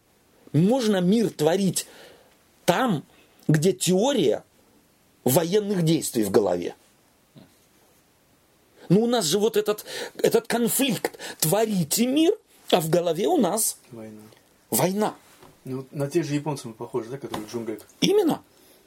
можно 0.52 1.00
мир 1.00 1.30
творить 1.30 1.86
там, 2.64 3.04
где 3.48 3.72
теория 3.72 4.44
военных 5.24 5.82
действий 5.82 6.24
в 6.24 6.30
голове. 6.30 6.74
Ну, 8.88 9.02
у 9.02 9.06
нас 9.06 9.24
же 9.24 9.38
вот 9.38 9.56
этот, 9.56 9.84
этот 10.22 10.46
конфликт. 10.46 11.18
Творите 11.38 12.06
мир, 12.06 12.36
а 12.70 12.80
в 12.80 12.90
голове 12.90 13.26
у 13.26 13.36
нас 13.38 13.78
Война. 13.90 14.20
война. 14.70 15.14
Ну, 15.64 15.86
на 15.90 16.08
тех 16.10 16.24
же 16.26 16.34
японцев 16.34 16.66
мы 16.66 16.74
похожи, 16.74 17.08
да, 17.08 17.16
которые 17.16 17.46
в 17.46 17.52
джунглях. 17.52 17.80
Именно. 18.00 18.42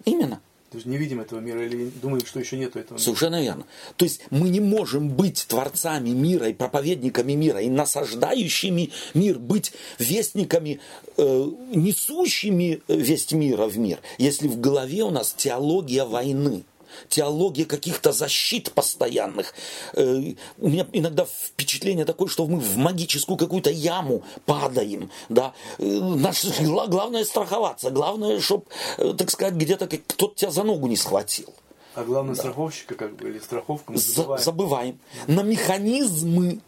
Именно. 0.05 0.41
То 0.69 0.77
есть 0.77 0.85
не 0.85 0.97
видим 0.97 1.21
этого 1.21 1.39
мира 1.39 1.65
или 1.65 1.89
думаем, 2.01 2.25
что 2.25 2.39
еще 2.39 2.57
нету 2.57 2.79
этого 2.79 2.97
мира. 2.97 3.03
Совершенно 3.03 3.41
верно. 3.41 3.65
То 3.95 4.03
есть 4.03 4.21
мы 4.31 4.49
не 4.49 4.59
можем 4.59 5.09
быть 5.09 5.45
творцами 5.47 6.09
мира 6.09 6.49
и 6.49 6.53
проповедниками 6.53 7.33
мира 7.33 7.61
и 7.61 7.69
насаждающими 7.69 8.91
мир, 9.13 9.39
быть 9.39 9.71
вестниками, 9.97 10.81
э, 11.15 11.51
несущими 11.73 12.81
весть 12.89 13.31
мира 13.31 13.67
в 13.67 13.77
мир, 13.77 13.99
если 14.17 14.49
в 14.49 14.59
голове 14.59 15.03
у 15.03 15.09
нас 15.09 15.33
теология 15.37 16.03
войны. 16.03 16.65
Теология 17.09 17.65
каких-то 17.65 18.11
защит 18.11 18.71
постоянных. 18.71 19.53
Э, 19.93 20.33
У 20.57 20.67
меня 20.67 20.85
иногда 20.93 21.25
впечатление 21.25 22.05
такое, 22.05 22.27
что 22.27 22.45
мы 22.47 22.59
в 22.59 22.77
магическую 22.77 23.37
какую-то 23.37 23.69
яму 23.69 24.23
падаем. 24.45 25.09
Да? 25.29 25.53
Э, 25.79 25.83
Наше 25.85 26.49
гла- 26.63 26.87
главное 26.87 27.23
страховаться. 27.25 27.89
Главное, 27.91 28.39
чтобы, 28.39 28.65
так 29.17 29.29
сказать, 29.31 29.55
где-то 29.55 29.87
кто-то 29.87 30.35
тебя 30.35 30.51
за 30.51 30.63
ногу 30.63 30.87
не 30.87 30.95
схватил. 30.97 31.53
А 31.95 32.03
главное 32.03 32.35
страховщика, 32.35 32.93
как 32.95 33.15
бы, 33.15 33.29
или 33.29 33.39
страховку 33.39 33.93
мы 33.93 33.97
За- 33.97 34.13
забываем. 34.13 34.43
забываем. 34.43 34.99
На 35.27 35.41
механизмы, 35.41 36.59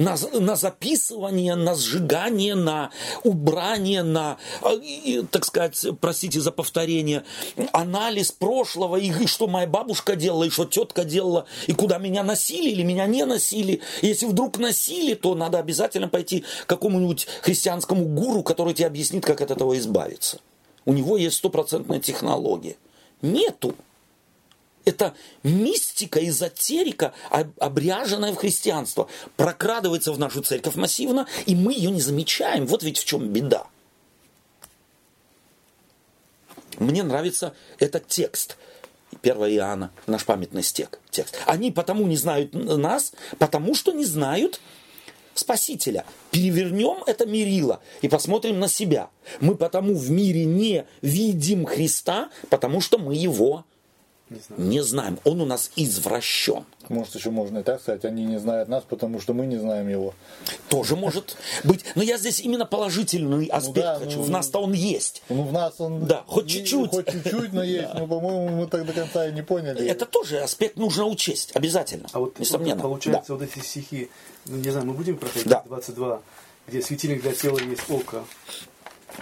на, 0.00 0.16
на 0.32 0.56
записывание, 0.56 1.54
на 1.54 1.74
сжигание, 1.74 2.54
на 2.54 2.90
убрание, 3.22 4.02
на, 4.02 4.38
э, 4.62 5.22
так 5.30 5.44
сказать, 5.44 5.86
простите 6.00 6.40
за 6.40 6.52
повторение, 6.52 7.24
анализ 7.72 8.32
прошлого, 8.32 8.96
и, 8.96 9.26
что 9.26 9.46
моя 9.46 9.66
бабушка 9.66 10.16
делала, 10.16 10.44
и 10.44 10.50
что 10.50 10.64
тетка 10.64 11.04
делала, 11.04 11.44
и 11.66 11.74
куда 11.74 11.98
меня 11.98 12.22
носили 12.22 12.70
или 12.70 12.82
меня 12.82 13.06
не 13.06 13.26
носили. 13.26 13.82
Если 14.00 14.24
вдруг 14.24 14.58
носили, 14.58 15.14
то 15.14 15.34
надо 15.34 15.58
обязательно 15.58 16.08
пойти 16.08 16.44
к 16.64 16.66
какому-нибудь 16.66 17.26
христианскому 17.42 18.06
гуру, 18.06 18.42
который 18.42 18.72
тебе 18.72 18.86
объяснит, 18.86 19.24
как 19.24 19.42
от 19.42 19.50
этого 19.50 19.78
избавиться. 19.78 20.40
У 20.86 20.94
него 20.94 21.18
есть 21.18 21.36
стопроцентная 21.36 22.00
технология. 22.00 22.76
Нету. 23.20 23.74
Это 24.90 25.14
мистика, 25.44 26.18
эзотерика, 26.26 27.14
об- 27.30 27.52
обряженная 27.60 28.32
в 28.32 28.36
христианство, 28.36 29.08
прокрадывается 29.36 30.12
в 30.12 30.18
нашу 30.18 30.42
церковь 30.42 30.74
массивно, 30.74 31.28
и 31.46 31.54
мы 31.54 31.72
ее 31.72 31.92
не 31.92 32.00
замечаем. 32.00 32.66
Вот 32.66 32.82
ведь 32.82 32.98
в 32.98 33.04
чем 33.04 33.28
беда. 33.28 33.68
Мне 36.78 37.04
нравится 37.04 37.54
этот 37.78 38.08
текст. 38.08 38.56
1 39.22 39.36
Иоанна, 39.56 39.92
наш 40.08 40.24
памятный 40.24 40.64
стек, 40.64 40.98
текст. 41.10 41.38
Они 41.46 41.70
потому 41.70 42.06
не 42.08 42.16
знают 42.16 42.52
нас, 42.52 43.12
потому 43.38 43.76
что 43.76 43.92
не 43.92 44.04
знают 44.04 44.60
Спасителя. 45.34 46.04
Перевернем 46.32 47.04
это 47.06 47.26
мерило 47.26 47.80
и 48.02 48.08
посмотрим 48.08 48.58
на 48.58 48.66
себя. 48.66 49.08
Мы 49.40 49.54
потому 49.54 49.94
в 49.94 50.10
мире 50.10 50.44
не 50.44 50.84
видим 51.00 51.64
Христа, 51.64 52.30
потому 52.48 52.80
что 52.80 52.98
мы 52.98 53.14
его 53.14 53.64
Не 54.30 54.38
знаю. 54.38 54.62
не 54.70 54.80
знаем. 54.82 55.18
Он 55.24 55.40
у 55.40 55.44
нас 55.44 55.70
извращен. 55.76 56.64
Может, 56.88 57.16
еще 57.16 57.30
можно 57.30 57.58
и 57.58 57.62
так 57.64 57.80
сказать, 57.80 58.04
они 58.04 58.24
не 58.24 58.38
знают 58.38 58.68
нас, 58.68 58.84
потому 58.88 59.20
что 59.20 59.34
мы 59.34 59.46
не 59.46 59.56
знаем 59.56 59.88
его. 59.88 60.14
Тоже 60.68 60.94
может 60.96 61.36
быть. 61.64 61.84
Но 61.96 62.02
я 62.02 62.16
здесь 62.16 62.40
именно 62.40 62.64
положительный 62.64 63.46
аспект 63.46 63.86
да, 63.86 63.98
хочу. 63.98 64.18
ну- 64.18 64.22
В 64.22 64.30
нас-то 64.30 64.60
он 64.60 64.72
есть. 64.72 65.22
Ну, 65.28 65.42
в 65.42 65.52
нас 65.52 65.74
он... 65.80 66.06
Да, 66.06 66.22
хоть 66.26 66.44
не- 66.44 66.50
чуть-чуть. 66.50 66.90
Хоть 66.90 67.10
чуть-чуть, 67.10 67.52
но 67.52 67.62
есть. 67.64 67.92
Но, 67.94 68.06
по-моему, 68.06 68.48
мы 68.56 68.66
так 68.68 68.86
до 68.86 68.92
конца 68.92 69.26
и 69.28 69.32
не 69.32 69.42
поняли. 69.42 69.86
Это 69.86 70.06
тоже 70.06 70.38
аспект 70.40 70.76
нужно 70.76 71.06
учесть. 71.06 71.50
Обязательно. 71.54 72.08
А 72.12 72.20
вот, 72.20 72.30
вот 72.30 72.38
Несомненно. 72.40 72.80
получается, 72.82 73.34
вот 73.34 73.42
эти 73.42 73.58
стихи, 73.58 74.10
ну, 74.46 74.56
не 74.58 74.70
знаю, 74.70 74.86
мы 74.86 74.94
будем 74.94 75.16
проходить 75.18 75.48
Да. 75.48 75.62
22, 75.66 76.22
где 76.68 76.80
светильник 76.82 77.22
для 77.22 77.32
тела 77.32 77.58
есть 77.58 77.82
око. 77.90 78.24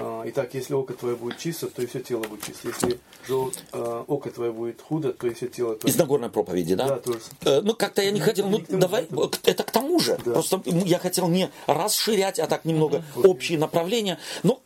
А, 0.00 0.22
Итак, 0.26 0.54
если 0.54 0.74
око 0.74 0.94
твое 0.94 1.16
будет 1.16 1.38
чисто, 1.38 1.66
то 1.68 1.82
и 1.82 1.86
все 1.86 2.00
тело 2.00 2.22
будет 2.24 2.44
чисто. 2.44 2.68
Если 2.68 2.90
же 3.26 3.50
а, 3.72 4.04
око 4.06 4.30
твое 4.30 4.52
будет 4.52 4.80
худо, 4.80 5.12
то 5.12 5.26
и 5.26 5.34
все 5.34 5.48
тело 5.48 5.74
Из. 5.84 5.96
Нагорной 5.96 6.30
проповеди, 6.30 6.74
да? 6.74 6.88
Да, 6.88 6.96
тоже. 6.98 7.18
Э, 7.44 7.60
Ну, 7.60 7.74
как-то 7.74 8.02
я 8.02 8.10
не 8.12 8.20
хотел, 8.20 8.48
ну, 8.48 8.60
давай, 8.68 9.04
это- 9.04 9.38
это 9.44 9.62
к 9.64 9.70
тому 9.70 9.98
же. 10.00 10.18
Да. 10.24 10.32
Просто 10.32 10.62
я 10.64 10.98
хотел 10.98 11.28
не 11.28 11.50
расширять, 11.66 12.38
а 12.38 12.46
так 12.46 12.64
немного 12.64 13.02
общие 13.16 13.58
направления. 13.58 14.18
Но 14.42 14.60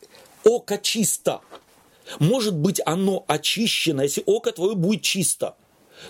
око 0.44 0.76
чисто. 0.78 1.40
Может 2.18 2.54
быть, 2.54 2.80
оно 2.84 3.24
очищено. 3.28 4.02
Если 4.02 4.22
око 4.26 4.52
твое 4.52 4.74
будет 4.74 5.02
чисто, 5.02 5.54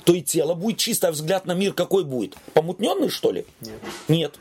то 0.04 0.14
и 0.14 0.22
тело 0.22 0.54
будет 0.54 0.78
чисто, 0.78 1.08
а 1.08 1.12
взгляд 1.12 1.46
на 1.46 1.52
мир 1.54 1.74
какой 1.74 2.04
будет? 2.04 2.34
Помутненный, 2.54 3.08
что 3.10 3.30
ли? 3.30 3.44
Нет. 3.60 3.78
Нет. 4.08 4.34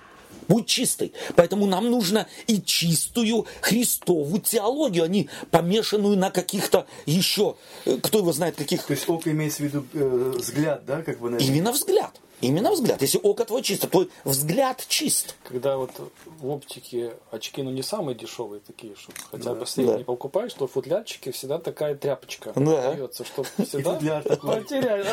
Будь 0.52 0.68
чистый. 0.68 1.14
Поэтому 1.38 1.66
нам 1.66 1.90
нужно 1.90 2.28
и 2.46 2.62
чистую 2.62 3.46
христовую 3.62 4.42
теологию, 4.42 5.06
а 5.06 5.08
не 5.08 5.30
помешанную 5.50 6.18
на 6.18 6.30
каких-то 6.30 6.88
еще, 7.06 7.56
э, 7.86 7.98
кто 8.04 8.18
его 8.18 8.34
знает, 8.34 8.58
каких 8.58 8.84
То 8.84 8.92
есть 8.92 9.08
око 9.08 9.32
имеется 9.32 9.64
в 9.64 9.66
виду 9.68 9.86
э, 9.94 10.34
взгляд, 10.36 10.86
да, 10.86 11.04
как 11.04 11.20
бы 11.20 11.30
на 11.30 11.38
Именно 11.38 11.72
взгляд. 11.72 12.20
Именно 12.42 12.72
взгляд. 12.72 13.02
Если 13.02 13.20
око 13.22 13.46
твое 13.46 13.64
чисто, 13.64 13.88
твой 13.88 14.10
взгляд 14.24 14.84
чист. 14.88 15.36
Когда 15.44 15.78
вот 15.78 15.92
в 16.26 16.48
оптике 16.50 17.14
очки, 17.30 17.62
ну 17.62 17.70
не 17.70 17.84
самые 17.84 18.16
дешевые 18.16 18.62
такие, 18.66 18.96
чтобы 18.96 19.18
хотя 19.30 19.54
бы 19.54 19.66
средние 19.68 19.94
Да. 19.96 20.00
не 20.00 20.04
покупаешь, 20.04 20.54
то 20.54 20.68
в 20.68 20.72
футлярчике 20.72 21.32
всегда 21.32 21.60
такая 21.60 21.96
тряпочка 21.96 22.52
Да. 22.56 22.94
дается, 22.94 23.24
чтобы 23.26 23.48
всегда 23.66 23.94
потерять. 24.42 25.08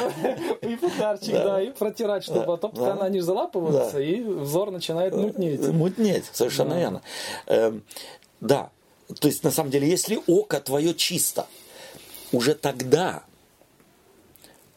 И 0.62 0.76
футлярчик, 0.76 1.33
да, 1.33 1.62
и 1.62 1.70
протирать, 1.70 2.24
чтобы 2.24 2.45
потом 2.45 2.72
Да. 2.74 2.93
она 2.95 3.09
не 3.09 3.20
залапывается, 3.20 3.97
Да. 3.99 4.03
и 4.03 4.22
взор 4.22 4.70
начинает 4.70 5.14
мутнеть. 5.14 5.61
Мутнеть, 5.68 6.24
совершенно 6.33 6.70
Да. 6.70 6.79
верно. 6.81 7.03
Эм, 7.47 7.83
да. 8.41 8.70
То 9.21 9.29
есть, 9.29 9.42
на 9.45 9.50
самом 9.50 9.71
деле, 9.71 9.88
если 9.88 10.21
око 10.26 10.61
твое 10.61 10.95
чисто, 10.95 11.46
уже 12.33 12.55
тогда, 12.55 13.22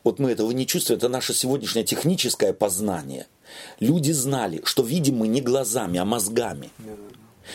вот 0.03 0.19
мы 0.19 0.31
этого 0.31 0.51
не 0.51 0.65
чувствуем, 0.65 0.97
это 0.97 1.09
наше 1.09 1.33
сегодняшнее 1.33 1.83
техническое 1.83 2.53
познание. 2.53 3.27
Люди 3.79 4.11
знали, 4.11 4.61
что 4.63 4.83
видим 4.83 5.17
мы 5.17 5.27
не 5.27 5.41
глазами, 5.41 5.99
а 5.99 6.05
мозгами. 6.05 6.69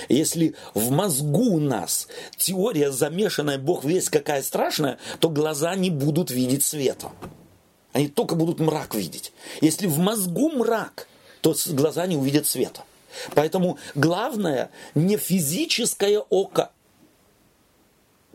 Если 0.08 0.54
в 0.74 0.90
мозгу 0.90 1.54
у 1.54 1.60
нас 1.60 2.08
теория 2.36 2.90
замешанная, 2.90 3.58
Бог 3.58 3.84
весь 3.84 4.10
какая 4.10 4.42
страшная, 4.42 4.98
то 5.20 5.30
глаза 5.30 5.74
не 5.74 5.90
будут 5.90 6.30
видеть 6.30 6.64
света. 6.64 7.10
Они 7.92 8.08
только 8.08 8.34
будут 8.34 8.60
мрак 8.60 8.94
видеть. 8.94 9.32
Если 9.62 9.86
в 9.86 9.98
мозгу 9.98 10.50
мрак, 10.50 11.08
то 11.40 11.54
глаза 11.68 12.06
не 12.06 12.16
увидят 12.16 12.46
света. 12.46 12.82
Поэтому 13.34 13.78
главное 13.94 14.70
не 14.94 15.16
физическое 15.16 16.18
око. 16.18 16.70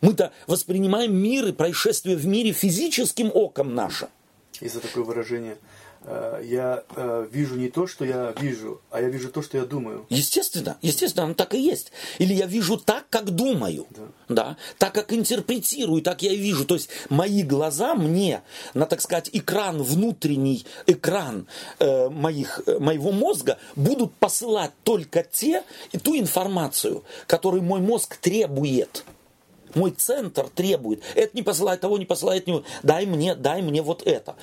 Мы-то 0.02 0.34
воспринимаем 0.48 1.16
мир 1.16 1.48
и 1.48 1.52
происшествия 1.52 2.16
в 2.16 2.26
мире 2.26 2.52
физическим 2.52 3.32
оком 3.34 3.76
нашим. 3.76 4.10
Есть 4.60 4.82
такое 4.82 5.04
выражение 5.04 5.58
э, 6.04 6.42
я 6.46 6.84
э, 6.96 7.28
вижу 7.32 7.56
не 7.56 7.70
то, 7.70 7.88
что 7.88 8.06
я 8.06 8.34
вижу, 8.40 8.82
а 8.92 9.02
я 9.02 9.10
вижу 9.10 9.30
то, 9.30 9.42
что 9.42 9.58
я 9.58 9.66
думаю. 9.66 10.06
Естественно, 10.10 10.78
естественно, 10.82 11.26
оно 11.26 11.34
так 11.34 11.54
и 11.54 11.60
есть. 11.60 11.92
Или 12.20 12.34
я 12.34 12.46
вижу 12.46 12.78
так, 12.78 13.06
как 13.10 13.32
думаю, 13.32 13.88
да. 14.30 14.58
так 14.78 14.94
как 14.94 15.14
интерпретирую, 15.14 16.02
так 16.02 16.22
я 16.22 16.32
и 16.32 16.38
вижу. 16.38 16.66
То 16.66 16.76
есть 16.76 16.90
мои 17.10 17.44
глаза 17.44 17.96
мне 17.96 18.42
на, 18.74 18.86
так 18.86 19.02
сказать, 19.02 19.30
экран, 19.34 19.82
внутренний 19.82 20.66
экран 20.86 21.48
э, 21.80 22.10
моих, 22.10 22.62
э, 22.66 22.78
моего 22.78 23.12
мозга 23.12 23.58
будут 23.76 24.14
посылать 24.16 24.72
только 24.84 25.24
те 25.24 25.64
и 25.92 25.98
ту 25.98 26.16
информацию, 26.18 27.04
которую 27.28 27.64
мой 27.64 27.80
мозг 27.80 28.18
требует. 28.18 29.06
Мой 29.76 29.92
центр 29.92 30.48
требует. 30.54 31.02
Это 31.16 31.36
не 31.36 31.44
посылает 31.44 31.82
того, 31.82 31.98
не 31.98 32.06
посылает 32.06 32.48
него. 32.48 32.64
Дай 32.84 33.06
мне, 33.06 33.36
дай 33.36 33.62
мне 33.62 33.82
вот 33.82 34.04
это 34.06 34.36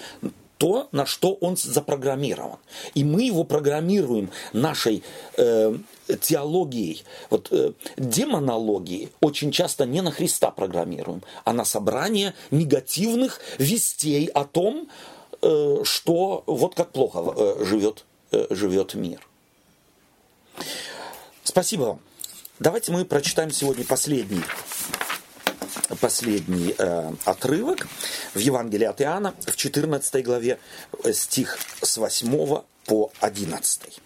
то, 0.59 0.89
на 0.93 1.07
что 1.07 1.35
он 1.35 1.57
запрограммирован. 1.57 2.59
И 2.95 3.05
мы 3.05 3.23
его 3.23 3.45
программируем 3.45 4.31
нашей 4.53 5.03
э, 5.37 5.77
теологией, 6.21 7.05
вот 7.31 7.49
э, 7.53 7.73
демонологией 7.97 9.11
очень 9.21 9.53
часто 9.53 9.87
не 9.87 10.03
на 10.03 10.11
Христа 10.11 10.51
программируем, 10.51 11.23
а 11.45 11.53
на 11.53 11.65
собрание 11.65 12.35
негативных 12.51 13.41
вестей 13.59 14.27
о 14.27 14.45
том, 14.45 14.89
э, 15.41 15.77
что 15.85 16.43
вот 16.47 16.75
как 16.75 16.91
плохо 16.91 17.21
э, 17.37 17.65
живет, 17.65 18.05
э, 18.33 18.47
живет 18.51 18.95
мир. 18.95 19.27
Спасибо 21.45 21.83
вам. 21.83 22.01
Давайте 22.59 22.91
мы 22.91 23.05
прочитаем 23.05 23.53
сегодня 23.53 23.85
последний 23.85 24.43
последний 25.97 26.75
э, 26.79 27.13
отрывок 27.25 27.87
в 28.35 28.39
Евангелии 28.39 28.85
от 28.85 29.01
Иоанна 29.01 29.35
в 29.41 29.57
14 29.57 30.25
главе 30.25 30.59
э, 31.05 31.13
стих 31.13 31.59
с 31.83 31.97
8 31.97 32.63
по 32.87 33.13
11. 33.21 34.01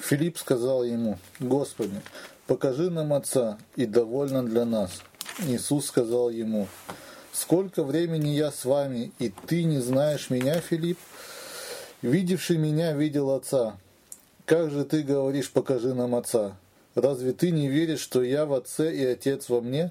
Филипп 0.00 0.38
сказал 0.38 0.84
ему, 0.84 1.18
Господи, 1.40 2.00
покажи 2.46 2.90
нам 2.90 3.12
Отца, 3.12 3.58
и 3.74 3.86
довольно 3.86 4.44
для 4.44 4.64
нас. 4.64 5.02
Иисус 5.40 5.86
сказал 5.86 6.30
ему, 6.30 6.68
Сколько 7.38 7.84
времени 7.84 8.30
я 8.30 8.50
с 8.50 8.64
вами, 8.64 9.12
и 9.18 9.28
ты 9.28 9.64
не 9.64 9.78
знаешь 9.78 10.30
меня, 10.30 10.58
Филипп? 10.58 10.98
Видевший 12.06 12.56
меня 12.56 12.92
видел 12.92 13.32
Отца. 13.32 13.76
Как 14.44 14.70
же 14.70 14.84
ты 14.84 15.02
говоришь, 15.02 15.50
покажи 15.50 15.92
нам 15.92 16.14
Отца? 16.14 16.56
Разве 16.94 17.32
ты 17.32 17.50
не 17.50 17.66
веришь, 17.66 17.98
что 17.98 18.22
я 18.22 18.46
в 18.46 18.52
Отце 18.52 18.94
и 18.94 19.04
Отец 19.04 19.48
во 19.48 19.60
мне? 19.60 19.90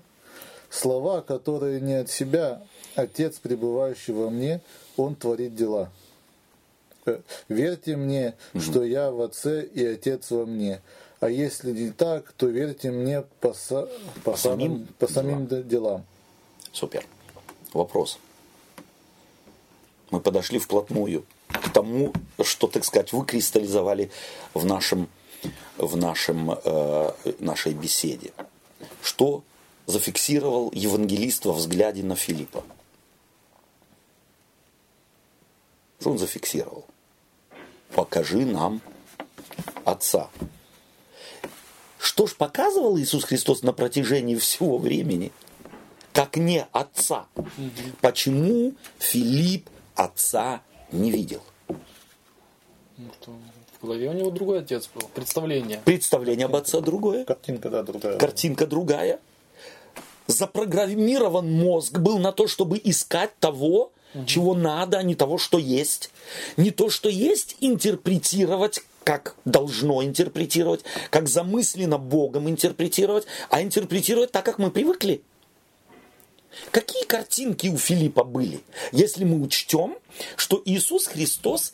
Слова, 0.70 1.22
которые 1.22 1.82
не 1.82 1.96
от 1.96 2.10
себя, 2.10 2.62
Отец, 2.96 3.40
пребывающий 3.40 4.14
во 4.14 4.30
мне, 4.30 4.62
Он 4.96 5.16
творит 5.16 5.56
дела. 5.56 5.92
Э, 7.06 7.20
верьте 7.50 7.98
мне, 7.98 8.36
что 8.58 8.86
я 8.86 9.12
в 9.12 9.20
Отце 9.20 9.66
и 9.66 9.86
Отец 9.86 10.32
во 10.32 10.46
мне. 10.46 10.80
А 11.20 11.30
если 11.30 11.74
не 11.74 11.92
так, 11.92 12.32
то 12.38 12.48
верьте 12.48 12.92
мне 12.92 13.24
по, 13.42 13.54
по, 13.68 13.90
по 14.24 14.38
самим, 14.38 14.88
по 15.00 15.08
самим 15.10 15.48
делам. 15.48 15.68
делам. 15.68 16.06
Супер. 16.72 17.06
Вопрос. 17.74 18.20
Мы 20.12 20.22
подошли 20.22 20.60
вплотную 20.60 21.26
к 21.58 21.70
тому, 21.70 22.14
что, 22.44 22.68
так 22.68 22.86
сказать, 22.86 23.14
вы 23.14 23.26
кристаллизовали 23.26 24.12
в 24.54 24.66
нашем, 24.66 25.10
в 25.78 25.96
нашем, 25.98 26.52
э, 26.52 27.12
нашей 27.40 27.74
беседе. 27.74 28.32
Что 29.02 29.44
зафиксировал 29.86 30.72
евангелист 30.74 31.46
во 31.46 31.54
взгляде 31.54 32.04
на 32.04 32.16
Филиппа? 32.16 32.64
Что 36.00 36.12
он 36.12 36.18
зафиксировал? 36.18 36.86
Покажи 37.94 38.46
нам 38.46 38.82
Отца. 39.86 40.30
Что 42.00 42.28
ж 42.28 42.36
показывал 42.36 42.98
Иисус 43.00 43.24
Христос 43.24 43.64
на 43.64 43.74
протяжении 43.74 44.36
всего 44.36 44.78
времени? 44.78 45.32
Как 46.14 46.38
не 46.38 46.66
Отца. 46.72 47.28
Почему 48.02 48.74
Филипп 49.00 49.70
Отца 49.96 50.62
не 50.92 51.12
видел. 51.12 51.42
Ну, 52.98 53.10
в 53.82 53.86
голове 53.86 54.10
у 54.10 54.14
него 54.14 54.32
другой 54.32 54.60
отец 54.60 54.90
был. 54.94 55.08
Представление. 55.14 55.82
Представление 55.84 56.46
об 56.46 56.56
отце 56.56 56.82
другое. 56.82 57.26
Картинка, 57.26 57.70
да, 57.70 57.84
другая. 57.84 58.18
Картинка 58.18 58.68
другая. 58.68 59.20
Запрограммирован 60.28 61.52
мозг 61.52 62.00
был 62.00 62.18
на 62.18 62.32
то, 62.32 62.48
чтобы 62.48 62.82
искать 62.84 63.38
того, 63.40 63.92
угу. 64.14 64.26
чего 64.26 64.56
надо, 64.56 64.98
а 64.98 65.04
не 65.04 65.14
того, 65.14 65.38
что 65.38 65.58
есть. 65.58 66.12
Не 66.58 66.72
то, 66.72 66.90
что 66.90 67.10
есть, 67.10 67.58
интерпретировать 67.60 68.82
как 69.06 69.36
должно 69.46 70.04
интерпретировать, 70.04 70.84
как 71.12 71.30
замысленно 71.30 72.00
Богом 72.00 72.50
интерпретировать, 72.50 73.26
а 73.52 73.62
интерпретировать 73.62 74.32
так, 74.32 74.44
как 74.44 74.58
мы 74.58 74.72
привыкли. 74.72 75.22
Какие 76.72 77.06
картинки 77.06 77.68
у 77.68 77.78
Филиппа 77.78 78.24
были, 78.24 78.62
если 78.92 79.24
мы 79.24 79.42
учтем, 79.42 79.98
что 80.36 80.62
Иисус 80.66 81.08
Христос 81.08 81.74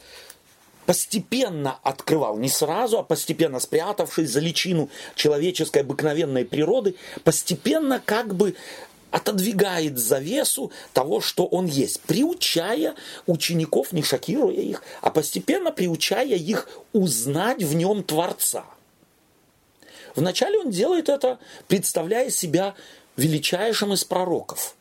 постепенно 0.86 1.80
открывал, 1.84 2.38
не 2.38 2.50
сразу, 2.50 3.00
а 3.00 3.04
постепенно 3.04 3.60
спрятавшись 3.60 4.30
за 4.30 4.40
личину 4.40 4.90
человеческой 5.16 5.84
обыкновенной 5.84 6.46
природы, 6.46 6.96
постепенно 7.24 8.02
как 8.04 8.36
бы 8.36 8.56
отодвигает 9.12 10.00
завесу 10.00 10.72
того, 10.94 11.22
что 11.22 11.46
он 11.46 11.66
есть, 11.66 12.00
приучая 12.02 12.96
учеников, 13.28 13.92
не 13.92 14.04
шокируя 14.04 14.56
их, 14.56 14.84
а 15.02 15.12
постепенно 15.12 15.72
приучая 15.72 16.36
их 16.36 16.68
узнать 16.94 17.62
в 17.62 17.76
нем 17.76 18.04
Творца. 18.04 18.66
Вначале 20.16 20.60
он 20.60 20.72
делает 20.72 21.10
это, 21.10 21.40
представляя 21.68 22.30
себя 22.30 22.76
величайшим 23.22 23.94
из 23.94 24.04
пророков, 24.04 24.76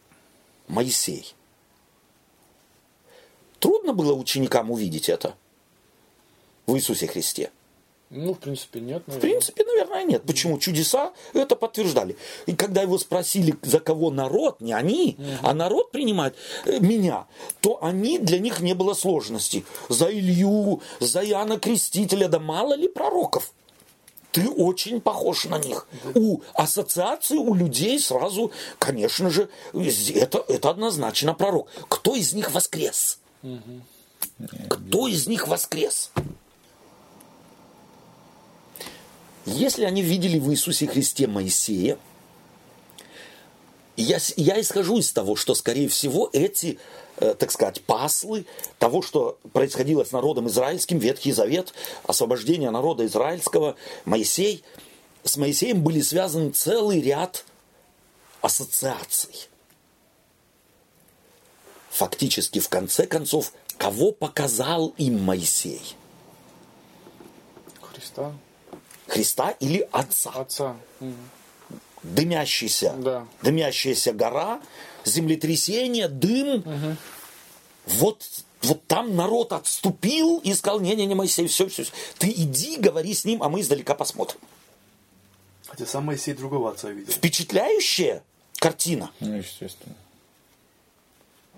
Моисей. 0.69 1.35
Трудно 3.59 3.93
было 3.93 4.15
ученикам 4.15 4.71
увидеть 4.71 5.09
это 5.09 5.35
в 6.67 6.75
Иисусе 6.77 7.07
Христе. 7.07 7.51
Ну, 8.09 8.35
в 8.35 8.39
принципе, 8.39 8.81
нет. 8.81 9.07
Наверное. 9.07 9.19
В 9.19 9.21
принципе, 9.21 9.65
наверное, 9.65 10.05
нет. 10.05 10.23
Почему? 10.27 10.59
Чудеса 10.59 11.13
это 11.33 11.55
подтверждали. 11.55 12.17
И 12.47 12.57
когда 12.57 12.83
его 12.83 12.99
спросили, 12.99 13.55
за 13.63 13.79
кого 13.79 14.11
народ, 14.11 14.61
не 14.61 14.73
они, 14.73 15.17
угу. 15.17 15.27
а 15.43 15.55
народ 15.55 15.93
принимает 15.93 16.35
э, 16.65 16.81
меня, 16.81 17.27
то 17.61 17.79
они, 17.85 18.19
для 18.19 18.41
них 18.41 18.61
не 18.61 18.75
было 18.75 18.95
сложности. 18.95 19.65
За 19.89 20.11
Илью, 20.11 20.83
за 20.99 21.25
Иоанна 21.25 21.61
Крестителя, 21.61 22.27
да 22.27 22.41
мало 22.41 22.75
ли 22.75 22.89
пророков 22.89 23.53
ты 24.33 24.49
очень 24.49 25.01
похож 25.01 25.45
на 25.45 25.59
них. 25.59 25.87
У 26.15 26.41
ассоциации 26.55 27.37
у 27.37 27.55
людей 27.55 27.99
сразу, 27.99 28.53
конечно 28.79 29.31
же, 29.31 29.49
это, 29.73 30.45
это 30.49 30.71
однозначно 30.71 31.35
пророк. 31.35 31.69
Кто 31.89 32.15
из 32.15 32.33
них 32.33 32.53
воскрес? 32.53 33.19
Кто 34.69 35.09
из 35.09 35.27
них 35.27 35.49
воскрес? 35.49 36.11
Если 39.47 39.85
они 39.85 40.03
видели 40.03 40.39
в 40.39 40.51
Иисусе 40.51 40.87
Христе 40.87 41.27
Моисея, 41.27 41.99
я, 44.01 44.19
я 44.37 44.61
исхожу 44.61 44.99
из 44.99 45.13
того, 45.13 45.37
что, 45.37 45.55
скорее 45.55 45.89
всего, 45.89 46.31
эти 46.33 46.79
Э, 47.21 47.35
так 47.35 47.51
сказать, 47.51 47.83
паслы 47.83 48.47
того, 48.79 49.03
что 49.03 49.39
происходило 49.53 50.05
с 50.05 50.13
народом 50.13 50.49
израильским, 50.49 50.99
Ветхий 50.99 51.33
Завет, 51.33 51.75
освобождение 52.05 52.71
народа 52.71 53.05
израильского, 53.05 53.77
Моисей. 54.07 54.65
С 55.23 55.37
Моисеем 55.37 55.83
были 55.83 56.01
связаны 56.01 56.51
целый 56.51 57.03
ряд 57.03 57.45
ассоциаций. 58.41 59.49
Фактически, 61.91 62.59
в 62.59 62.71
конце 62.71 63.07
концов, 63.07 63.53
кого 63.77 64.13
показал 64.13 64.95
им 64.97 65.23
Моисей? 65.23 65.95
Христа. 67.83 68.33
Христа 69.09 69.51
или 69.61 69.87
Отца? 69.93 70.31
Отца. 70.31 70.77
Дымящийся, 72.03 72.95
да. 72.97 73.27
дымящаяся 73.43 74.13
гора, 74.13 74.61
землетрясение, 75.05 76.09
дым. 76.09 76.61
Угу. 76.61 76.97
Вот, 77.87 78.27
вот 78.63 78.87
там 78.87 79.17
народ 79.17 79.53
отступил 79.53 80.39
и 80.39 80.55
сказал, 80.55 80.81
не-не-не, 80.81 81.15
Моисей, 81.15 81.47
все, 81.47 81.69
все, 81.69 81.85
все. 81.85 81.93
Ты 82.19 82.31
иди, 82.31 82.77
говори 82.77 83.15
с 83.15 83.25
ним, 83.25 83.43
а 83.43 83.49
мы 83.49 83.61
издалека 83.61 83.95
посмотрим. 83.95 84.41
Хотя 85.67 85.87
сам 85.87 86.05
Моисей 86.05 86.35
другого 86.35 86.71
отца 86.71 86.91
видел. 86.91 87.13
Впечатляющая 87.13 88.23
картина. 88.59 89.11
Ну, 89.21 89.35
естественно. 89.35 89.95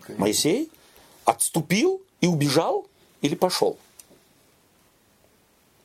Конечно. 0.00 0.20
Моисей 0.20 0.70
отступил 1.24 2.02
и 2.20 2.26
убежал 2.26 2.86
или 3.20 3.34
пошел? 3.34 3.78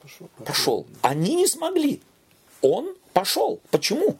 Пошел. 0.02 0.30
Пошел. 0.46 0.88
Они 1.02 1.36
не 1.36 1.48
смогли. 1.48 2.02
Он 2.62 2.96
пошел. 3.14 3.60
Почему? 3.72 4.18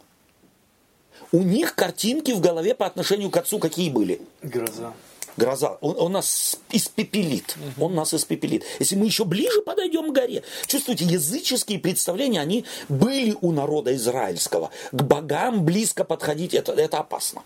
У 1.32 1.40
них 1.40 1.76
картинки 1.76 2.32
в 2.32 2.40
голове 2.40 2.74
по 2.76 2.86
отношению 2.86 3.30
к 3.30 3.38
отцу 3.38 3.60
какие 3.60 3.90
были? 3.90 4.22
Гроза. 4.42 4.94
Гроза. 5.38 5.78
Он, 5.82 5.96
он 6.00 6.12
нас 6.14 6.58
испепелит. 6.72 7.56
Он 7.80 7.94
нас 7.94 8.14
испепелит. 8.14 8.64
Если 8.80 8.96
мы 8.96 9.06
еще 9.06 9.24
ближе 9.24 9.62
подойдем 9.62 10.12
к 10.12 10.16
горе. 10.16 10.44
Чувствуете, 10.66 11.06
языческие 11.06 11.80
представления, 11.80 12.42
они 12.42 12.66
были 12.90 13.38
у 13.42 13.52
народа 13.52 13.96
израильского. 13.96 14.72
К 14.92 15.04
богам 15.04 15.64
близко 15.64 16.04
подходить, 16.04 16.54
это, 16.54 16.74
это 16.74 17.00
опасно. 17.00 17.44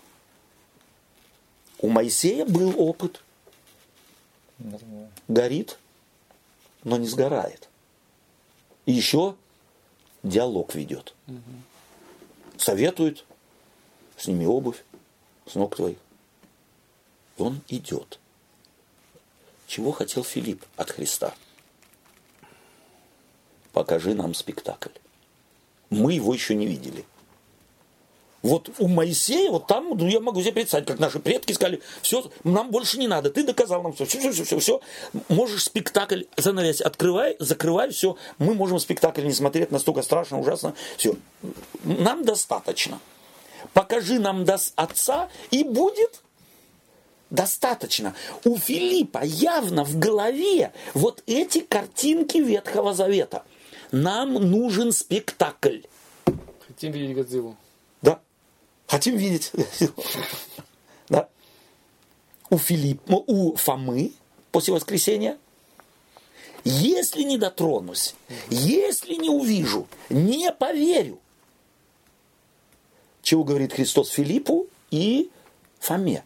У 1.78 1.88
Моисея 1.88 2.46
был 2.46 2.74
опыт. 2.78 3.22
Горит, 5.28 5.78
но 6.84 6.96
не 6.96 7.06
сгорает. 7.06 7.68
И 8.86 8.92
еще 8.92 9.34
диалог 10.22 10.74
ведет. 10.74 11.14
Советует, 12.56 13.24
сними 14.22 14.46
обувь 14.46 14.84
с 15.46 15.54
ног 15.54 15.76
твоих. 15.76 15.98
Он 17.38 17.60
идет. 17.68 18.18
Чего 19.66 19.90
хотел 19.92 20.22
Филипп 20.22 20.64
от 20.76 20.90
Христа? 20.90 21.34
Покажи 23.72 24.14
нам 24.14 24.34
спектакль. 24.34 24.90
Мы 25.90 26.14
его 26.14 26.32
еще 26.32 26.54
не 26.54 26.66
видели. 26.66 27.04
Вот 28.42 28.70
у 28.78 28.88
Моисея, 28.88 29.50
вот 29.50 29.68
там, 29.68 29.90
ну, 29.96 30.08
я 30.08 30.18
могу 30.18 30.42
себе 30.42 30.52
представить, 30.52 30.86
как 30.86 30.98
наши 30.98 31.20
предки 31.20 31.52
сказали, 31.52 31.80
все, 32.02 32.28
нам 32.42 32.72
больше 32.72 32.98
не 32.98 33.06
надо, 33.06 33.30
ты 33.30 33.44
доказал 33.44 33.82
нам 33.82 33.92
все, 33.92 34.04
все, 34.04 34.18
все, 34.18 34.32
все, 34.32 34.44
все, 34.44 34.58
все. 34.58 34.80
можешь 35.28 35.62
спектакль, 35.62 36.22
занавес, 36.36 36.80
открывай, 36.80 37.36
закрывай, 37.38 37.90
все, 37.90 38.16
мы 38.38 38.54
можем 38.54 38.80
спектакль 38.80 39.22
не 39.24 39.32
смотреть, 39.32 39.70
настолько 39.70 40.02
страшно, 40.02 40.40
ужасно, 40.40 40.74
все, 40.96 41.14
нам 41.84 42.24
достаточно. 42.24 42.98
Покажи 43.72 44.18
нам 44.18 44.46
отца, 44.76 45.28
и 45.50 45.64
будет 45.64 46.22
достаточно. 47.30 48.14
У 48.44 48.56
Филиппа 48.58 49.20
явно 49.24 49.84
в 49.84 49.98
голове 49.98 50.72
вот 50.94 51.22
эти 51.26 51.60
картинки 51.60 52.38
Ветхого 52.38 52.94
Завета. 52.94 53.44
Нам 53.90 54.34
нужен 54.34 54.92
спектакль. 54.92 55.80
Хотим 56.66 56.92
видеть 56.92 57.16
Годзиллу. 57.16 57.56
Да. 58.00 58.20
Хотим 58.86 59.16
видеть. 59.16 59.52
Да. 61.08 61.28
У 62.48 62.58
Филиппа, 62.58 63.22
у 63.26 63.56
Фомы 63.56 64.12
после 64.50 64.72
воскресения 64.72 65.36
если 66.64 67.22
не 67.22 67.38
дотронусь, 67.38 68.14
если 68.48 69.14
не 69.14 69.28
увижу, 69.28 69.88
не 70.08 70.52
поверю. 70.52 71.18
Чего 73.22 73.44
говорит 73.44 73.72
Христос 73.72 74.10
Филиппу 74.10 74.66
и 74.90 75.30
Фоме? 75.78 76.24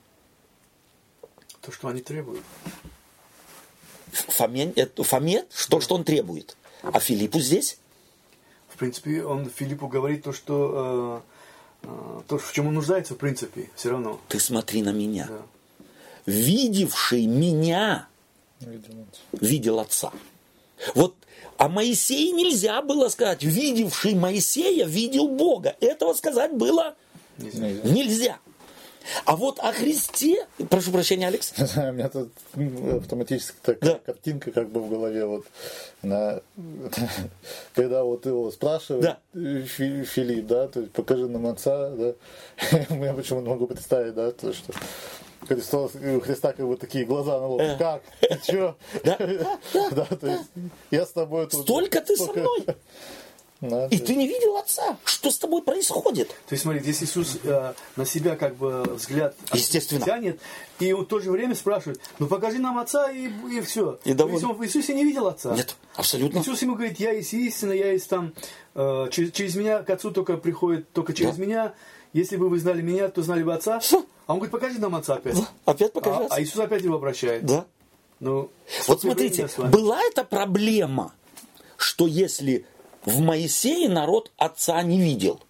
То, 1.61 1.71
что 1.71 1.89
они 1.89 2.01
требуют. 2.01 2.43
Фоме, 4.13 4.73
это, 4.75 5.03
Фоме 5.03 5.45
что, 5.55 5.81
что 5.81 5.95
он 5.95 6.05
требует? 6.05 6.57
А 6.83 6.99
Филиппу 6.99 7.39
здесь? 7.39 7.79
В 8.69 8.79
принципе, 8.79 9.25
он 9.25 9.49
Филиппу 9.51 9.89
говорит 9.89 10.25
то, 10.25 10.33
что 10.33 11.23
э, 11.83 11.89
э, 11.89 12.21
то, 12.29 12.39
в 12.39 12.53
чем 12.53 12.69
он 12.69 12.75
нуждается, 12.75 13.15
в 13.15 13.19
принципе, 13.19 13.71
все 13.75 13.91
равно. 13.91 14.21
Ты 14.29 14.39
смотри 14.39 14.83
на 14.83 14.93
меня. 14.93 15.27
Да. 15.29 15.43
Видевший 16.27 17.27
меня 17.27 18.09
Видимо. 18.61 19.07
видел 19.33 19.81
отца. 19.81 20.13
Вот 20.95 21.15
о 21.59 21.69
Моисее 21.69 22.33
нельзя 22.33 22.83
было 22.83 23.09
сказать, 23.09 23.43
видевший 23.43 24.15
Моисея 24.15 24.87
видел 24.87 25.29
Бога. 25.29 25.75
Этого 25.81 26.13
сказать 26.15 26.53
было 26.53 26.95
нельзя. 27.39 28.39
А 29.25 29.37
вот 29.37 29.61
о 29.61 29.71
Христе, 29.73 30.47
прошу 30.69 30.91
прощения, 30.91 31.29
Алекс, 31.29 31.53
у 31.77 31.93
меня 31.93 32.09
тут 32.09 32.33
автоматически 32.57 33.55
такая 33.63 33.93
Да. 33.95 33.99
картинка 34.05 34.51
как 34.51 34.69
бы 34.69 34.81
в 34.81 34.91
голове. 34.91 35.25
Вот, 35.27 35.47
на, 36.03 36.41
когда 37.75 38.03
вот 38.03 38.27
его 38.27 38.51
спрашивает 38.51 39.03
Да. 39.05 39.19
Фи- 39.33 40.03
Филипп, 40.05 40.47
да, 40.47 40.67
то 40.67 40.81
есть 40.81 40.93
покажи 40.93 41.29
нам 41.29 41.47
отца, 41.47 41.91
да. 41.91 42.15
Я 42.91 43.15
почему 43.15 43.43
не 43.43 43.49
могу 43.49 43.69
представить, 43.69 44.15
да, 44.15 44.33
то, 44.33 44.53
что 44.53 44.73
Христос, 45.47 45.93
у 45.95 46.21
Христа 46.21 46.53
как 46.53 46.67
бы 46.67 46.77
такие 46.77 47.05
глаза 47.05 47.39
на 47.39 47.47
лоб. 47.47 47.61
Э. 47.61 47.77
Как? 47.79 48.03
Ты 48.21 48.41
чё? 48.53 48.77
Да. 49.05 49.17
Да, 49.93 50.05
то 50.05 50.27
есть 50.27 50.45
я 50.91 51.07
с 51.07 51.13
тобой 51.13 51.47
тут... 51.47 51.63
Столько 51.63 52.01
ты 52.01 52.17
со 52.17 52.33
мной. 52.33 52.67
Да, 53.63 53.87
и 53.87 53.97
то 53.99 54.05
ты 54.07 54.17
не 54.17 54.29
видел 54.29 54.55
отца. 54.59 54.99
Что 55.05 55.31
с 55.31 55.39
тобой 55.39 55.63
происходит? 55.63 56.29
То 56.29 56.53
есть, 56.53 56.63
смотри, 56.65 56.81
здесь 56.81 57.03
Иисус 57.03 57.39
э, 57.43 57.73
на 57.97 58.05
себя 58.05 58.37
как 58.37 58.55
бы 58.57 58.83
взгляд 58.83 59.35
Естественно. 59.55 60.05
тянет, 60.05 60.39
и 60.79 60.93
он 60.93 61.07
в 61.07 61.09
то 61.09 61.21
же 61.21 61.31
время 61.31 61.55
спрашивает, 61.55 61.99
ну 62.19 62.27
покажи 62.27 62.59
нам 62.59 62.77
отца, 62.79 63.11
и, 63.11 63.31
и 63.51 63.63
все. 63.63 63.99
И 64.05 64.13
доволен. 64.13 64.45
он 64.45 64.57
в 64.57 64.63
Иисусе 64.65 64.95
не 64.95 65.05
видел 65.05 65.27
отца. 65.27 65.57
Нет, 65.57 65.75
абсолютно. 65.95 66.41
Иисус 66.41 66.61
ему 66.61 66.75
говорит, 66.75 67.01
я 67.01 67.13
есть 67.13 67.33
истина, 67.33 67.73
я 67.73 67.93
есть 67.93 68.11
там, 68.11 68.35
э, 68.75 69.09
через, 69.11 69.33
через 69.33 69.57
меня 69.57 69.83
к 69.83 69.89
отцу 69.89 70.11
только 70.11 70.37
приходит, 70.37 70.93
только 70.93 71.15
через 71.15 71.37
Да. 71.37 71.43
меня. 71.43 71.75
Если 72.17 72.37
бы 72.37 72.49
вы 72.49 72.59
знали 72.59 72.81
меня, 72.81 73.09
то 73.11 73.23
знали 73.23 73.43
бы 73.43 73.53
отца. 73.53 73.79
А 74.27 74.33
он 74.33 74.39
говорит, 74.39 74.51
покажи 74.51 74.79
нам 74.79 74.95
отца 74.95 75.17
опять. 75.17 75.37
Опять 75.67 75.93
покажи 75.93 76.17
А, 76.17 76.25
отца. 76.25 76.35
а 76.37 76.43
Иисус 76.43 76.59
опять 76.59 76.83
его 76.83 76.95
обращает. 76.97 77.45
Да. 77.45 77.67
Ну, 78.21 78.51
Вот 78.89 79.03
смотрите, 79.03 79.47
была 79.71 80.01
эта 80.03 80.25
проблема, 80.25 81.13
что 81.77 82.07
если 82.07 82.65
в 83.05 83.21
Моисее 83.21 83.91
народ 83.91 84.33
отца 84.39 84.83
не 84.83 84.99
видел? 84.99 85.43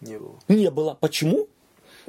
Не 0.00 0.18
было. 0.18 0.34
Не 0.48 0.70
было. 0.70 0.94
Почему? 0.98 1.46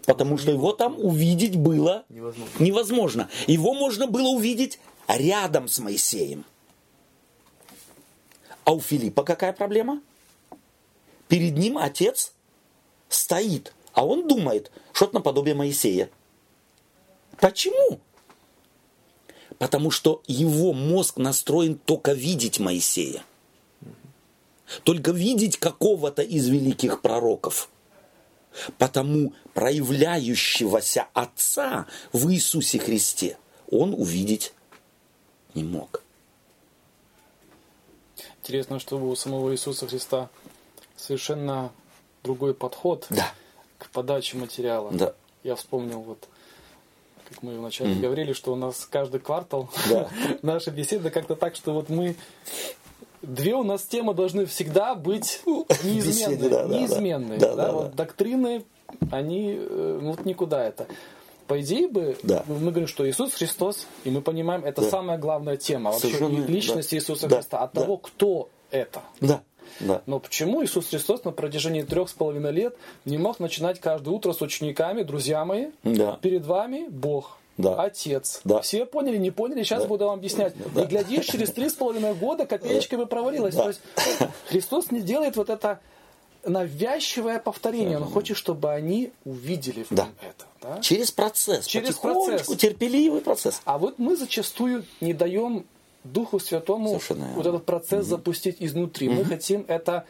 Потому 0.06 0.38
что 0.38 0.52
его 0.52 0.72
там 0.72 0.96
увидеть 0.98 1.58
было 1.58 2.06
Невозможно. 2.08 2.64
невозможно. 2.64 3.30
Его 3.48 3.74
можно 3.74 4.08
было 4.08 4.30
увидеть 4.30 4.80
рядом 5.10 5.68
с 5.68 5.78
Моисеем. 5.80 6.46
А 8.64 8.72
у 8.74 8.80
Филиппа 8.80 9.24
какая 9.24 9.52
проблема? 9.52 10.02
Перед 11.28 11.58
ним 11.58 11.78
отец 11.78 12.32
стоит, 13.10 13.74
а 14.00 14.06
он 14.06 14.30
думает, 14.30 14.72
что-то 14.94 15.16
наподобие 15.16 15.56
Моисея. 15.56 16.10
Почему? 17.38 18.00
Потому 19.58 19.92
что 19.92 20.24
его 20.26 20.72
мозг 20.72 21.18
настроен 21.18 21.78
только 21.78 22.14
видеть 22.14 22.60
Моисея. 22.60 23.26
Только 24.86 25.12
видеть 25.12 25.58
какого-то 25.58 26.22
из 26.22 26.48
великих 26.48 27.02
пророков. 27.02 27.70
Потому 28.78 29.34
проявляющегося 29.54 31.08
Отца 31.14 31.86
в 32.14 32.32
Иисусе 32.32 32.80
Христе 32.80 33.38
он 33.70 33.94
увидеть 33.94 34.54
не 35.56 35.66
мог. 35.66 36.04
Интересно, 38.44 38.80
что 38.80 38.98
у 38.98 39.14
самого 39.18 39.52
Иисуса 39.52 39.88
Христа 39.90 40.30
совершенно 40.96 41.74
другой 42.24 42.54
подход 42.54 43.06
Да. 43.10 43.34
К 43.90 43.94
подаче 43.94 44.38
материала. 44.38 44.92
Да. 44.92 45.14
Я 45.44 45.56
вспомнил 45.56 46.00
вот 46.02 46.28
как 47.30 47.44
мы 47.44 47.60
вначале 47.60 47.94
говорили, 47.94 48.34
что 48.34 48.54
у 48.54 48.56
нас 48.56 48.88
каждый 48.90 49.20
квартал 49.20 49.70
Да. 49.88 50.10
наша 50.42 50.72
беседа 50.72 51.12
как-то 51.12 51.36
так, 51.36 51.56
что 51.56 51.74
вот 51.74 51.90
мы 51.90 52.16
две 53.22 53.54
у 53.54 53.64
нас 53.64 53.84
темы 53.84 54.14
должны 54.16 54.46
всегда 54.48 54.96
быть 54.96 55.42
неизменные, 55.46 56.02
беседе, 56.02 56.50
да, 56.50 56.64
да, 56.64 56.68
да. 56.68 56.80
неизменные, 56.80 57.40
Да, 57.40 57.56
да, 57.56 57.66
да, 57.68 57.72
вот 57.72 57.92
да. 57.92 58.04
доктрины, 58.06 58.64
они 59.12 59.56
э, 59.60 60.00
вот 60.02 60.26
никуда 60.26 60.64
это. 60.66 60.88
По 61.48 61.60
идее 61.62 61.88
бы, 61.88 62.18
Да. 62.24 62.44
мы 62.48 62.72
говорим, 62.72 62.88
что 62.88 63.08
Иисус 63.10 63.34
Христос, 63.34 63.86
и 64.04 64.10
мы 64.12 64.22
понимаем, 64.22 64.64
это 64.66 64.82
Да. 64.82 64.90
самая 64.90 65.18
главная 65.18 65.58
тема 65.58 65.92
вообще 65.92 66.08
Совершенно, 66.08 66.46
личности 66.46 66.92
да. 66.92 66.98
Иисуса 66.98 67.28
Да, 67.28 67.36
Христа, 67.38 67.60
от 67.60 67.74
да. 67.74 67.82
того, 67.82 67.98
кто 67.98 68.50
это. 68.72 69.02
Да. 69.20 69.42
Да. 69.80 70.02
Но 70.06 70.20
почему 70.20 70.64
Иисус 70.64 70.90
Христос 70.90 71.24
на 71.24 71.32
протяжении 71.32 71.82
трех 71.84 72.10
с 72.10 72.14
половиной 72.14 72.52
лет 72.52 72.76
не 73.06 73.18
мог 73.18 73.40
начинать 73.40 73.80
каждое 73.80 74.12
утро 74.12 74.34
с 74.34 74.42
учениками, 74.42 75.04
друзья 75.04 75.46
мои, 75.46 75.68
Да. 75.84 76.18
перед 76.22 76.46
вами 76.46 76.88
Бог, 76.90 77.38
Да. 77.58 77.76
Отец. 77.82 78.40
Да. 78.46 78.62
Все 78.62 78.86
поняли, 78.86 79.18
не 79.18 79.32
поняли, 79.32 79.64
сейчас 79.64 79.82
Да. 79.84 79.88
буду 79.90 80.06
вам 80.06 80.20
объяснять. 80.20 80.54
Да. 80.74 80.84
И 80.84 80.86
глядишь, 80.86 81.26
через 81.26 81.52
три 81.52 81.68
с 81.70 81.74
половиной 81.74 82.14
года 82.14 82.46
копеечкой 82.46 83.00
бы 83.00 83.06
провалилась. 83.06 83.56
Да. 83.56 83.64
То 83.64 83.68
есть 83.70 83.82
Христос 84.48 84.92
не 84.92 85.02
делает 85.02 85.36
вот 85.36 85.50
это 85.50 85.80
навязчивое 86.46 87.40
повторение. 87.40 87.98
Он 87.98 88.06
хочет, 88.06 88.38
чтобы 88.38 88.72
они 88.72 89.12
увидели 89.26 89.84
в 89.84 89.88
Да. 89.94 90.04
нем 90.06 90.14
это. 90.22 90.46
да? 90.62 90.82
Через 90.82 91.12
процесс. 91.12 91.66
Через 91.66 91.96
потихонечку, 91.96 92.30
процесс. 92.30 92.58
терпеливый 92.58 93.22
процесс. 93.22 93.62
А 93.66 93.78
вот 93.78 94.00
мы 94.00 94.16
зачастую 94.16 94.86
не 95.02 95.14
даем 95.14 95.66
Духу 96.04 96.40
Святому 96.40 96.88
Совершенно 96.90 97.28
вот 97.36 97.46
этот 97.46 97.66
процесс 97.66 98.06
запустить 98.06 98.58
изнутри. 98.60 99.10
Мы 99.10 99.26
хотим 99.26 99.66
это 99.68 100.06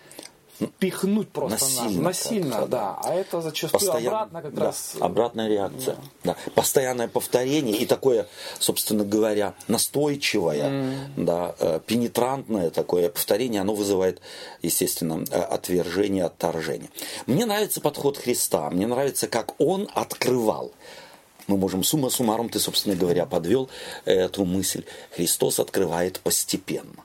пихнуть 0.78 1.30
просто 1.30 1.64
Насильно 1.66 2.02
нас. 2.02 2.04
Насильно, 2.04 2.52
как-то, 2.52 2.68
да. 2.68 3.00
А 3.04 3.14
это 3.14 3.42
зачастую 3.42 3.80
Постоянно- 3.80 4.10
обратно 4.10 4.42
как 4.42 4.54
да, 4.54 4.66
раз. 4.66 4.96
обратная 5.00 5.48
реакция. 5.48 5.96
Да. 6.24 6.36
Постоянное 6.54 7.08
повторение 7.08 7.78
и 7.78 7.86
такое, 7.86 8.28
собственно 8.60 9.06
говоря, 9.06 9.54
настойчивое, 9.70 10.96
да, 11.16 11.56
э, 11.60 11.80
пенетрантное 11.86 12.70
такое 12.72 13.10
повторение, 13.10 13.62
оно 13.62 13.74
вызывает, 13.74 14.22
естественно, 14.62 15.24
э, 15.32 15.40
отвержение, 15.40 16.26
отторжение. 16.26 16.90
Мне 17.26 17.46
нравится 17.46 17.80
подход 17.82 18.18
Христа, 18.18 18.70
мне 18.70 18.86
нравится, 18.88 19.28
как 19.28 19.60
он 19.62 19.90
открывал. 19.94 20.72
Мы 21.50 21.58
можем, 21.58 21.84
сумма 21.84 22.12
суммарум, 22.12 22.48
ты, 22.48 22.60
собственно 22.60 22.96
говоря, 22.96 23.26
подвел 23.26 23.70
эту 24.06 24.46
мысль. 24.46 24.84
Христос 25.10 25.60
открывает 25.60 26.20
постепенно. 26.20 27.04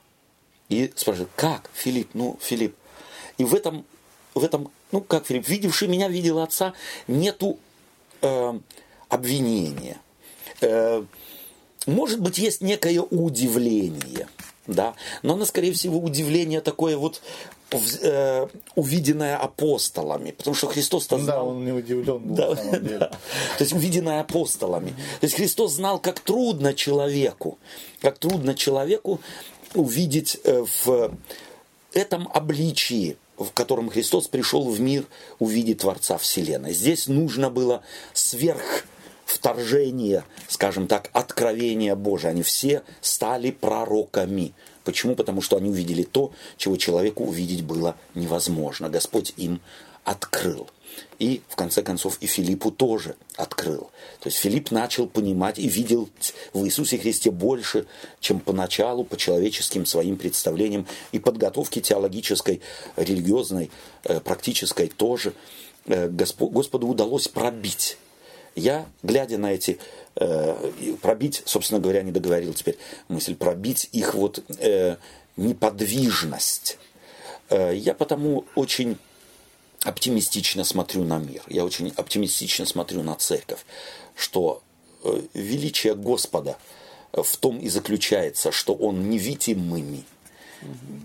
И 0.68 0.92
спрашивает, 0.96 1.30
как, 1.34 1.70
Филипп? 1.72 2.10
Ну, 2.12 2.38
Филипп. 2.42 2.76
И 3.38 3.44
в 3.44 3.54
этом, 3.54 3.86
в 4.34 4.44
этом, 4.44 4.70
ну, 4.92 5.00
как 5.00 5.24
Филипп, 5.24 5.48
видевший 5.48 5.88
меня, 5.88 6.08
видел 6.08 6.40
отца, 6.40 6.74
нету 7.08 7.58
э, 8.20 8.60
обвинения. 9.08 9.96
Э, 10.60 11.02
может 11.86 12.20
быть, 12.20 12.36
есть 12.36 12.60
некое 12.60 13.00
удивление, 13.00 14.28
да, 14.66 14.94
но 15.22 15.34
оно, 15.34 15.46
скорее 15.46 15.72
всего, 15.72 15.98
удивление 15.98 16.60
такое 16.60 16.98
вот 16.98 17.22
э, 18.02 18.46
увиденное 18.74 19.36
апостолами, 19.36 20.30
потому 20.32 20.54
что 20.54 20.66
Христос-то 20.68 21.16
Да, 21.18 21.22
знал, 21.22 21.48
он 21.48 21.64
не 21.64 21.72
удивлен 21.72 22.18
был 22.18 22.34
да, 22.36 22.50
на 22.50 22.56
самом 22.56 22.72
деле. 22.84 22.98
да. 22.98 23.06
То 23.58 23.64
есть 23.64 23.72
увиденное 23.72 24.20
апостолами. 24.20 24.90
То 25.20 25.24
есть 25.26 25.36
Христос 25.36 25.72
знал, 25.74 25.98
как 25.98 26.20
трудно 26.20 26.74
человеку, 26.74 27.58
как 28.00 28.18
трудно 28.18 28.54
человеку 28.54 29.20
увидеть 29.74 30.38
э, 30.44 30.64
в 30.84 31.12
этом 31.92 32.28
обличии, 32.32 33.16
в 33.36 33.50
котором 33.52 33.88
Христос 33.90 34.28
пришел 34.28 34.68
в 34.68 34.80
мир, 34.80 35.04
увидеть 35.38 35.78
Творца 35.78 36.18
Вселенной. 36.18 36.72
Здесь 36.74 37.08
нужно 37.08 37.50
было 37.50 37.82
сверх 38.12 38.84
вторжение, 39.24 40.24
скажем 40.48 40.86
так, 40.86 41.10
откровения 41.12 41.96
Божие. 41.96 42.30
Они 42.30 42.42
все 42.42 42.82
стали 43.00 43.50
пророками. 43.50 44.54
Почему? 44.84 45.16
Потому 45.16 45.40
что 45.40 45.56
они 45.56 45.70
увидели 45.70 46.02
то, 46.02 46.32
чего 46.56 46.76
человеку 46.76 47.24
увидеть 47.24 47.62
было 47.62 47.96
невозможно. 48.14 48.88
Господь 48.88 49.32
им 49.36 49.60
открыл. 50.04 50.68
И, 51.18 51.40
в 51.48 51.56
конце 51.56 51.82
концов, 51.82 52.18
и 52.20 52.26
Филиппу 52.26 52.70
тоже 52.70 53.16
открыл. 53.36 53.90
То 54.20 54.28
есть 54.28 54.36
Филипп 54.38 54.70
начал 54.70 55.08
понимать 55.08 55.58
и 55.58 55.66
видел 55.66 56.08
в 56.52 56.64
Иисусе 56.64 56.98
Христе 56.98 57.30
больше, 57.32 57.86
чем 58.20 58.38
поначалу 58.38 59.02
по 59.04 59.16
человеческим 59.16 59.86
своим 59.86 60.16
представлениям 60.16 60.86
и 61.10 61.18
подготовке 61.18 61.80
теологической, 61.80 62.60
религиозной, 62.96 63.70
э, 64.04 64.20
практической 64.20 64.88
тоже. 64.88 65.32
э, 65.86 66.08
Госпо- 66.08 66.50
Господу 66.50 66.86
удалось 66.86 67.28
пробить 67.28 67.98
я, 68.54 68.86
глядя 69.02 69.38
на 69.38 69.52
эти, 69.52 69.78
э, 70.16 70.54
пробить, 71.02 71.42
собственно 71.44 71.80
говоря, 71.80 72.02
не 72.02 72.12
договорил 72.12 72.54
теперь 72.54 72.78
мысль, 73.08 73.34
пробить 73.34 73.88
их 73.92 74.14
вот 74.14 74.42
э, 74.58 74.96
неподвижность. 75.36 76.78
Э, 77.50 77.74
я 77.74 77.94
потому 77.94 78.44
очень 78.54 78.98
оптимистично 79.82 80.64
смотрю 80.64 81.04
на 81.04 81.18
мир, 81.18 81.42
я 81.48 81.64
очень 81.64 81.92
оптимистично 81.96 82.64
смотрю 82.64 83.02
на 83.02 83.14
церковь, 83.16 83.64
что 84.14 84.62
э, 85.02 85.20
величие 85.34 85.94
Господа 85.94 86.56
в 87.12 87.36
том 87.36 87.58
и 87.58 87.68
заключается, 87.68 88.50
что 88.50 88.74
Он 88.74 89.08
невидимыми, 89.08 90.04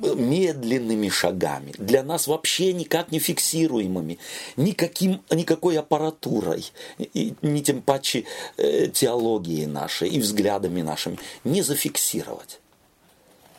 медленными 0.01 1.09
шагами, 1.09 1.73
для 1.77 2.03
нас 2.03 2.27
вообще 2.27 2.73
никак 2.73 3.11
не 3.11 3.19
фиксируемыми, 3.19 4.19
никаким, 4.57 5.21
никакой 5.29 5.77
аппаратурой, 5.77 6.71
и, 6.97 7.33
ни 7.41 7.61
тем 7.61 7.81
паче 7.81 8.25
э, 8.57 8.87
теологией 8.87 9.65
нашей 9.65 10.09
и 10.09 10.19
взглядами 10.19 10.81
нашими 10.81 11.19
не 11.43 11.61
зафиксировать, 11.61 12.59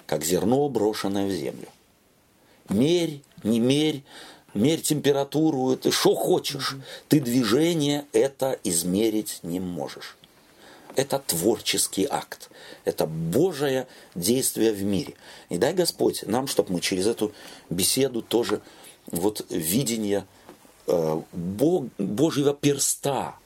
как 0.06 0.24
зерно, 0.24 0.68
брошенное 0.68 1.26
в 1.26 1.32
землю. 1.32 1.68
Мерь, 2.68 3.22
не 3.42 3.58
мерь, 3.58 4.04
мерь 4.54 4.80
температуру, 4.80 5.72
это 5.72 5.90
что 5.90 6.14
хочешь. 6.14 6.76
Ты 7.08 7.20
движение 7.20 8.04
это 8.12 8.58
измерить 8.64 9.40
не 9.42 9.60
можешь. 9.60 10.16
Это 10.96 11.18
творческий 11.18 12.06
акт. 12.08 12.50
Это 12.84 13.06
Божие 13.06 13.86
действие 14.14 14.72
в 14.72 14.82
мире. 14.82 15.14
И 15.48 15.58
дай 15.58 15.72
Господь 15.72 16.24
нам, 16.26 16.46
чтобы 16.46 16.72
мы 16.72 16.80
через 16.80 17.06
эту 17.06 17.32
беседу 17.68 18.22
тоже 18.22 18.60
вот 19.06 19.46
видение 19.50 20.26
э, 20.86 21.22
Бог, 21.32 21.86
Божьего 21.98 22.54
перста, 22.54 23.36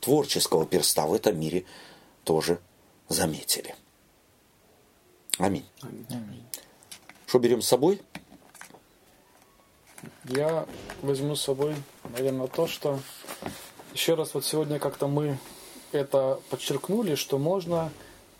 творческого 0.00 0.66
перста 0.66 1.06
в 1.06 1.14
этом 1.14 1.38
мире 1.38 1.64
тоже 2.24 2.60
заметили. 3.08 3.74
Аминь. 5.38 5.64
Что 7.26 7.38
берем 7.38 7.62
с 7.62 7.68
собой? 7.68 8.00
Я 10.24 10.66
возьму 11.02 11.34
с 11.34 11.42
собой, 11.42 11.74
наверное, 12.04 12.46
то, 12.46 12.66
что 12.66 13.00
еще 13.92 14.14
раз 14.14 14.34
вот 14.34 14.44
сегодня 14.44 14.78
как-то 14.78 15.08
мы 15.08 15.38
это 15.92 16.40
подчеркнули, 16.50 17.14
что 17.14 17.38
можно 17.38 17.90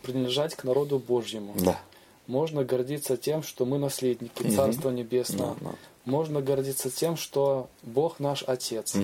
принадлежать 0.03 0.55
к 0.55 0.65
народу 0.65 0.99
Божьему. 0.99 1.55
Да. 1.57 1.81
Можно 2.27 2.65
гордиться 2.65 3.17
тем, 3.17 3.43
что 3.43 3.67
мы 3.67 3.79
наследники 3.79 4.49
Царства 4.49 4.91
Небесного. 4.91 5.57
Да, 5.61 5.71
да. 5.71 5.77
Можно 6.05 6.41
гордиться 6.41 6.91
тем, 6.91 7.17
что 7.17 7.69
Бог 7.83 8.21
наш 8.21 8.45
Отец. 8.47 8.97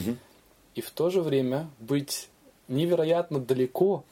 И 0.75 0.81
в 0.81 0.91
то 0.91 1.11
же 1.11 1.23
время 1.23 1.69
быть 1.81 2.29
невероятно 2.69 3.39
далеко 3.39 4.05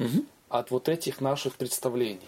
от 0.59 0.71
вот 0.71 0.89
этих 0.89 1.21
наших 1.21 1.57
представлений. 1.57 2.21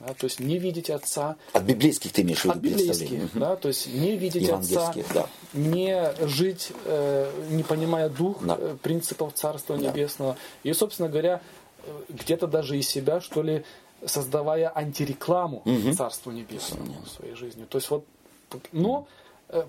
Да, 0.00 0.14
то 0.14 0.24
есть 0.24 0.40
не 0.40 0.58
видеть 0.58 0.88
Отца, 0.88 1.36
От 1.52 1.64
библейских 1.64 2.12
ты 2.12 2.22
имеешь 2.22 2.40
в 2.40 2.44
виду 2.46 2.54
от 2.54 2.62
библейских? 2.62 3.10
Мгм. 3.10 3.28
да, 3.40 3.56
то 3.56 3.68
есть 3.68 3.86
не 3.92 4.16
видеть 4.16 4.48
Отца, 4.48 4.94
да. 5.12 5.26
не 5.52 6.14
жить, 6.26 6.72
э, 6.86 7.30
не 7.50 7.62
понимая 7.62 8.08
дух 8.08 8.38
Да. 8.42 8.56
э, 8.58 8.76
принципов 8.82 9.34
Царства 9.34 9.74
Небесного. 9.76 10.38
И, 10.62 10.72
собственно 10.72 11.10
говоря, 11.10 11.42
э, 11.86 11.90
где-то 12.08 12.46
даже 12.46 12.78
и 12.78 12.82
себя, 12.82 13.20
что 13.20 13.42
ли, 13.42 13.64
создавая 14.06 14.72
антирекламу 14.74 15.62
Царству 15.94 16.32
Небесному 16.32 17.02
в 17.04 17.10
своей 17.10 17.34
жизни. 17.34 17.66
То 17.68 17.76
есть 17.76 17.90
вот, 17.90 18.06
но, 18.72 19.06
э, 19.50 19.64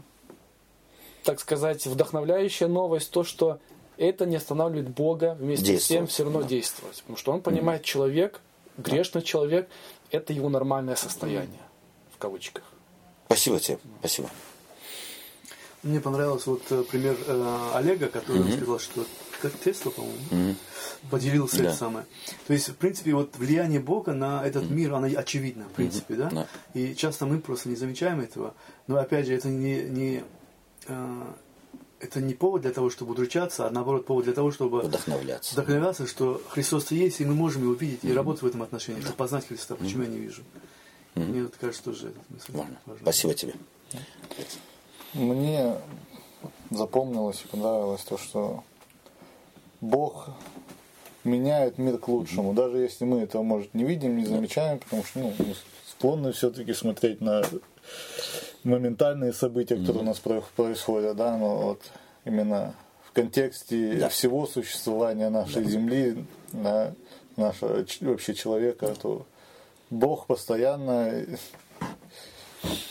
так 1.25 1.41
сказать, 1.41 1.85
вдохновляющая 1.85 2.69
новость 2.69 3.11
то, 3.11 3.25
что 3.25 3.59
это 3.97 4.26
не 4.26 4.35
останавливает 4.35 4.89
Бога 4.89 5.35
вместе 5.39 5.80
с 5.80 5.88
тем 5.88 6.07
все 6.07 6.23
равно 6.23 6.41
да. 6.41 6.47
действовать. 6.47 6.97
Потому 6.97 7.17
что 7.17 7.31
он 7.31 7.41
понимает, 7.41 7.84
человек, 7.84 8.41
грешный 8.77 9.22
человек, 9.22 9.69
это 10.11 10.34
его 10.34 10.49
нормальное 10.49 10.95
состояние, 10.95 11.61
в 12.13 12.17
кавычках. 12.17 12.63
Спасибо 13.27 13.59
тебе. 13.59 13.80
Спасибо. 13.99 14.30
Мне 15.84 15.99
понравился 15.99 16.49
вот 16.49 16.63
э, 16.72 16.84
пример 16.84 17.15
э, 17.27 17.72
Олега, 17.76 18.07
который 18.07 18.51
сказал, 18.53 18.80
что 18.80 19.05
как 19.41 19.59
Тесла, 19.59 19.91
по-моему, 19.91 20.55
поделился 21.11 21.57
Да. 21.57 21.65
это 21.65 21.76
самое. 21.76 22.05
То 22.47 22.53
есть, 22.53 22.69
в 22.69 22.76
принципе, 22.76 23.13
вот 23.13 23.35
влияние 23.38 23.80
Бога 23.80 24.13
на 24.13 24.43
этот 24.45 24.69
мир, 24.69 24.93
оно 24.93 25.07
очевидно, 25.07 25.65
в 25.65 25.73
принципе, 25.73 26.15
да? 26.15 26.30
Да. 26.31 26.47
И 26.73 26.95
часто 26.95 27.27
мы 27.27 27.39
просто 27.39 27.69
не 27.69 27.76
замечаем 27.76 28.19
этого. 28.19 28.55
Но 28.88 28.97
опять 28.97 29.27
же, 29.27 29.35
это 29.35 29.47
не, 29.49 29.84
не 29.84 30.23
э, 30.88 31.23
это 31.99 32.22
не 32.22 32.34
повод 32.34 32.61
для 32.61 32.72
того, 32.72 32.89
чтобы 32.89 33.11
удручаться, 33.13 33.67
а 33.67 33.72
наоборот 33.72 34.05
повод 34.05 34.26
для 34.26 34.34
того, 34.34 34.51
чтобы 34.51 34.81
Вдохновляться. 34.81 35.53
вдохновляться, 35.53 36.07
что 36.07 36.41
Христос-то 36.49 36.95
есть, 36.95 37.22
и 37.22 37.26
мы 37.26 37.34
можем 37.34 37.63
его 37.63 37.73
видеть 37.73 38.03
и 38.03 38.13
работать 38.13 38.41
в 38.43 38.47
этом 38.47 38.61
отношении, 38.63 39.01
чтобы 39.01 39.15
познать 39.15 39.47
Христа. 39.47 39.76
Почему 39.76 40.03
я 40.03 40.09
не 40.09 40.17
вижу? 40.17 40.43
Мне 41.15 41.43
вот 41.43 41.55
кажется, 41.55 41.84
тоже 41.84 42.09
этот 42.09 42.30
мысль 42.30 42.51
Важно. 42.51 42.77
важна. 42.85 43.01
Спасибо 43.03 43.34
тебе. 43.34 43.53
Мне 45.13 45.77
запомнилось 46.69 47.41
и 47.45 47.47
понравилось 47.47 48.01
то, 48.03 48.17
что 48.17 48.63
Бог 49.80 50.30
меняет 51.23 51.77
мир 51.77 51.97
к 51.97 52.07
лучшему, 52.09 52.53
даже 52.53 52.77
если 52.80 53.05
мы 53.05 53.22
этого, 53.22 53.43
может, 53.43 53.73
не 53.73 53.85
видим, 53.85 54.17
не 54.17 54.26
замечаем, 54.26 54.80
потому 54.80 55.03
что 55.03 55.19
ну, 55.19 55.34
мы 55.39 55.55
склонны 55.89 56.34
все-таки 56.34 56.73
смотреть 56.73 57.22
на 57.22 57.43
моментальные 58.65 59.31
события, 59.33 59.75
которые 59.77 60.03
у 60.03 60.05
нас 60.05 60.19
про- 60.19 60.43
происходят, 60.55 61.15
да, 61.15 61.37
но 61.37 61.57
вот 61.57 61.81
именно 62.25 62.73
в 63.03 63.11
контексте 63.13 63.93
Да. 63.93 64.09
всего 64.09 64.45
существования 64.47 65.29
нашей 65.29 65.63
Земли, 65.63 66.25
да, 66.51 66.93
нашего 67.37 67.85
вообще 68.01 68.33
человека, 68.33 68.93
то 69.01 69.25
Бог 69.89 70.25
постоянно 70.25 71.25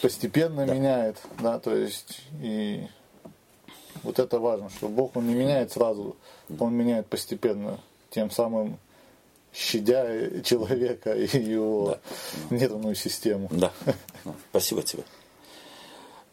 постепенно 0.00 0.64
меняет, 0.64 1.18
да, 1.40 1.58
то 1.58 1.74
есть 1.74 2.22
и 2.40 2.86
вот 4.02 4.18
это 4.18 4.38
важно, 4.38 4.70
что 4.70 4.88
Бог 4.88 5.16
он 5.16 5.26
не 5.26 5.34
меняет 5.34 5.72
сразу, 5.72 6.16
он 6.58 6.74
меняет 6.74 7.06
постепенно, 7.06 7.78
тем 8.10 8.30
самым 8.30 8.78
щадя 9.52 10.40
человека 10.42 11.14
и 11.14 11.26
его 11.38 11.98
нервную 12.50 12.94
систему. 12.94 13.48
Да. 13.50 13.72
Да. 14.24 14.34
Спасибо 14.50 14.82
тебе. 14.82 15.02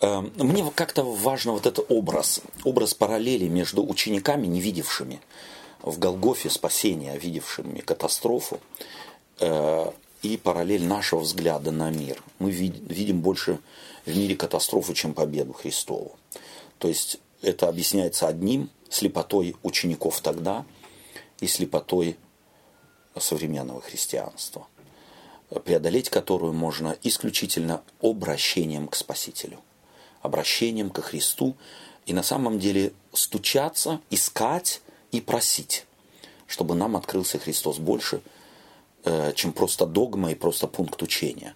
Э, 0.02 0.22
мне 0.38 0.70
как-то 0.76 1.04
важно 1.04 1.54
вот 1.54 1.66
этот 1.66 1.86
образ, 1.90 2.42
образ 2.64 2.94
параллели 2.94 3.48
между 3.48 3.88
учениками, 3.88 4.48
не 4.48 4.60
видевшими 4.60 5.22
в 5.82 5.98
Голгофе 6.00 6.50
спасения, 6.50 7.18
видевшими 7.18 7.80
катастрофу, 7.80 8.60
э, 9.40 9.92
и 10.22 10.38
параллель 10.38 10.86
нашего 10.86 11.20
взгляда 11.22 11.72
на 11.72 11.90
мир. 11.90 12.22
Мы 12.40 12.52
видим 12.52 13.22
больше 13.22 13.60
в 14.06 14.16
мире 14.16 14.36
катастрофу, 14.36 14.94
чем 14.94 15.14
победу 15.14 15.54
Христову. 15.54 16.16
То 16.78 16.88
есть 16.88 17.18
это 17.42 17.68
объясняется 17.68 18.28
одним, 18.28 18.70
слепотой 18.90 19.56
учеников 19.64 20.22
тогда 20.22 20.66
и 21.40 21.48
слепотой 21.48 22.18
современного 23.18 23.82
христианства, 23.82 24.68
преодолеть 25.66 26.10
которую 26.10 26.54
можно 26.54 26.96
исключительно 27.02 27.82
обращением 28.02 28.88
к 28.88 28.96
Спасителю, 28.96 29.60
обращением 30.22 30.90
ко 30.90 31.02
Христу 31.02 31.56
и 32.06 32.14
на 32.14 32.24
самом 32.24 32.60
деле 32.60 32.94
стучаться, 33.14 34.00
искать 34.10 34.82
и 35.12 35.22
просить, 35.22 35.86
чтобы 36.48 36.76
нам 36.76 36.96
открылся 36.96 37.40
Христос 37.40 37.78
больше, 37.78 38.22
э, 39.04 39.34
чем 39.36 39.54
просто 39.54 39.86
догма 39.86 40.32
и 40.32 40.36
просто 40.36 40.68
пункт 40.68 41.02
учения, 41.02 41.56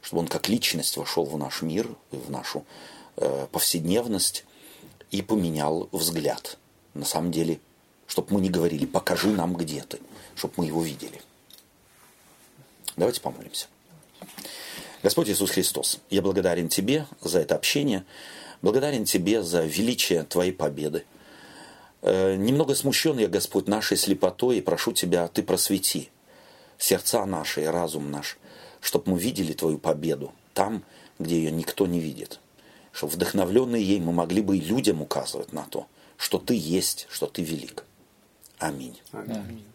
чтобы 0.00 0.22
Он 0.22 0.28
как 0.28 0.48
личность 0.48 0.96
вошел 0.96 1.24
в 1.24 1.38
наш 1.38 1.62
мир, 1.62 1.88
в 2.10 2.30
нашу 2.30 2.64
э, 3.16 3.46
повседневность 3.50 4.44
и 5.10 5.22
поменял 5.22 5.88
взгляд. 5.92 6.58
На 6.94 7.04
самом 7.04 7.30
деле, 7.32 7.60
чтобы 8.06 8.34
мы 8.34 8.40
не 8.40 8.50
говорили 8.50 8.86
«покажи 8.86 9.28
нам, 9.28 9.54
где 9.54 9.82
ты», 9.82 10.00
чтобы 10.36 10.54
мы 10.58 10.66
его 10.66 10.82
видели. 10.82 11.20
Давайте 12.96 13.20
помолимся. 13.20 13.66
Господь 15.04 15.28
Иисус 15.28 15.50
Христос, 15.50 16.00
я 16.08 16.22
благодарен 16.22 16.70
Тебе 16.70 17.06
за 17.20 17.40
это 17.40 17.56
общение, 17.56 18.06
благодарен 18.62 19.04
Тебе 19.04 19.42
за 19.42 19.62
величие 19.66 20.22
Твоей 20.22 20.50
победы. 20.50 21.04
Э, 22.00 22.36
немного 22.36 22.74
смущен 22.74 23.18
я, 23.18 23.28
Господь, 23.28 23.68
нашей 23.68 23.98
слепотой, 23.98 24.56
и 24.56 24.60
прошу 24.62 24.92
Тебя, 24.92 25.28
Ты 25.28 25.42
просвети 25.42 26.08
сердца 26.78 27.26
наши 27.26 27.64
и 27.64 27.66
разум 27.66 28.10
наш, 28.10 28.38
чтобы 28.80 29.12
мы 29.12 29.18
видели 29.18 29.52
Твою 29.52 29.76
победу 29.76 30.32
там, 30.54 30.82
где 31.18 31.36
ее 31.36 31.50
никто 31.50 31.86
не 31.86 32.00
видит. 32.00 32.40
Чтобы 32.90 33.12
вдохновленные 33.12 33.84
ей 33.84 34.00
мы 34.00 34.12
могли 34.12 34.40
бы 34.40 34.56
и 34.56 34.60
людям 34.60 35.02
указывать 35.02 35.52
на 35.52 35.64
то, 35.64 35.86
что 36.16 36.38
Ты 36.38 36.54
есть, 36.54 37.08
что 37.10 37.26
Ты 37.26 37.42
велик. 37.42 37.84
Аминь. 38.58 38.98
Аминь. 39.12 39.66